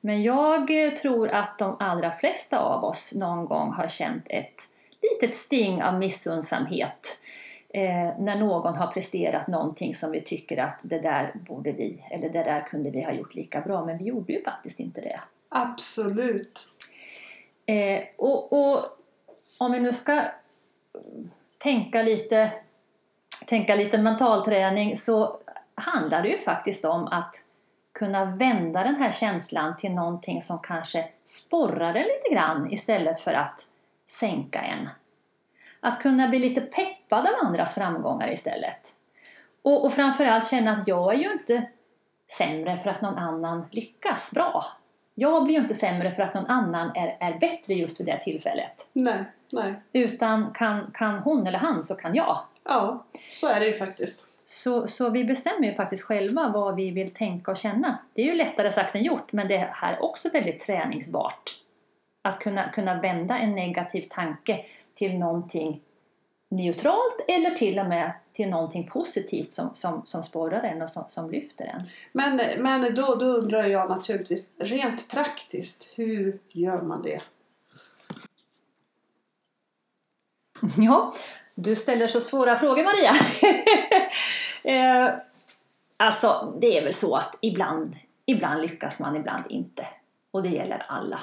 Men 0.00 0.22
jag 0.22 0.86
eh, 0.86 0.92
tror 0.94 1.28
att 1.28 1.58
de 1.58 1.76
allra 1.80 2.12
flesta 2.12 2.58
av 2.58 2.84
oss 2.84 3.14
någon 3.14 3.46
gång 3.46 3.72
har 3.72 3.88
känt 3.88 4.26
ett 4.30 4.68
litet 5.02 5.34
sting 5.34 5.82
av 5.82 5.98
missundsamhet 5.98 7.22
eh, 7.68 8.18
när 8.18 8.38
någon 8.38 8.76
har 8.76 8.86
presterat 8.86 9.46
någonting 9.46 9.94
som 9.94 10.10
vi 10.10 10.20
tycker 10.20 10.58
att 10.58 10.78
det 10.82 10.98
där 10.98 11.32
borde 11.34 11.72
vi, 11.72 12.04
eller 12.10 12.28
det 12.28 12.42
där 12.42 12.66
kunde 12.66 12.90
vi 12.90 13.02
ha 13.02 13.12
gjort 13.12 13.34
lika 13.34 13.60
bra, 13.60 13.84
men 13.84 13.98
vi 13.98 14.04
gjorde 14.04 14.32
ju 14.32 14.42
faktiskt 14.44 14.80
inte 14.80 15.00
det. 15.00 15.20
Absolut. 15.48 16.72
Eh, 17.66 18.00
och, 18.16 18.52
och 18.52 18.84
om 19.58 19.72
vi 19.72 19.80
nu 19.80 19.92
ska 19.92 20.24
tänka 21.58 22.02
lite, 22.02 22.52
tänka 23.46 23.74
lite 23.74 23.98
mentalträning 23.98 24.96
så 24.96 25.38
handlar 25.74 26.22
det 26.22 26.28
ju 26.28 26.38
faktiskt 26.38 26.84
om 26.84 27.06
att 27.06 27.42
kunna 27.92 28.24
vända 28.24 28.82
den 28.84 28.96
här 28.96 29.12
känslan 29.12 29.76
till 29.76 29.92
någonting 29.92 30.42
som 30.42 30.58
kanske 30.58 31.08
sporrar 31.24 31.94
en 31.94 32.02
lite 32.02 32.34
grann 32.34 32.72
istället 32.72 33.20
för 33.20 33.32
att 33.32 33.66
sänka 34.06 34.60
en. 34.60 34.88
Att 35.80 36.02
kunna 36.02 36.28
bli 36.28 36.38
lite 36.38 36.60
peppad 36.60 37.26
av 37.26 37.46
andras 37.46 37.74
framgångar 37.74 38.32
istället. 38.32 38.92
Och, 39.62 39.84
och 39.84 39.92
framförallt 39.92 40.50
känna 40.50 40.72
att 40.72 40.88
jag 40.88 41.14
är 41.14 41.18
ju 41.18 41.32
inte 41.32 41.68
sämre 42.38 42.76
för 42.76 42.90
att 42.90 43.00
någon 43.00 43.18
annan 43.18 43.66
lyckas 43.70 44.32
bra. 44.34 44.64
Jag 45.14 45.44
blir 45.44 45.54
ju 45.54 45.60
inte 45.60 45.74
sämre 45.74 46.10
för 46.10 46.22
att 46.22 46.34
någon 46.34 46.46
annan 46.46 46.96
är, 46.96 47.16
är 47.20 47.38
bättre 47.38 47.74
just 47.74 48.00
vid 48.00 48.06
det 48.06 48.18
tillfället. 48.24 48.88
Nej. 48.92 49.24
Nej. 49.52 49.74
Utan 49.92 50.50
kan, 50.54 50.90
kan 50.94 51.18
hon 51.18 51.46
eller 51.46 51.58
han 51.58 51.84
så 51.84 51.94
kan 51.94 52.14
jag. 52.14 52.38
Ja, 52.64 53.04
så 53.32 53.46
är 53.46 53.60
det 53.60 53.66
ju 53.66 53.72
faktiskt. 53.72 54.24
Så, 54.44 54.86
så 54.86 55.10
vi 55.10 55.24
bestämmer 55.24 55.66
ju 55.66 55.74
faktiskt 55.74 56.02
själva 56.02 56.48
vad 56.48 56.76
vi 56.76 56.90
vill 56.90 57.10
tänka 57.10 57.50
och 57.50 57.56
känna. 57.56 57.98
Det 58.12 58.22
är 58.22 58.26
ju 58.26 58.34
lättare 58.34 58.72
sagt 58.72 58.94
än 58.94 59.02
gjort, 59.02 59.32
men 59.32 59.48
det 59.48 59.68
här 59.72 59.92
är 59.92 60.02
också 60.02 60.28
väldigt 60.32 60.60
träningsbart. 60.60 61.50
Att 62.22 62.38
kunna, 62.38 62.68
kunna 62.68 63.00
vända 63.00 63.38
en 63.38 63.54
negativ 63.54 64.06
tanke 64.10 64.64
till 64.98 65.18
någonting 65.18 65.80
neutralt 66.50 67.20
eller 67.28 67.50
till 67.50 67.78
och 67.78 67.86
med 67.86 68.12
till 68.32 68.48
någonting 68.48 68.90
positivt 68.90 69.52
som, 69.52 69.74
som, 69.74 70.02
som 70.04 70.22
sporrar 70.22 70.62
en 70.62 70.82
och 70.82 70.90
som, 70.90 71.04
som 71.08 71.30
lyfter 71.30 71.64
en. 71.64 71.88
Men, 72.12 72.62
men 72.62 72.94
då, 72.94 73.14
då 73.14 73.26
undrar 73.26 73.64
jag 73.64 73.88
naturligtvis 73.88 74.52
rent 74.58 75.08
praktiskt, 75.08 75.92
hur 75.96 76.38
gör 76.48 76.82
man 76.82 77.02
det? 77.02 77.22
Ja, 80.76 81.12
du 81.54 81.76
ställer 81.76 82.06
så 82.06 82.20
svåra 82.20 82.56
frågor 82.56 82.84
Maria. 82.84 83.12
eh, 85.08 85.14
alltså, 85.96 86.54
det 86.60 86.78
är 86.78 86.84
väl 86.84 86.94
så 86.94 87.16
att 87.16 87.38
ibland, 87.40 87.96
ibland 88.26 88.62
lyckas 88.62 89.00
man, 89.00 89.16
ibland 89.16 89.44
inte. 89.48 89.86
Och 90.30 90.42
det 90.42 90.48
gäller 90.48 90.86
alla. 90.88 91.20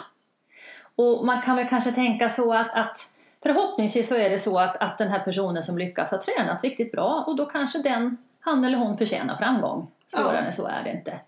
Och 0.96 1.26
man 1.26 1.42
kan 1.42 1.56
väl 1.56 1.68
kanske 1.68 1.92
tänka 1.92 2.30
så 2.30 2.54
att, 2.54 2.74
att 2.74 3.15
förhoppningsvis 3.46 4.10
så 4.10 4.16
är 4.16 4.30
det 4.30 4.40
så 4.40 4.60
att, 4.60 4.78
att 4.78 4.98
den 4.98 5.08
här 5.08 5.20
personen 5.20 5.64
som 5.64 5.78
lyckas 5.78 6.12
har 6.12 6.18
tränat 6.18 6.64
riktigt 6.64 6.92
bra 6.92 7.24
och 7.28 7.36
då 7.36 7.46
kanske 7.46 7.80
den, 7.80 8.18
han 8.40 8.64
eller 8.64 8.78
hon 8.78 8.98
förtjänar 8.98 9.36
framgång. 9.36 9.88
Svårare 10.08 10.36
Ja. 10.38 10.42
än 10.42 10.54
så 10.54 10.68
är 10.68 10.84
det 10.84 10.92
inte. 10.92 11.20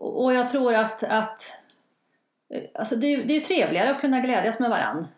Och, 0.00 0.24
och 0.24 0.34
jag 0.34 0.48
tror 0.48 0.74
att, 0.74 1.02
att 1.02 1.42
eh, 2.54 2.62
alltså 2.74 2.96
det, 2.96 3.06
är, 3.06 3.24
det 3.24 3.36
är 3.36 3.40
trevligare 3.40 3.90
att 3.90 4.00
kunna 4.00 4.20
glädjas 4.20 4.60
med 4.60 4.70
varann 4.70 5.08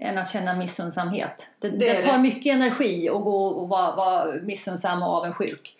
än 0.00 0.18
att 0.18 0.30
känna 0.30 0.54
missundsamhet. 0.54 1.50
Det, 1.58 1.68
Det 1.68 1.76
det, 1.76 2.02
tar 2.02 2.12
det. 2.12 2.18
mycket 2.18 2.54
energi 2.54 3.08
att 3.08 3.24
gå 3.24 3.46
och 3.46 3.68
vara, 3.68 3.96
vara 3.96 4.32
missundsam 4.42 5.02
och 5.02 5.08
avundsjuk. 5.10 5.76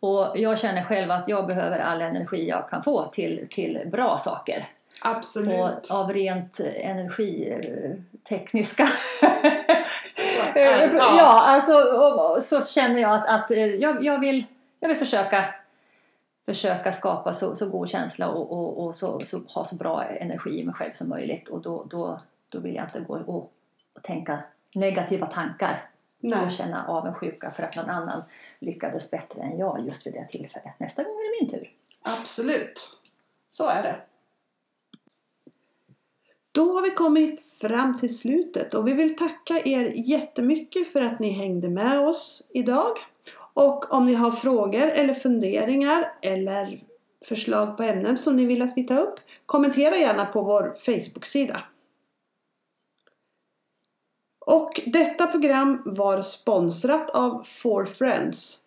Och 0.00 0.32
jag 0.34 0.58
känner 0.58 0.82
själv 0.84 1.10
att 1.10 1.28
jag 1.28 1.46
behöver 1.46 1.78
all 1.78 2.02
energi 2.02 2.48
jag 2.48 2.68
kan 2.68 2.82
få 2.82 3.06
till, 3.08 3.46
till 3.50 3.80
bra 3.92 4.18
saker. 4.18 4.68
Absolut. 5.04 5.90
Och 5.90 5.96
av 5.96 6.12
rent 6.12 6.60
energitekniska... 6.60 8.86
Ja. 10.54 10.88
ja, 10.98 11.40
alltså 11.40 11.74
så 12.40 12.62
känner 12.62 13.00
jag 13.00 13.14
att, 13.14 13.26
att 13.26 13.50
eh, 13.50 13.66
jag, 13.66 14.04
jag, 14.04 14.18
vill, 14.18 14.44
jag 14.80 14.88
vill 14.88 14.98
försöka 14.98 15.54
försöka 16.46 16.92
skapa 16.92 17.34
så, 17.34 17.56
så 17.56 17.68
god 17.68 17.88
känsla 17.88 18.28
och, 18.28 18.52
och, 18.52 18.86
och 18.86 18.96
så, 18.96 19.20
så, 19.20 19.38
ha 19.38 19.64
så 19.64 19.76
bra 19.76 20.04
energi 20.04 20.60
i 20.60 20.64
mig 20.64 20.74
själv 20.74 20.92
som 20.92 21.08
möjligt. 21.08 21.48
Och 21.48 21.60
då, 21.60 21.86
då, 21.90 22.18
då 22.48 22.58
vill 22.58 22.74
jag 22.74 22.84
inte 22.84 23.00
gå 23.00 23.14
och, 23.14 23.52
och 23.94 24.02
tänka 24.02 24.38
negativa 24.74 25.26
tankar 25.26 25.88
Nej. 26.20 26.46
och 26.46 26.52
känna 26.52 26.86
avundsjuka 26.86 27.50
för 27.50 27.62
att 27.62 27.76
någon 27.76 27.90
annan 27.90 28.22
lyckades 28.58 29.10
bättre 29.10 29.42
än 29.42 29.58
jag 29.58 29.86
just 29.86 30.06
vid 30.06 30.12
det 30.12 30.28
tillfället. 30.28 30.80
Nästa 30.80 31.02
gång 31.02 31.12
är 31.12 31.24
det 31.24 31.40
min 31.40 31.50
tur. 31.50 31.70
Absolut. 32.02 32.98
Så 33.48 33.68
är 33.68 33.82
det. 33.82 33.96
Då 36.52 36.72
har 36.72 36.82
vi 36.82 36.90
kommit 36.90 37.58
fram 37.60 37.98
till 37.98 38.16
slutet 38.16 38.74
och 38.74 38.88
vi 38.88 38.92
vill 38.92 39.16
tacka 39.16 39.62
er 39.64 39.92
jättemycket 39.96 40.92
för 40.92 41.00
att 41.00 41.20
ni 41.20 41.30
hängde 41.30 41.68
med 41.68 42.00
oss 42.00 42.48
idag. 42.50 42.98
Och 43.54 43.94
om 43.94 44.06
ni 44.06 44.14
har 44.14 44.30
frågor 44.30 44.88
eller 44.88 45.14
funderingar 45.14 46.12
eller 46.22 46.82
förslag 47.24 47.76
på 47.76 47.82
ämnen 47.82 48.18
som 48.18 48.36
ni 48.36 48.46
vill 48.46 48.62
att 48.62 48.72
vi 48.76 48.84
tar 48.84 49.00
upp, 49.00 49.20
kommentera 49.46 49.96
gärna 49.96 50.24
på 50.24 50.42
vår 50.42 50.74
Facebook-sida. 50.78 51.62
Och 54.46 54.80
detta 54.86 55.26
program 55.26 55.82
var 55.84 56.22
sponsrat 56.22 57.10
av 57.10 57.42
Four 57.44 57.84
Friends, 57.84 58.60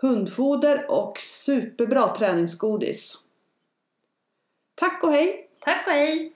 hundfoder 0.00 0.86
och 0.88 1.18
superbra 1.18 2.08
träningsgodis. 2.08 3.18
Tack 4.74 5.04
och 5.04 5.12
hej! 5.12 5.48
Tack 5.60 5.86
och 5.86 5.92
hej! 5.92 6.33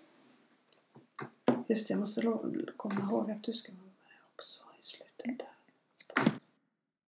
Just 1.68 1.88
det, 1.88 1.92
jag 1.92 2.01
måste 2.01 2.22
komma 2.76 3.01
ihåg 3.01 3.30
att 3.30 3.44
du 3.44 3.53
ska 3.53 3.72
vara 3.72 3.88